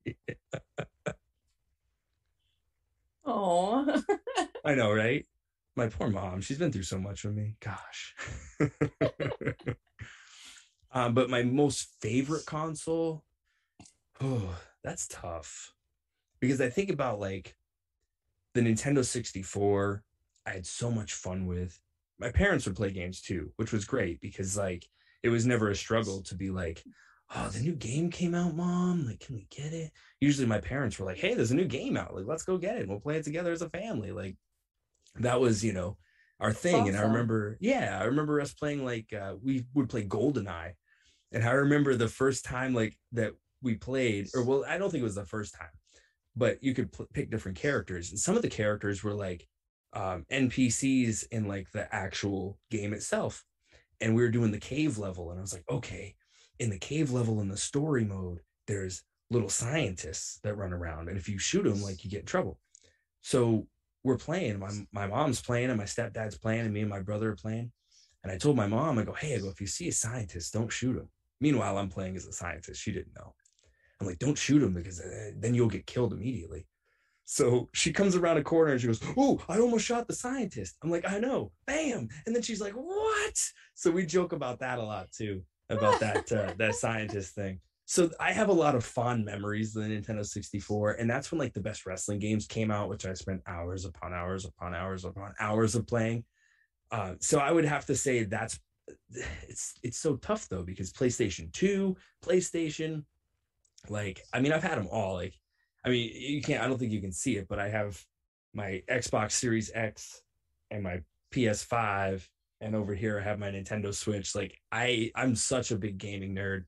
[3.24, 4.02] Oh,
[4.64, 5.26] i know right?
[5.76, 7.56] My poor mom she's been through so much with me.
[7.60, 8.14] Gosh.
[10.92, 13.24] Um but my most favorite console
[14.20, 15.72] oh that's tough.
[16.40, 17.54] Because i think about like
[18.54, 20.02] the nintendo 64
[20.50, 21.78] i had so much fun with.
[22.18, 24.86] My parents would play games too which was great because like
[25.22, 26.84] it was never a struggle to be like
[27.34, 29.90] oh the new game came out mom like can we get it?
[30.20, 32.76] Usually my parents were like hey there's a new game out like let's go get
[32.76, 34.36] it and we'll play it together as a family like
[35.16, 35.96] that was you know
[36.40, 40.04] our thing and i remember yeah i remember us playing like uh we would play
[40.04, 40.72] goldeneye
[41.32, 43.32] and i remember the first time like that
[43.62, 45.68] we played or well i don't think it was the first time
[46.36, 49.46] but you could pl- pick different characters and some of the characters were like
[49.92, 53.44] um npcs in like the actual game itself.
[54.00, 56.14] And we were doing the cave level and i was like okay
[56.58, 61.16] in the cave level in the story mode there's little scientists that run around and
[61.16, 62.58] if you shoot them like you get in trouble.
[63.22, 63.66] So
[64.04, 67.30] we're playing my, my mom's playing and my stepdad's playing and me and my brother
[67.30, 67.72] are playing.
[68.22, 70.52] And i told my mom i go hey i go if you see a scientist
[70.52, 71.08] don't shoot him
[71.40, 73.34] meanwhile i'm playing as a scientist she didn't know.
[74.00, 76.66] I'm like don't shoot him because uh, then you'll get killed immediately
[77.32, 80.76] so she comes around a corner and she goes, Oh, I almost shot the scientist.
[80.82, 82.08] I'm like, I know, bam.
[82.26, 83.40] And then she's like, What?
[83.74, 87.60] So we joke about that a lot too, about that uh, that scientist thing.
[87.84, 91.38] So I have a lot of fond memories of the Nintendo 64, and that's when
[91.38, 95.04] like the best wrestling games came out, which I spent hours upon hours upon hours
[95.04, 96.24] upon hours of playing.
[96.90, 98.58] Uh, so I would have to say that's
[99.46, 103.04] it's it's so tough though because PlayStation 2, PlayStation,
[103.88, 105.14] like I mean I've had them all.
[105.14, 105.34] Like
[105.84, 108.02] I mean you can't I don't think you can see it, but I have
[108.54, 110.22] my Xbox Series X
[110.70, 111.02] and my
[111.32, 112.26] PS5
[112.60, 114.34] and over here I have my Nintendo Switch.
[114.34, 116.64] Like I I'm such a big gaming nerd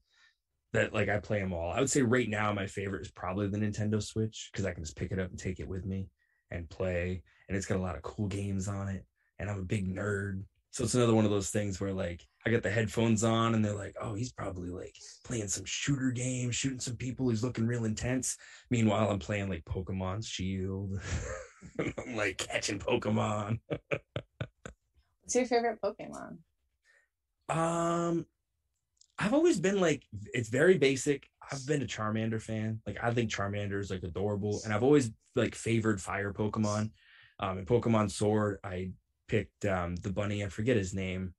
[0.72, 1.72] that like I play them all.
[1.72, 4.82] I would say right now my favorite is probably the Nintendo Switch because I can
[4.82, 6.08] just pick it up and take it with me
[6.50, 9.04] and play and it's got a lot of cool games on it
[9.38, 10.44] and I'm a big nerd.
[10.72, 13.62] So it's another one of those things where like I got the headphones on and
[13.62, 17.28] they're like, "Oh, he's probably like playing some shooter game, shooting some people.
[17.28, 18.38] He's looking real intense."
[18.70, 20.98] Meanwhile, I'm playing like Pokemon Shield.
[21.78, 23.60] I'm like catching Pokemon.
[25.20, 26.38] what's your favorite Pokemon?
[27.50, 28.24] Um,
[29.18, 31.28] I've always been like, it's very basic.
[31.50, 32.80] I've been a Charmander fan.
[32.86, 36.92] Like, I think Charmander is like adorable, and I've always like favored fire Pokemon.
[37.40, 38.92] Um, in Pokemon Sword, I
[39.28, 40.44] picked um the bunny.
[40.44, 41.34] I forget his name.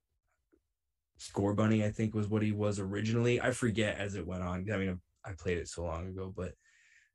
[1.20, 3.40] Scorbunny, I think, was what he was originally.
[3.40, 4.68] I forget as it went on.
[4.72, 6.54] I mean, I played it so long ago, but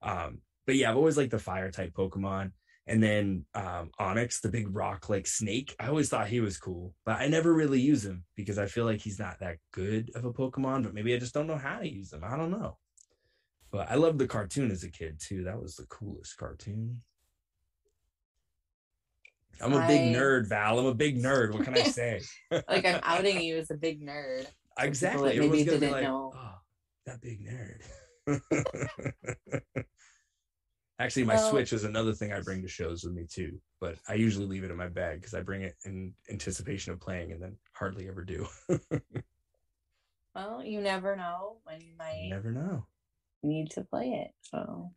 [0.03, 2.53] um, but yeah, I've always liked the fire type Pokemon.
[2.86, 6.95] And then um, Onix, the big rock like snake, I always thought he was cool,
[7.05, 10.24] but I never really use him because I feel like he's not that good of
[10.24, 10.85] a Pokemon.
[10.85, 12.24] But maybe I just don't know how to use him.
[12.24, 12.78] I don't know.
[13.70, 15.45] But I loved the cartoon as a kid too.
[15.45, 17.03] That was the coolest cartoon.
[19.61, 20.79] I'm a big I- nerd, Val.
[20.79, 21.53] I'm a big nerd.
[21.53, 22.20] What can I say?
[22.51, 24.47] Like I'm outing you as a big nerd.
[24.79, 25.39] exactly.
[25.39, 26.33] that maybe didn't like, know.
[26.35, 26.55] oh,
[27.07, 27.83] that big nerd.
[31.01, 33.97] Actually, my Well- Switch is another thing I bring to shows with me too, but
[34.09, 37.33] I usually leave it in my bag because I bring it in anticipation of playing
[37.33, 38.47] and then hardly ever do.
[40.35, 42.87] Well, you never know when you You might never know.
[43.43, 44.31] need to play it.
[44.43, 44.93] So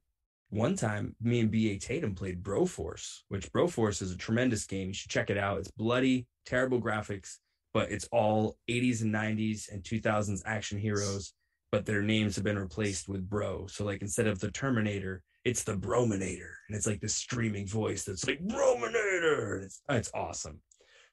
[0.51, 1.79] One time, me and B.A.
[1.79, 4.89] Tatum played Broforce, which Broforce is a tremendous game.
[4.89, 5.59] You should check it out.
[5.59, 7.37] It's bloody, terrible graphics,
[7.73, 11.33] but it's all 80s and 90s and 2000s action heroes,
[11.71, 13.67] but their names have been replaced with Bro.
[13.67, 16.51] So, like, instead of the Terminator, it's the Brominator.
[16.67, 19.63] And it's like this streaming voice that's like, Brominator.
[19.63, 20.59] It's, it's awesome.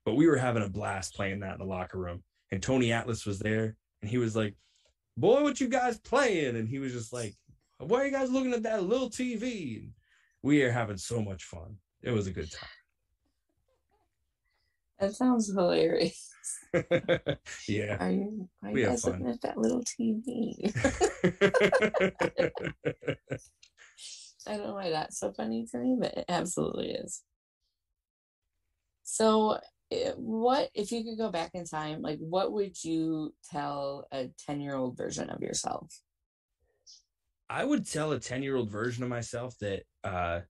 [0.04, 2.24] But we were having a blast playing that in the locker room.
[2.50, 4.56] And Tony Atlas was there, and he was like,
[5.16, 6.56] Boy, what you guys playing?
[6.56, 7.34] And he was just like,
[7.78, 9.90] why are you guys looking at that little TV?
[10.42, 11.76] We are having so much fun.
[12.02, 12.68] It was a good time.
[15.00, 16.30] that sounds hilarious.
[17.68, 17.96] yeah.
[18.00, 20.72] Are you, are you guys looking at that little TV?
[24.46, 27.22] I don't know why that's so funny to me, but it absolutely is.
[29.02, 29.58] So,
[29.90, 32.02] eh, what if you could go back in time?
[32.02, 36.00] Like, what would you tell a 10 year old version of yourself?
[37.50, 40.40] I would tell a 10 year old version of myself that uh,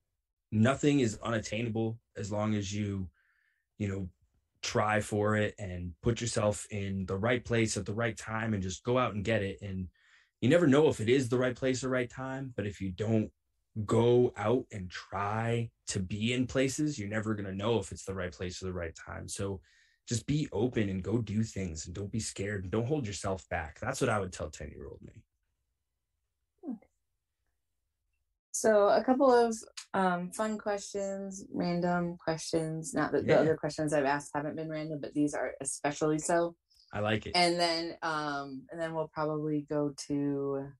[0.50, 3.08] nothing is unattainable as long as you,
[3.78, 4.08] you know,
[4.62, 8.62] try for it and put yourself in the right place at the right time and
[8.62, 9.58] just go out and get it.
[9.62, 9.88] And
[10.40, 12.90] you never know if it is the right place or right time, but if you
[12.90, 13.30] don't
[13.86, 18.04] go out and try to be in places, you're never going to know if it's
[18.04, 19.28] the right place or the right time.
[19.28, 19.60] So
[20.08, 23.48] just be open and go do things and don't be scared and don't hold yourself
[23.48, 23.78] back.
[23.78, 25.22] That's what I would tell 10 year old me.
[28.60, 29.56] So, a couple of
[29.94, 32.92] um, fun questions, random questions.
[32.92, 33.36] Not that Yeah.
[33.36, 36.56] the other questions I've asked haven't been random, but these are especially so.
[36.92, 37.36] I like it.
[37.36, 40.72] And then, um, and then we'll probably go to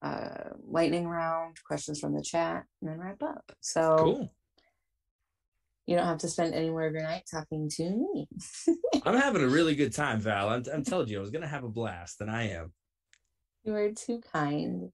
[0.00, 3.52] uh, lightning round, questions from the chat, and then wrap up.
[3.60, 4.34] So cool.
[5.84, 8.28] you don't have to spend any more of your night talking to me.
[9.04, 10.48] I'm having a really good time, Val.
[10.48, 12.72] I'm, I'm telling you, I was gonna have a blast, and I am.
[13.62, 14.90] You are too kind.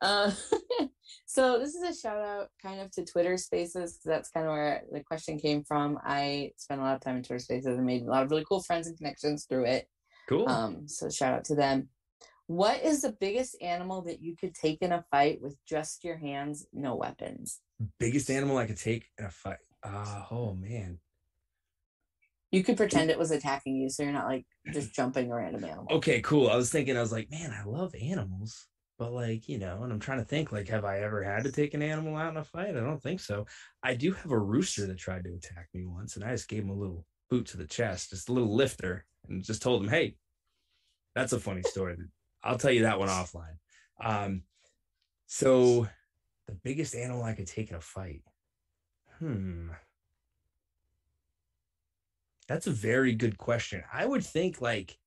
[0.00, 0.32] Uh,
[1.26, 3.92] so this is a shout out kind of to Twitter Spaces.
[3.94, 5.98] 'cause That's kind of where the question came from.
[6.02, 8.44] I spent a lot of time in Twitter Spaces and made a lot of really
[8.48, 9.88] cool friends and connections through it.
[10.28, 10.48] Cool.
[10.48, 11.90] Um, so shout out to them.
[12.46, 16.16] What is the biggest animal that you could take in a fight with just your
[16.16, 17.60] hands, no weapons?
[17.98, 19.58] Biggest animal I could take in a fight.
[19.84, 20.98] Ah, oh man.
[22.50, 25.64] You could pretend it was attacking you, so you're not like just jumping a random
[25.64, 25.86] animal.
[25.90, 26.48] Okay, cool.
[26.50, 28.66] I was thinking, I was like, man, I love animals,
[29.00, 31.50] but like, you know, and I'm trying to think, like, have I ever had to
[31.50, 32.76] take an animal out in a fight?
[32.76, 33.46] I don't think so.
[33.82, 36.64] I do have a rooster that tried to attack me once, and I just gave
[36.64, 39.88] him a little boot to the chest, just a little lifter, and just told him,
[39.88, 40.16] hey,
[41.14, 41.96] that's a funny story.
[42.44, 43.56] I'll tell you that one offline.
[44.04, 44.42] Um,
[45.26, 45.88] so
[46.46, 48.20] the biggest animal I could take in a fight.
[49.18, 49.70] Hmm.
[52.48, 53.82] That's a very good question.
[53.90, 54.98] I would think like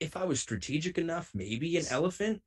[0.00, 2.42] if I was strategic enough, maybe an elephant,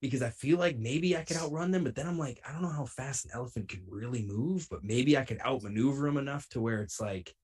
[0.00, 1.84] because I feel like maybe I could outrun them.
[1.84, 4.84] But then I'm like, I don't know how fast an elephant can really move, but
[4.84, 7.34] maybe I could outmaneuver them enough to where it's like,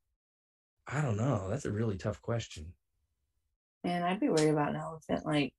[0.87, 1.49] I don't know.
[1.49, 2.73] That's a really tough question.
[3.85, 5.55] Man, I'd be worried about an elephant like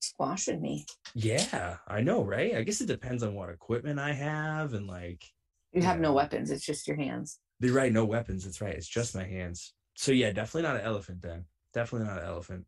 [0.00, 0.84] squashing me.
[1.14, 2.54] Yeah, I know, right?
[2.54, 5.24] I guess it depends on what equipment I have and like
[5.72, 7.40] You have no weapons, it's just your hands.
[7.58, 8.44] They're right, no weapons.
[8.44, 8.74] That's right.
[8.74, 9.72] It's just my hands.
[9.94, 11.44] So yeah, definitely not an elephant then.
[11.74, 12.66] Definitely not an elephant.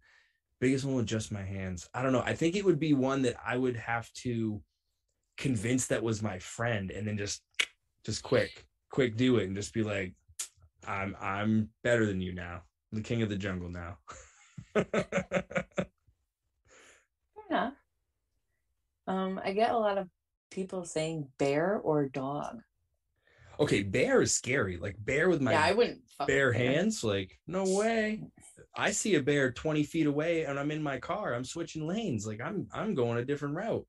[0.60, 1.88] Biggest one with just my hands.
[1.94, 2.22] I don't know.
[2.24, 4.60] I think it would be one that I would have to
[5.36, 7.42] convince that was my friend and then just
[8.04, 10.14] just quick, quick do it and just be like,
[10.86, 12.62] I'm I'm better than you now.
[12.92, 13.98] I'm the king of the jungle now.
[17.50, 17.74] Enough.
[19.06, 20.08] Um, I get a lot of
[20.50, 22.60] people saying bear or dog.
[23.60, 24.76] okay, bear is scary.
[24.78, 26.52] Like bear with my yeah, I wouldn't bare bear.
[26.52, 28.22] hands like no way
[28.76, 32.26] i see a bear 20 feet away and i'm in my car i'm switching lanes
[32.26, 33.86] like i'm i'm going a different route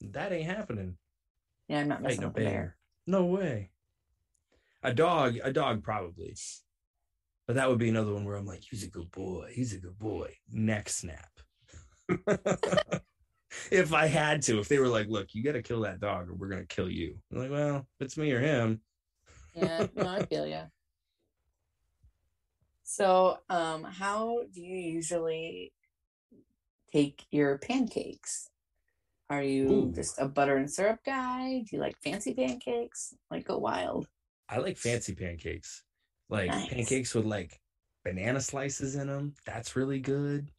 [0.00, 0.96] that ain't happening
[1.68, 2.50] Yeah, I'm not messing a with a bear.
[2.50, 2.76] bear
[3.06, 3.70] no way
[4.82, 6.34] a dog a dog probably
[7.46, 9.78] but that would be another one where i'm like he's a good boy he's a
[9.78, 11.30] good boy neck snap
[13.70, 16.28] if I had to, if they were like, look, you got to kill that dog
[16.28, 17.16] or we're going to kill you.
[17.32, 18.80] I'm like, well, if it's me or him.
[19.54, 20.62] Yeah, no, I feel you.
[22.90, 25.72] So, um, how do you usually
[26.92, 28.50] take your pancakes?
[29.30, 29.92] Are you Ooh.
[29.94, 31.60] just a butter and syrup guy?
[31.60, 33.14] Do you like fancy pancakes?
[33.30, 34.08] Like go wild.
[34.48, 35.84] I like fancy pancakes,
[36.30, 36.68] like Nice.
[36.68, 37.60] pancakes with like
[38.04, 39.34] banana slices in them.
[39.46, 40.50] That's really good.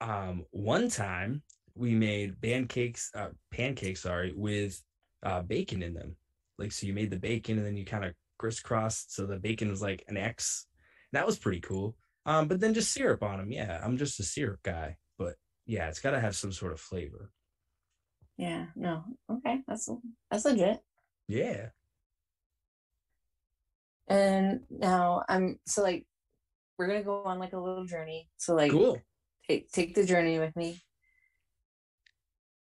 [0.00, 1.42] Um, one time
[1.74, 4.80] we made pancakes, uh, pancakes, sorry, with
[5.24, 6.14] uh, bacon in them.
[6.56, 9.68] Like, so you made the bacon and then you kind of crisscrossed, so the bacon
[9.68, 10.68] was like an X.
[11.12, 11.96] That was pretty cool.
[12.26, 13.50] Um, but then just syrup on them.
[13.50, 15.34] Yeah, I'm just a syrup guy, but
[15.66, 17.30] yeah, it's got to have some sort of flavor.
[18.36, 19.04] Yeah, no.
[19.30, 19.88] Okay, that's
[20.30, 20.80] that's legit.
[21.28, 21.68] Yeah.
[24.08, 26.06] And now I'm so like
[26.78, 28.28] we're gonna go on like a little journey.
[28.38, 29.00] So like Cool.
[29.48, 30.80] take take the journey with me.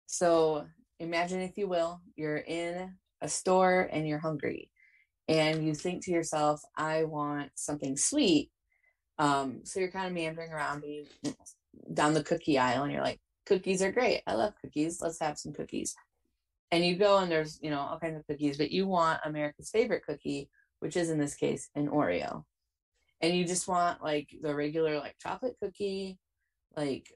[0.07, 0.67] So
[0.99, 4.71] imagine if you will, you're in a store and you're hungry
[5.29, 8.51] and you think to yourself, I want something sweet.
[9.19, 10.85] Um, so you're kind of meandering around
[11.93, 14.23] down the cookie aisle and you're like, cookies are great.
[14.27, 15.01] I love cookies.
[15.01, 15.95] Let's have some cookies.
[16.71, 19.71] And you go and there's, you know, all kinds of cookies, but you want America's
[19.71, 20.49] favorite cookie,
[20.81, 22.45] which is in this case an Oreo.
[23.21, 26.19] And you just want like the regular like chocolate cookie,
[26.77, 27.11] like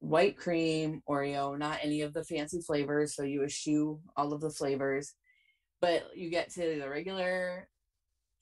[0.00, 3.14] white cream Oreo, not any of the fancy flavors.
[3.14, 5.14] So you eschew all of the flavors,
[5.80, 7.68] but you get to the regular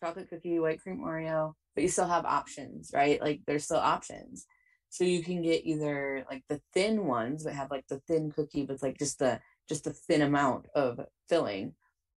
[0.02, 3.20] chocolate cookie, white cream Oreo, but you still have options, right?
[3.20, 4.46] Like there's still options.
[4.90, 8.64] So you can get either like the thin ones that have like the thin cookie
[8.64, 11.74] with like just the just a thin amount of filling,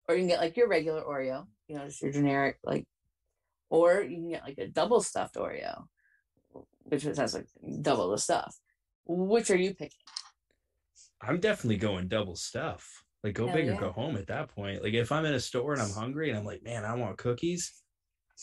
[0.09, 2.85] or you can get like your regular Oreo, you know, just your generic like,
[3.71, 5.85] or you can get like a double stuffed Oreo,
[6.83, 7.47] which has like
[7.81, 8.57] double the stuff.
[9.07, 9.97] Which are you picking?
[11.23, 13.05] I'm definitely going double stuff.
[13.27, 14.85] Like go Hell big or go home at that point.
[14.85, 17.19] Like if I'm in a store and I'm hungry and I'm like, man, I want
[17.19, 17.83] cookies,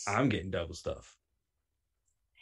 [0.06, 1.16] I'm getting double stuff.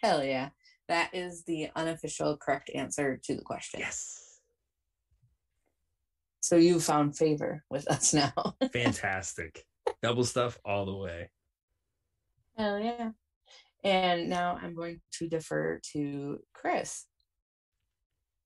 [0.03, 0.49] Hell yeah.
[0.89, 3.79] That is the unofficial correct answer to the question.
[3.79, 4.41] Yes.
[6.41, 8.33] So you found favor with us now.
[8.73, 9.65] Fantastic.
[10.03, 11.31] double stuff all the way.
[12.59, 13.11] Hell yeah.
[13.85, 17.07] And now I'm going to defer to Chris.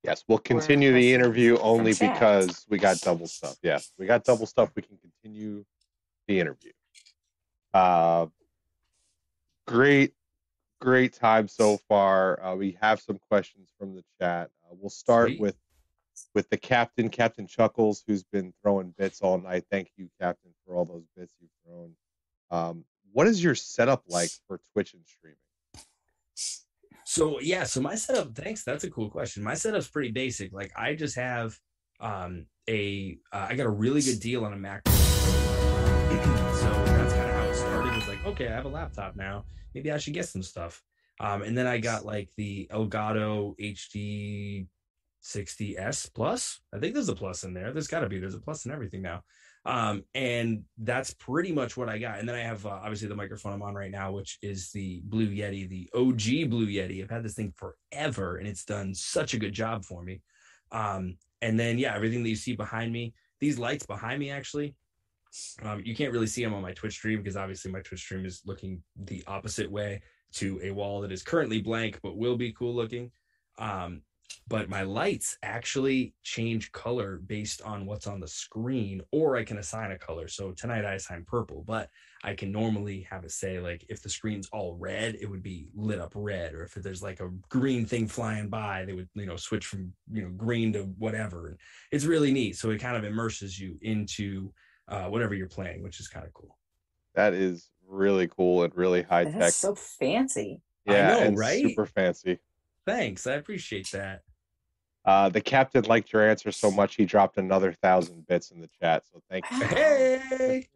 [0.02, 2.14] Yes, we'll continue the interview only chat.
[2.14, 3.56] because we got double stuff.
[3.62, 4.70] Yes, we got double stuff.
[4.76, 5.64] We can continue
[6.28, 6.72] the interview.
[7.74, 8.26] Uh,
[9.66, 10.12] great,
[10.80, 12.40] great time so far.
[12.42, 14.50] Uh, we have some questions from the chat.
[14.64, 15.40] Uh, we'll start Sweet.
[15.40, 15.56] with
[16.34, 19.64] with the captain, Captain Chuckles, who's been throwing bits all night.
[19.70, 21.92] Thank you, Captain, for all those bits you've thrown.
[22.50, 25.36] Um, what is your setup like for Twitch and streaming?
[27.08, 28.64] So yeah, so my setup, thanks.
[28.64, 29.44] That's a cool question.
[29.44, 30.52] My setup's pretty basic.
[30.52, 31.56] Like I just have
[32.00, 34.82] um a uh, I got a really good deal on a Mac.
[34.88, 37.94] so that's kind of how it started.
[37.94, 39.44] Was like, okay, I have a laptop now.
[39.72, 40.82] Maybe I should get some stuff.
[41.20, 44.66] Um, and then I got like the Elgato HD
[45.22, 46.60] 60s plus.
[46.74, 47.72] I think there's a plus in there.
[47.72, 48.18] There's got to be.
[48.18, 49.22] There's a plus in everything now.
[49.66, 52.20] Um, and that's pretty much what I got.
[52.20, 55.02] And then I have uh, obviously the microphone I'm on right now, which is the
[55.04, 57.02] Blue Yeti, the OG Blue Yeti.
[57.02, 60.20] I've had this thing forever, and it's done such a good job for me.
[60.70, 64.74] Um, and then yeah, everything that you see behind me, these lights behind me actually.
[65.62, 68.24] Um, you can't really see them on my Twitch stream because obviously my Twitch stream
[68.24, 70.00] is looking the opposite way
[70.34, 73.10] to a wall that is currently blank but will be cool looking.
[73.58, 74.02] Um,
[74.48, 79.58] but my lights actually change color based on what's on the screen, or I can
[79.58, 80.28] assign a color.
[80.28, 81.90] So tonight I assign purple, but
[82.22, 85.68] I can normally have it say like if the screen's all red, it would be
[85.74, 89.26] lit up red, or if there's like a green thing flying by, they would you
[89.26, 91.48] know switch from you know green to whatever.
[91.48, 91.58] And
[91.90, 92.56] it's really neat.
[92.56, 94.52] So it kind of immerses you into
[94.88, 96.56] uh, whatever you're playing, which is kind of cool.
[97.14, 99.52] That is really cool and really high tech.
[99.52, 100.60] So fancy.
[100.88, 101.62] I yeah, know, and right?
[101.62, 102.38] super fancy.
[102.86, 104.22] Thanks, I appreciate that.
[105.04, 108.68] Uh, the captain liked your answer so much he dropped another thousand bits in the
[108.80, 109.04] chat.
[109.12, 109.58] So thank you.
[109.66, 110.66] Hey,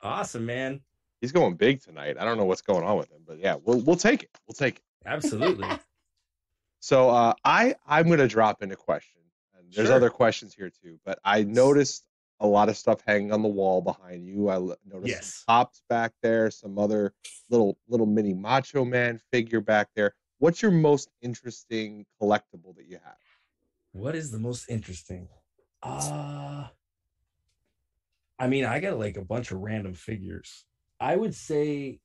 [0.00, 0.80] awesome, man.
[1.20, 2.16] He's going big tonight.
[2.18, 4.30] I don't know what's going on with him, but yeah, we'll we'll take it.
[4.46, 4.82] We'll take it.
[5.06, 5.68] Absolutely.
[6.84, 9.20] So uh, I I'm gonna drop in a question,
[9.56, 9.94] and there's Sure.
[9.96, 10.98] other questions here too.
[11.04, 12.04] But I noticed
[12.40, 14.50] a lot of stuff hanging on the wall behind you.
[14.50, 15.44] I noticed Yes.
[15.46, 17.14] some tops back there, some other
[17.50, 20.16] little little mini Macho Man figure back there.
[20.42, 23.14] What's your most interesting collectible that you have?
[23.92, 25.28] What is the most interesting?
[25.80, 26.66] Uh
[28.40, 30.64] I mean, I got like a bunch of random figures.
[30.98, 32.00] I would say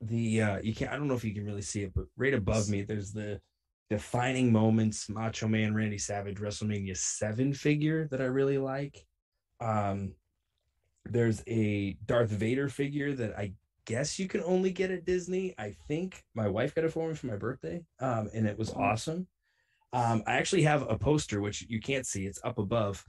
[0.00, 2.32] the uh you can't I don't know if you can really see it, but right
[2.32, 3.42] above me there's the
[3.90, 9.04] defining moments, Macho Man Randy Savage WrestleMania 7 figure that I really like.
[9.60, 10.14] Um,
[11.04, 13.52] there's a Darth Vader figure that I
[13.86, 15.54] guess you can only get at Disney.
[15.58, 18.70] I think my wife got it for me for my birthday, um, and it was
[18.70, 19.26] awesome.
[19.94, 23.04] Um, I actually have a poster which you can't see; it's up above,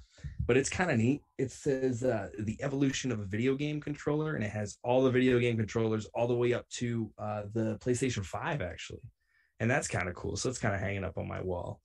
[0.45, 1.22] but it's kind of neat.
[1.38, 5.12] It says uh, the evolution of a video game controller, and it has all the
[5.12, 9.02] video game controllers all the way up to uh, the PlayStation Five, actually,
[9.60, 10.36] and that's kind of cool.
[10.36, 11.80] So it's kind of hanging up on my wall.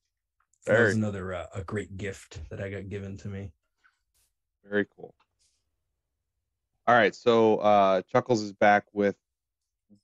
[0.67, 3.53] That was another uh, a great gift that I got given to me.
[4.69, 5.15] Very cool.
[6.89, 9.15] All right, so uh, Chuckles is back with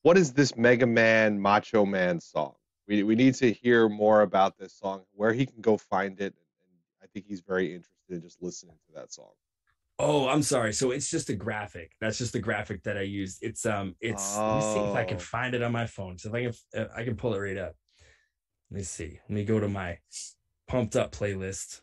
[0.03, 2.53] what is this Mega Man Macho Man song?
[2.87, 6.35] We we need to hear more about this song, where he can go find it,
[6.35, 9.31] and I think he's very interested in just listening to that song.
[9.99, 10.75] Oh, I'm sorry.
[10.75, 11.93] So it's just a graphic.
[12.03, 13.39] That's just the graphic that I used.
[13.41, 14.37] It's um, it's.
[14.37, 14.47] Oh.
[14.47, 15.21] Let me see if I can Oh.
[15.21, 16.19] find it on my phone.
[16.19, 17.77] So if I can, uh, I can pull it right up.
[18.71, 19.21] Let me see.
[19.27, 20.01] Let me go to my
[20.69, 21.81] pumped up playlist.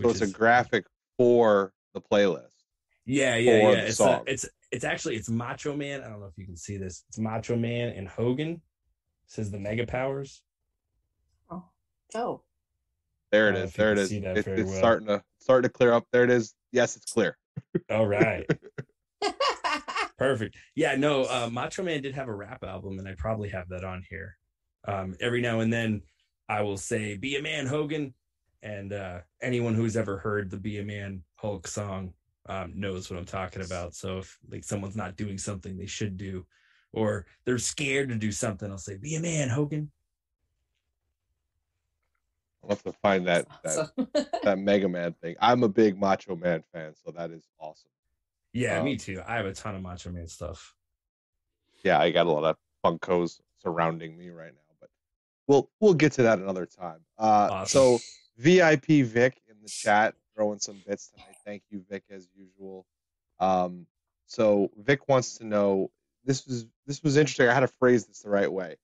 [0.00, 0.86] So it's a graphic
[1.18, 2.61] for the playlist.
[3.04, 3.68] Yeah, yeah, yeah.
[3.82, 4.08] It's song.
[4.08, 6.02] uh, it's it's actually it's Macho Man.
[6.02, 7.04] I don't know if you can see this.
[7.08, 8.60] It's Macho Man and Hogan.
[9.26, 10.42] says the Mega Powers.
[11.50, 11.64] Oh,
[12.14, 12.42] oh.
[13.32, 13.70] There I it don't know is.
[13.70, 14.08] if you There it can is.
[14.08, 14.78] see that It- it's well.
[14.78, 16.06] starting to starting to clear up.
[16.12, 16.54] There it is.
[16.70, 17.36] Yes, it's clear.
[17.90, 18.46] All right.
[20.18, 20.56] Perfect.
[20.76, 23.82] Yeah, no, uh, Macho Man did have a rap album, and I probably have that
[23.84, 24.36] on here.
[24.86, 26.02] Um, every now and then,
[26.48, 28.14] I will say, "Be a man, Hogan,"
[28.62, 32.14] and uh, anyone who's ever heard the "Be a Man" Hulk song
[32.46, 33.94] um, knows what I'm talking about.
[33.94, 36.46] So if like someone's not doing something they should do,
[36.92, 39.90] or they're scared to do something, I'll say, "Be a man, Hogan."
[42.62, 43.90] I'll have to find that that,
[44.44, 45.36] that Mega Man thing.
[45.40, 47.90] I'm a big Macho Man fan, so that is awesome.
[48.52, 49.22] Yeah, Um, me too.
[49.26, 50.74] I have a ton of Macho Man stuff.
[51.84, 54.90] yeah, I got a lot of Funkos surrounding me right now, but
[55.48, 57.00] we'll we'll get to that another time.
[57.18, 57.66] Uh, Awesome.
[57.66, 57.98] So
[58.38, 61.36] VIP Vic in the chat throwing some bits tonight.
[61.44, 62.84] Thank you, Vic, as usual.
[63.38, 63.86] Um,
[64.26, 65.90] so Vic wants to know
[66.24, 67.48] this was this was interesting.
[67.48, 68.76] I had to phrase this the right way.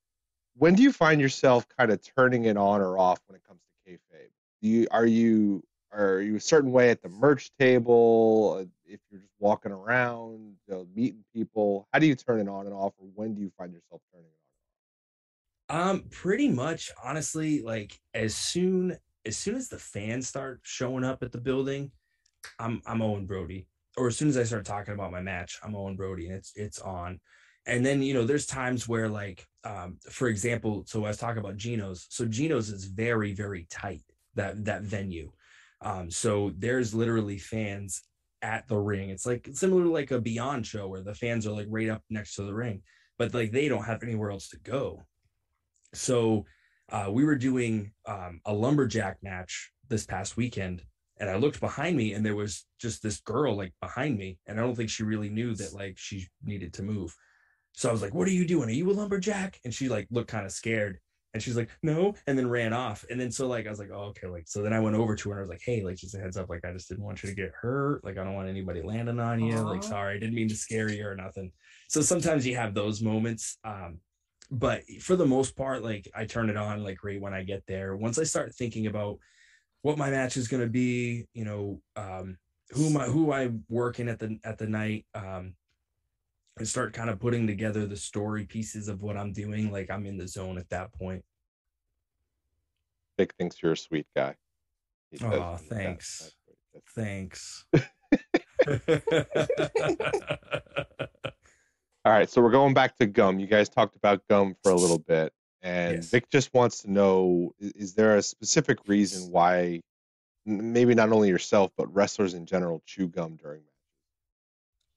[0.57, 3.61] When do you find yourself kind of turning it on or off when it comes
[3.61, 4.31] to kayfabe?
[4.63, 5.63] Do you are you
[5.93, 8.59] are you a certain way at the merch table?
[8.61, 12.49] Uh, If you're just walking around, you know, meeting people, how do you turn it
[12.49, 15.91] on and off, or when do you find yourself turning it on?
[15.91, 18.99] Um, pretty much, honestly, like as soon
[19.29, 21.93] as soon as the fans start showing up at the building,
[22.59, 23.69] I'm I'm Owen Brody.
[23.97, 26.53] Or as soon as I start talking about my match, I'm Owen Brody, and it's
[26.57, 27.21] it's on.
[27.67, 31.41] And then you know, there's times where like, um, for example, so I was talking
[31.41, 32.07] about Geno's.
[32.09, 34.03] So Geno's is very very tight
[34.35, 35.31] that that venue.
[35.83, 38.03] Um, so there's literally fans
[38.41, 39.11] at the ring.
[39.11, 42.03] It's like similar to like a Beyond show where the fans are like right up
[42.09, 42.83] next to the ring,
[43.19, 45.05] but like they don't have anywhere else to go
[45.95, 46.45] so
[46.91, 50.83] uh, we were doing um, a lumberjack match this past weekend
[51.21, 54.59] and i looked behind me and there was just this girl like behind me and
[54.59, 57.15] i don't think she really knew that like she needed to move.
[57.73, 58.69] So i was like what are you doing?
[58.69, 59.59] Are you a lumberjack?
[59.65, 60.99] And she like looked kind of scared
[61.35, 63.05] and she's like no and then ran off.
[63.11, 65.15] And then so like i was like oh okay like so then i went over
[65.15, 66.89] to her and i was like hey like just a heads up like i just
[66.89, 69.83] didn't want you to get hurt like i don't want anybody landing on you like
[69.83, 71.53] sorry i didn't mean to scare you or nothing.
[71.89, 73.99] So sometimes you have those moments um
[74.51, 77.63] but for the most part like i turn it on like right when i get
[77.67, 79.19] there once i start thinking about
[79.83, 82.37] what my match is going to be you know um
[82.71, 85.55] who am i who i'm working at the at the night um
[86.57, 90.07] and start kind of putting together the story pieces of what i'm doing like i'm
[90.07, 91.25] in the zone at that point
[93.19, 94.37] Vic thinks you're a sweet guy.
[95.11, 95.69] He says Aw, in the chat.
[95.69, 96.33] thanks.
[96.95, 97.65] Thanks
[102.05, 103.39] All right, so we're going back to gum.
[103.39, 106.11] You guys talked about gum for a little bit, and Yes.
[106.11, 109.83] Vic just wants to know: is there a specific reason why,
[110.47, 113.75] maybe not only yourself but wrestlers in general chew gum during matches?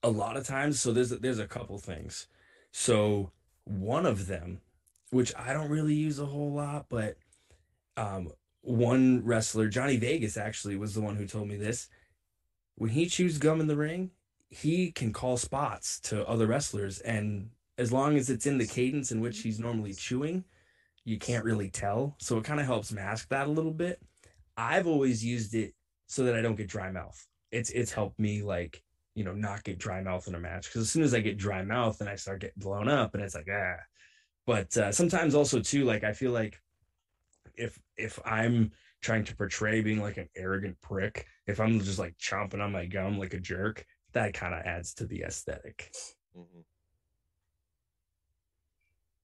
[0.04, 2.26] a lot of times so there's there's a couple things
[2.72, 3.30] so
[3.64, 4.60] one of them
[5.10, 7.16] which i don't really use a whole lot but
[7.96, 11.88] um one wrestler johnny vegas actually was the one who told me this
[12.74, 14.10] when he chews gum in the ring
[14.52, 17.48] he can call spots to other wrestlers and
[17.78, 20.44] as long as it's in the cadence in which he's normally chewing
[21.04, 24.00] you can't really tell so it kind of helps mask that a little bit
[24.56, 25.74] i've always used it
[26.06, 28.82] so that i don't get dry mouth it's it's helped me like
[29.14, 30.66] you know, not get dry mouth in a match.
[30.66, 33.22] Because as soon as I get dry mouth, then I start getting blown up, and
[33.22, 33.76] it's like ah.
[34.46, 36.60] But uh, sometimes also too, like I feel like
[37.54, 38.72] if if I'm
[39.02, 42.86] trying to portray being like an arrogant prick, if I'm just like chomping on my
[42.86, 45.92] gum like a jerk, that kind of adds to the aesthetic.
[46.36, 46.64] Mhm.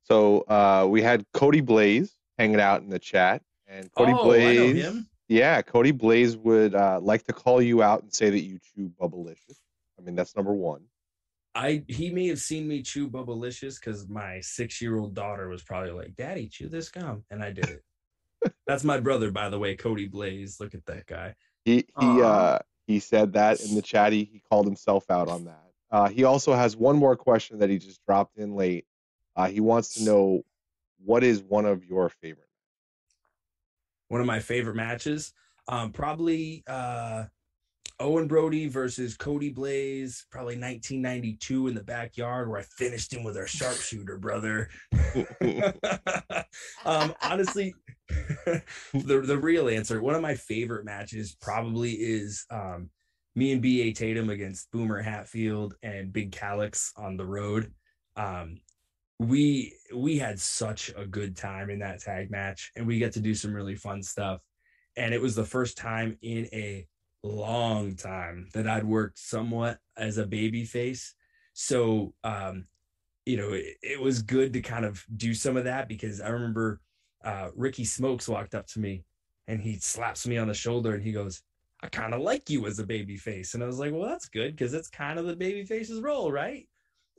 [0.05, 5.05] So uh, we had Cody Blaze hanging out in the chat, and Cody oh, Blaze.
[5.29, 8.91] Yeah, Cody Blaze would uh, like to call you out and say that you chew
[8.99, 9.59] bubblicious.
[9.99, 10.85] I mean, that's number one.
[11.55, 15.63] I he may have seen me chew Bubblicious because my six year old daughter was
[15.63, 17.83] probably like, "Daddy, chew this gum," and I did it.
[18.67, 20.61] That's my brother, by the way, Cody Blaze.
[20.61, 21.35] Look at that guy.
[21.65, 22.21] He he Aw.
[22.21, 22.59] uh
[22.89, 24.15] he said that in the chat.
[24.15, 25.71] He, he called himself out on that.
[25.91, 28.87] Uh, he also has one more question that he just dropped in late.
[29.37, 30.43] Uh, he wants to know
[31.05, 32.49] what is one of your favorite.
[34.09, 35.35] One of my favorite matches,
[35.69, 37.25] um, probably uh,
[38.01, 43.37] Owen Brody versus Cody Blaze, probably 1992 in the backyard where I finished him with
[43.37, 44.71] our sharpshooter, brother.
[46.85, 47.75] um, honestly,
[48.09, 52.91] the the real answer, one of my favorite matches probably is um,
[53.35, 53.93] me and B.A.
[53.93, 57.73] Tatum against Boomer Hatfield and Big Calix on the road.
[58.17, 58.61] Um,
[59.19, 63.21] we we had such a good time in that tag match, and we get to
[63.21, 64.41] do some really fun stuff.
[64.97, 66.87] And it was the first time in a
[67.29, 71.15] long time that I'd worked somewhat as a baby face.
[71.53, 72.67] So um,
[73.29, 76.31] you know, it, it was good to kind of do some of that because I
[76.31, 76.81] remember
[77.23, 79.05] uh, Ricky Smokes walked up to me
[79.47, 81.43] and he slaps me on the shoulder and he goes,
[81.83, 83.53] I kind of like you as a baby face.
[83.53, 86.33] And I was like, well, that's good because it's kind of the baby face's role,
[86.33, 86.67] right?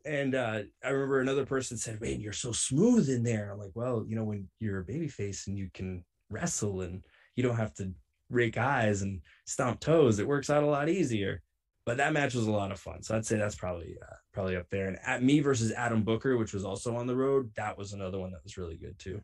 [0.04, 3.52] And uh, I remember another person said, man, you're so smooth in there.
[3.52, 7.04] I'm like, well, you know, when you're a baby face and you can wrestle and
[7.36, 7.92] you don't have to
[8.30, 11.42] rake eyes and stomp toes, it works out a lot easier.
[11.86, 13.02] But that match was a lot of fun.
[13.02, 14.88] So I'd say that's probably uh, probably up there.
[14.88, 18.20] And at me versus Adam Booker, which was also on the road, that was another
[18.20, 19.22] one that was really good too.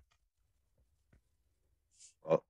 [2.24, 2.44] Well,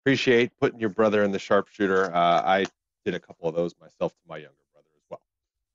[0.00, 2.12] appreciate putting your brother in the sharpshooter.
[2.12, 2.66] Uh, I
[3.04, 5.20] did a couple of those myself to my younger brother as well.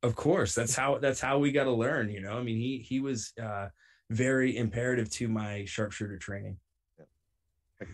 [0.03, 2.09] Of course, that's how that's how we got to learn.
[2.09, 3.69] You know, I mean, he he was uh,
[4.09, 6.57] very imperative to my sharpshooter training.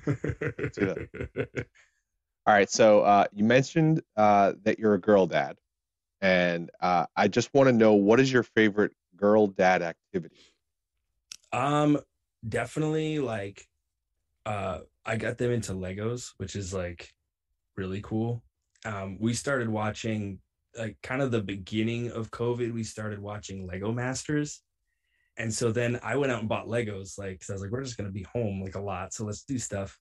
[0.05, 0.81] see
[2.45, 5.57] All right, so uh, you mentioned uh, that you're a girl dad,
[6.19, 10.35] and uh, I just want to know what is your favorite girl dad activity?
[11.53, 11.99] Um,
[12.47, 13.65] definitely like,
[14.45, 17.13] uh, I got them into Legos, which is like
[17.77, 18.43] really cool.
[18.83, 20.39] Um, we started watching
[20.77, 22.73] like kind of the beginning of COVID.
[22.73, 24.61] We started watching Lego Masters,
[25.37, 27.83] and so then I went out and bought Legos, like because I was like, we're
[27.83, 29.97] just gonna be home like a lot, so let's do stuff.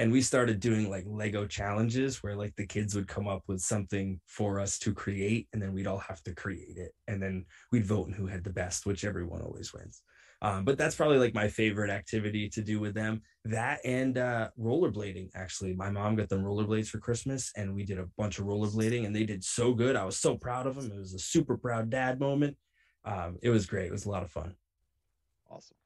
[0.00, 3.60] And we started doing like Lego challenges where like the kids would come up with
[3.60, 7.44] something for us to create, and then we'd all have to create it, and then
[7.70, 10.02] we'd vote on who had the best, which everyone always wins.
[10.40, 13.20] Um, but that's probably like my favorite activity to do with them.
[13.44, 15.32] That and uh, rollerblading.
[15.34, 19.04] Actually, my mom got them rollerblades for Christmas, and we did a bunch of rollerblading,
[19.04, 19.96] and they did so good.
[19.96, 20.90] I was so proud of them.
[20.90, 22.56] It was a super proud dad moment.
[23.04, 23.88] Um, it was great.
[23.88, 24.54] It was a lot of fun.
[25.50, 25.76] Awesome.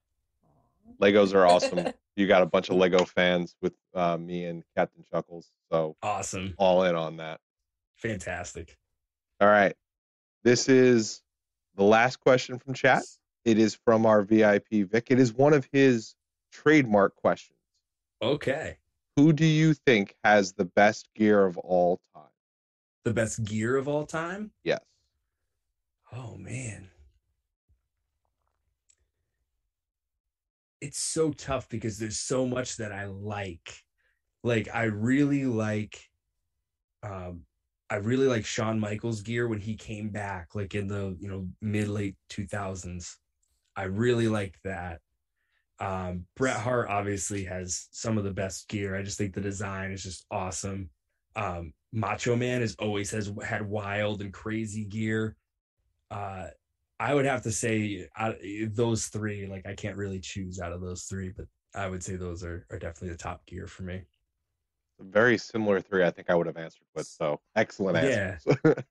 [1.02, 1.88] Legos are awesome.
[2.16, 6.54] you got a bunch of Lego fans with uh, me and Captain Chuckles, so Awesome.
[6.58, 7.40] all in on that.
[7.96, 8.76] Fantastic.
[9.40, 9.74] All right.
[10.42, 11.22] This is
[11.76, 13.02] the last question from chat.
[13.44, 15.06] It is from our VIP Vic.
[15.10, 16.14] It is one of his
[16.52, 17.58] trademark questions.
[18.22, 18.78] Okay.
[19.16, 22.24] Who do you think has the best gear of all time?
[23.04, 24.50] The best gear of all time?
[24.64, 24.80] Yes.
[26.12, 26.88] Oh man.
[30.84, 33.74] It's so tough because there's so much that I like.
[34.42, 35.98] Like I really like
[37.02, 37.46] um
[37.88, 41.48] I really like Shawn Michaels gear when he came back like in the, you know,
[41.62, 43.14] mid late 2000s.
[43.74, 45.00] I really like that.
[45.80, 48.94] Um Bret Hart obviously has some of the best gear.
[48.94, 50.90] I just think the design is just awesome.
[51.34, 55.34] Um Macho Man has always has had wild and crazy gear.
[56.10, 56.48] Uh
[57.00, 58.36] I would have to say out,
[58.68, 59.46] those three.
[59.46, 62.66] Like I can't really choose out of those three, but I would say those are
[62.70, 64.02] are definitely the top gear for me.
[65.00, 67.06] Very similar three I think I would have answered with.
[67.06, 68.38] So excellent Yeah.
[68.46, 68.56] answers.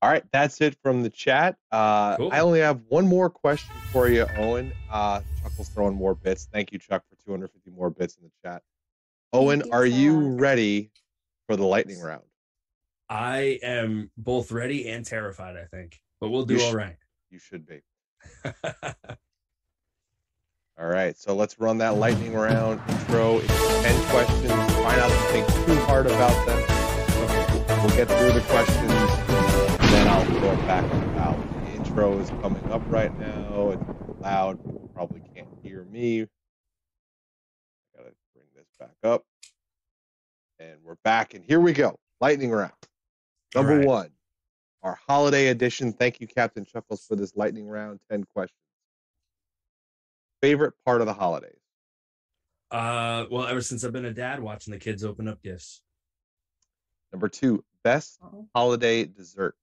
[0.00, 1.56] All right, that's it from the chat.
[1.72, 2.30] Uh, Cool.
[2.32, 4.72] I only have one more question for you, Owen.
[4.88, 6.48] Uh, Chuckle's throwing more bits.
[6.52, 8.62] Thank you, Chuck, for 250 more bits in the chat.
[9.32, 10.92] Owen, you, are you ready
[11.48, 12.22] for the lightning round?
[13.08, 15.56] I am both ready and terrified.
[15.56, 16.96] I think, but we'll do You all sh- right.
[17.30, 17.80] You should be.
[20.80, 23.38] All right, so let's run that lightning round intro.
[23.38, 24.46] It's 10 questions.
[24.46, 26.58] Try not to think too hard about them.
[27.84, 31.64] We'll get through the questions, and then I'll throw it back on the ballot.
[31.64, 33.70] The intro is coming up right now.
[33.70, 34.64] It's loud.
[34.64, 36.28] People probably can't hear me.
[37.96, 39.24] Gotta bring this back up.
[40.60, 41.98] And we're back, and here we go.
[42.20, 42.72] Lightning round.
[43.52, 43.86] Number right.
[43.86, 44.10] one,
[44.82, 45.92] our holiday edition.
[45.92, 48.00] Thank you, Captain Chuckles, for this lightning round.
[48.10, 48.58] 10 questions.
[50.40, 51.58] Favorite part of the holidays?
[52.70, 55.82] Uh, well, ever since I've been a dad, watching the kids open up gifts.
[57.12, 58.48] Number two, best Oh.
[58.54, 59.56] holiday dessert.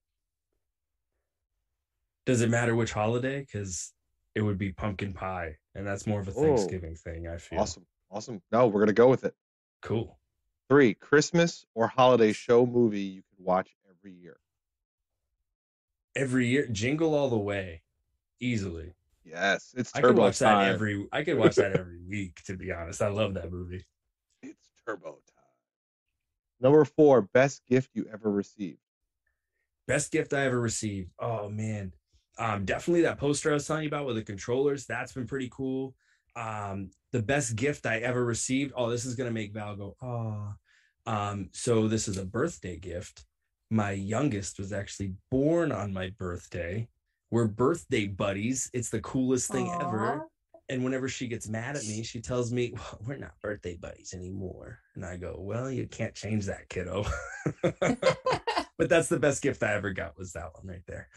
[2.26, 3.42] Does it matter which holiday?
[3.42, 3.94] Because
[4.34, 6.42] it would be pumpkin pie, and that's more of a Oh.
[6.44, 7.28] Thanksgiving thing.
[7.28, 7.86] I feel Awesome.
[8.10, 8.42] Awesome.
[8.52, 9.36] No, we're gonna go with it.
[9.82, 10.20] cool.
[10.68, 14.40] Three, Christmas or holiday show movie you could watch every year.
[16.16, 17.82] Every year, Jingle All the Way,
[18.40, 18.94] easily.
[19.26, 20.60] Yes, it's Turbo I could watch time.
[20.60, 21.08] that every.
[21.12, 22.42] I could watch that every week.
[22.46, 23.86] To be honest, I love that movie.
[24.44, 25.36] It's turbo time.
[26.62, 28.78] Number four, best gift you ever received.
[29.88, 31.12] Best gift I ever received.
[31.20, 31.92] Oh man.
[32.38, 34.86] Um, definitely that poster I was telling you about with the controllers.
[34.86, 35.96] That's been pretty cool.
[36.36, 38.74] Um, the best gift I ever received.
[38.76, 40.54] Oh, this is gonna make Val go, oh.
[41.08, 43.26] Um, so this is a birthday gift.
[43.70, 46.88] My youngest was actually born on my birthday.
[47.32, 48.70] We're birthday buddies.
[48.74, 50.28] It's the coolest thing ever.
[50.70, 54.14] And whenever she gets mad at me, she tells me, well, we're not birthday buddies
[54.14, 54.80] anymore.
[54.96, 57.06] And I go, Well, you can't change that, kiddo.
[57.72, 61.08] but that's the best gift I ever got was that one right there.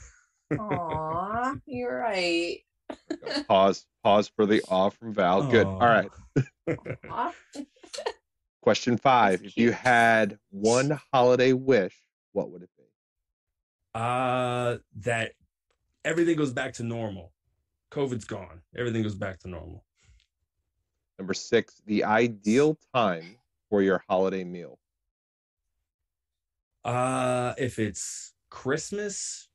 [0.59, 2.59] Aw, you're right.
[3.47, 3.87] Pause.
[4.03, 5.43] Pause for the awe from Val.
[5.51, 5.67] Good.
[5.67, 5.85] All Aw.
[5.85, 6.11] right.
[7.11, 7.33] Aw.
[8.63, 9.45] Question five.
[9.45, 11.95] If you had one holiday wish,
[12.39, 12.85] what would it be?
[13.95, 15.33] Uh that
[16.05, 17.33] everything goes back to normal.
[17.91, 18.61] COVID's gone.
[18.77, 19.85] Everything goes back to normal.
[21.19, 23.39] Number six, the ideal time
[23.69, 24.79] for your holiday meal.
[26.85, 29.49] Uh if it's Christmas,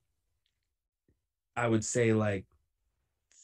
[1.56, 2.46] I would say like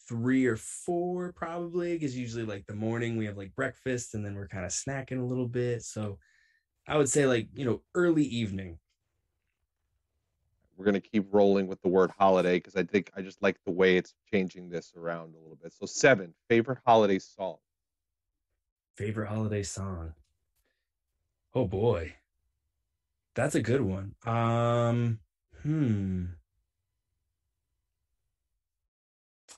[0.10, 4.36] three or four probably because usually like the morning we have like breakfast and then
[4.36, 5.84] we're kind of snacking a little bit.
[5.84, 6.18] So
[6.90, 8.80] I would say like, you know, early evening.
[10.80, 13.72] We're gonna keep rolling with the word holiday because I think I just like the
[13.72, 15.74] way it's changing this around a little bit.
[15.74, 17.58] So seven, favorite holiday song.
[18.96, 20.14] Favorite holiday song.
[21.54, 22.14] Oh boy.
[23.36, 24.16] That's a good one.
[24.26, 25.20] Um
[25.64, 26.28] hmm.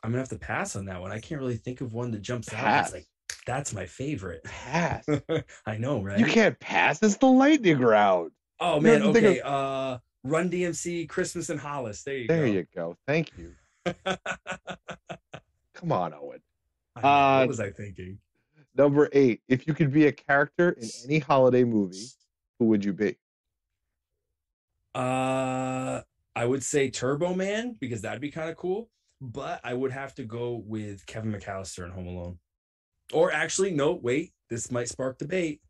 [0.01, 1.11] I'm gonna have to pass on that one.
[1.11, 2.59] I can't really think of one that jumps out.
[2.59, 2.85] Pass.
[2.87, 3.07] It's like
[3.45, 4.43] that's my favorite.
[4.43, 5.05] Pass.
[5.67, 6.17] I know, right?
[6.17, 7.03] You can't pass.
[7.03, 8.31] It's the lightning round.
[8.59, 9.39] oh man, to okay.
[9.41, 12.03] Uh Run DMC, Christmas in Hollis.
[12.03, 12.51] There you There go.
[12.51, 12.97] you go.
[13.07, 13.53] Thank you.
[15.73, 16.41] Come on, Owen.
[16.95, 18.19] Uh, what was I thinking?
[18.75, 22.05] Number eight, if you could be a character in any holiday movie,
[22.59, 23.17] who would you be?
[24.93, 26.01] Uh
[26.35, 28.89] I would say Turbo Man because that'd be kind of cool,
[29.19, 32.39] but I would have to go with Kevin McAllister in Home Alone.
[33.13, 35.61] Or actually, no, wait, this might spark debate.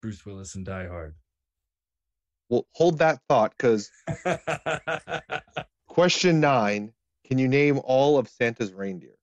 [0.00, 1.14] Bruce Willis and Die Hard.
[2.48, 3.90] Well, hold that thought because
[5.88, 6.92] question nine,
[7.26, 9.16] can you name all of Santa's reindeer?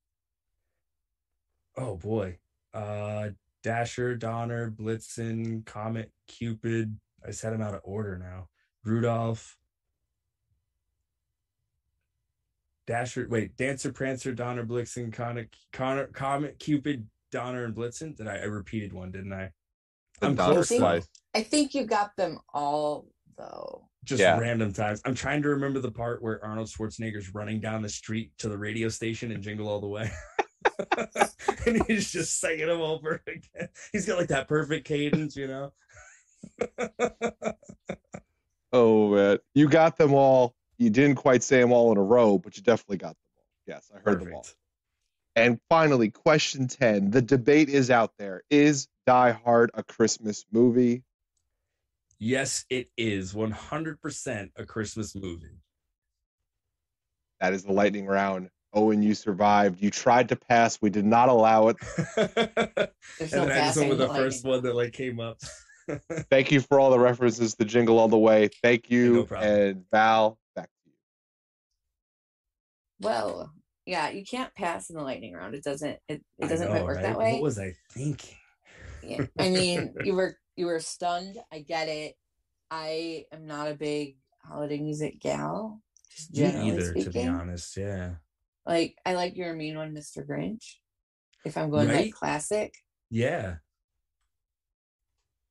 [1.78, 2.38] oh boy.
[2.74, 3.30] Uh
[3.64, 7.00] Dasher, Donner, Blitzen, Comet, Cupid.
[7.26, 8.50] I said them out of order now.
[8.84, 9.58] Rudolph.
[12.86, 18.18] Dasher, wait, Dancer, Prancer, Donner, Blitzen, Connor, Connor, Comet, Cupid, Donner, and Blitzen.
[18.18, 18.40] Did I?
[18.40, 19.52] I repeated one, didn't I?
[20.20, 20.68] The I'm close.
[20.68, 20.78] though.
[20.78, 21.08] Slice.
[21.34, 23.08] I think you got them all
[23.38, 23.90] though.
[24.04, 24.38] Just Yeah.
[24.40, 25.02] random times.
[25.06, 28.58] I'm trying to remember the part where Arnold Schwarzenegger's running down the street to the
[28.58, 30.12] radio station and jingle all the way.
[31.66, 33.70] and he's just singing them over again.
[33.92, 35.74] He's got like that perfect cadence, you know.
[38.76, 40.56] Oh man, you got them all.
[40.80, 43.44] You didn't quite say them all in a row, but you definitely got them all.
[43.68, 44.48] Yes, I heard them all.
[45.36, 47.12] And finally, question 10.
[47.12, 48.42] The debate is out there.
[48.50, 51.04] Is Die Hard a Christmas movie?
[52.24, 55.60] Yes, it is 100% a Christmas movie.
[57.42, 58.48] That is the lightning round.
[58.74, 59.82] Owen, you survived.
[59.82, 60.80] You tried to pass.
[60.82, 61.76] We did not allow it.
[62.16, 62.30] and
[63.20, 64.52] There's then no I just went the the first lightning.
[64.52, 65.38] one that like came up.
[66.30, 68.50] Thank you for all the references the Jingle All the Way.
[68.64, 69.28] Thank you.
[69.30, 70.94] no and Val, back to you.
[73.02, 73.52] Well,
[73.86, 75.56] yeah, you can't pass in the lightning round.
[75.56, 76.00] It doesn't.
[76.08, 77.04] It, it doesn't know, quite work right?
[77.04, 77.34] that way.
[77.34, 78.38] What was I thinking?
[79.04, 79.26] Yeah.
[79.38, 81.38] I mean, you were you were stunned.
[81.52, 82.16] I get it.
[82.72, 85.82] I am not a big holiday music gal.
[86.10, 87.04] Just Me generally either, speaking.
[87.04, 87.78] to be honest.
[87.78, 88.16] Yeah.
[88.66, 90.26] Like I like your mean one, Mr.
[90.28, 90.76] Grinch.
[91.46, 92.06] If I'm going Right?
[92.06, 92.74] like classic,
[93.10, 93.56] Yeah.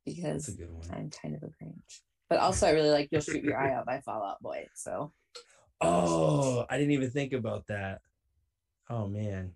[0.07, 0.89] because That's a good one.
[0.93, 2.01] I'm kind of a Grinch.
[2.31, 4.67] But also, I really like "Yule Shoot Your Eye Out" by Fall Out Boy.
[4.75, 5.13] So
[5.83, 8.01] Oh, I didn't even think about that.
[8.89, 9.53] Oh man.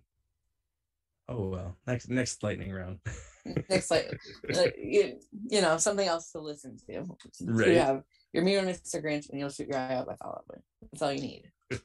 [1.29, 1.75] Oh well.
[1.85, 2.99] Next next lightning round.
[3.69, 4.17] next, like,
[4.49, 7.05] like, you, you know, something else to listen to.
[7.41, 7.69] Right.
[7.69, 9.03] You have your one, Mr.
[9.03, 10.61] Grinch, and "Yule Shoot Your Eye Out" by Fall Out.
[10.91, 11.51] That's all you need.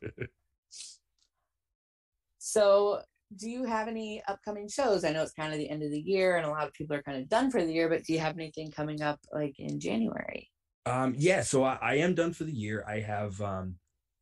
[2.45, 3.01] So
[3.37, 5.05] do you have any upcoming shows?
[5.05, 6.97] I know it's kind of the end of the year and a lot of people
[6.97, 9.61] are kind of done for the year, but do you have anything coming up like
[9.61, 10.51] in January?
[10.85, 12.85] Um, yeah, so I, I am done for the year.
[12.87, 13.77] I have um,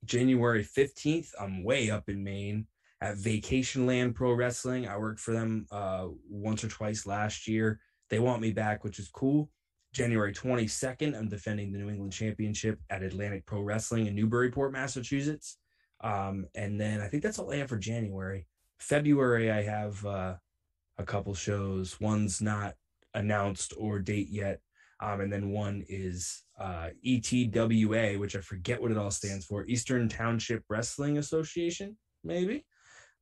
[0.05, 1.31] January 15th.
[1.41, 2.67] I'm way up in Maine
[3.01, 4.87] at Vacation Land Pro Wrestling.
[4.87, 7.81] I worked for them uh, once or twice last year.
[8.11, 9.51] They want me back, which is cool.
[9.93, 15.59] January 22nd, I'm defending the New England Championship at Atlantic Pro Wrestling in Newburyport, Massachusetts.
[16.03, 18.47] Um, and then I think that's all I have for January.
[18.79, 20.35] February, I have uh,
[20.99, 22.01] a couple shows.
[22.01, 22.75] One's not
[23.15, 24.61] announced or date yet.
[25.01, 29.67] Um, and then one is uh, ETWA, which I forget what it all stands for
[29.67, 32.65] Eastern Township Wrestling Association, maybe.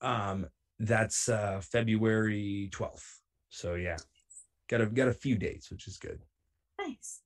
[0.01, 0.47] Um,
[0.79, 3.21] that's uh, February 12th.
[3.49, 3.97] So, yeah,
[4.69, 6.21] got a, got a few dates, which is good.
[6.81, 7.23] Nice.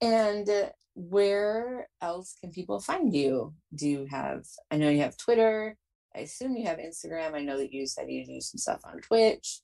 [0.00, 3.54] And uh, where else can people find you?
[3.74, 5.76] Do you have, I know you have Twitter.
[6.14, 7.34] I assume you have Instagram.
[7.34, 9.60] I know that you said you do some stuff on Twitch.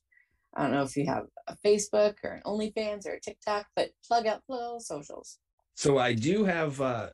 [0.55, 3.89] I don't know if you have a Facebook or an OnlyFans or a TikTok, but
[4.07, 5.39] plug out little socials.
[5.75, 7.09] So I do have uh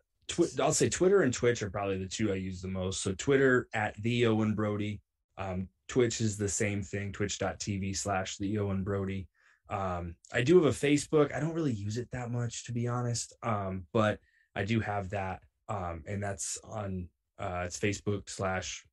[0.59, 3.01] I'll say Twitter and Twitch are probably the two I use the most.
[3.01, 5.01] So Twitter at the Owen Brody.
[5.37, 9.27] Um, Twitch is the same thing, twitch.tv slash the Owen Brody.
[9.69, 11.33] Um, I do have a Facebook.
[11.33, 13.33] I don't really use it that much to be honest.
[13.41, 14.19] Um, but
[14.55, 15.41] I do have that.
[15.69, 17.07] Um, and that's on
[17.39, 18.85] uh it's Facebook slash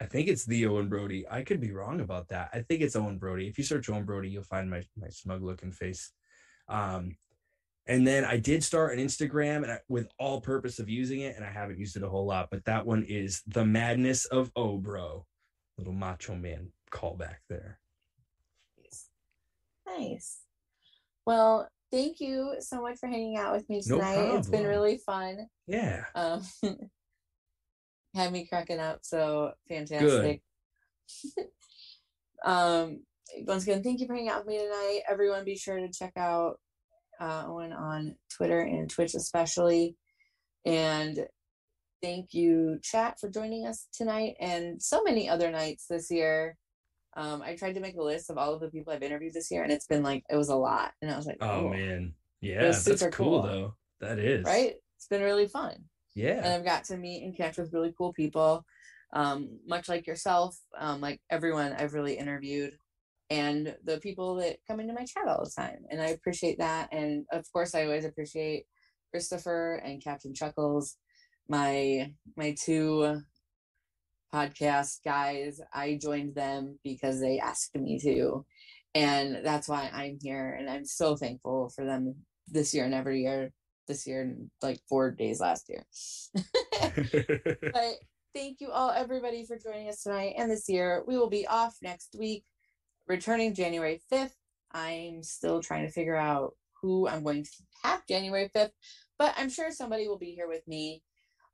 [0.00, 1.26] I think it's the Owen Brody.
[1.28, 2.50] I could be wrong about that.
[2.52, 3.48] I think it's Owen Brody.
[3.48, 6.12] If you search Owen Brody, you'll find my my smug looking face.
[6.68, 7.16] Um,
[7.88, 11.36] and then I did start an Instagram and I, with all purpose of using it,
[11.36, 12.48] and I haven't used it a whole lot.
[12.50, 15.26] But that one is the madness of oh bro,
[15.78, 17.80] little macho man callback there.
[19.86, 20.40] Nice.
[21.24, 24.36] Well, thank you so much for hanging out with me No tonight.
[24.36, 25.46] it's been really fun.
[25.66, 26.42] Yeah, Um,
[28.14, 29.00] had me cracking up.
[29.02, 30.42] So fantastic.
[32.44, 33.00] um,
[33.46, 35.00] once again, thank you for hanging out with me tonight.
[35.08, 36.58] Everyone, be sure to check out
[37.20, 39.96] uh, Owen on Twitter and Twitch, especially.
[40.64, 41.26] And
[42.02, 46.56] thank you, chat, for joining us tonight and so many other nights this year.
[47.16, 49.50] Um, I tried to make a list of all of the people I've interviewed this
[49.50, 50.92] year, and it's been like it was a lot.
[51.02, 53.42] And I was like, Oh "Cool." man, yeah, that's cool, cool.
[53.42, 53.74] though.
[54.00, 54.74] That is right?
[54.96, 55.84] It's been really fun.
[56.14, 58.64] Yeah, and I've got to meet and connect with really cool people,
[59.12, 62.76] um, much like yourself, um, like everyone I've really interviewed,
[63.30, 65.84] and the people that come into my chat all the time.
[65.90, 66.88] And I appreciate that.
[66.92, 68.64] And of course, I always appreciate
[69.10, 70.96] Christopher and Captain Chuckles,
[71.48, 73.22] my my two
[74.32, 75.60] podcast guys.
[75.72, 78.44] I joined them because they asked me to,
[78.94, 80.56] and that's why I'm here.
[80.58, 82.14] And I'm so thankful for them
[82.46, 83.52] this year and every year.
[83.86, 85.82] This year and like four days last year.
[87.72, 87.94] but
[88.34, 91.74] thank you all everybody for joining us tonight and this year we will be off
[91.82, 92.44] next week
[93.08, 94.34] returning january 5th
[94.72, 97.50] i'm still trying to figure out who i'm going to
[97.82, 98.70] have january 5th
[99.18, 101.02] but i'm sure somebody will be here with me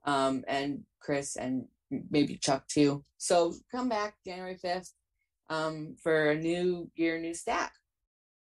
[0.06, 1.66] um, and chris and
[2.10, 4.90] maybe chuck too so come back january 5th
[5.50, 7.72] um, for a new year new stack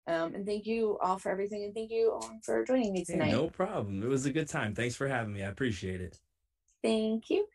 [0.06, 3.14] um, and thank you all for everything and thank you all for joining me Hey,
[3.14, 4.02] tonight no problem.
[4.02, 4.74] It was a good time.
[4.74, 5.42] Thanks for having me.
[5.42, 6.18] I appreciate it.
[6.82, 7.46] Thank you.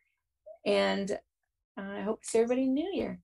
[0.66, 1.20] And
[1.78, 3.20] I hope to see everybody in New Year.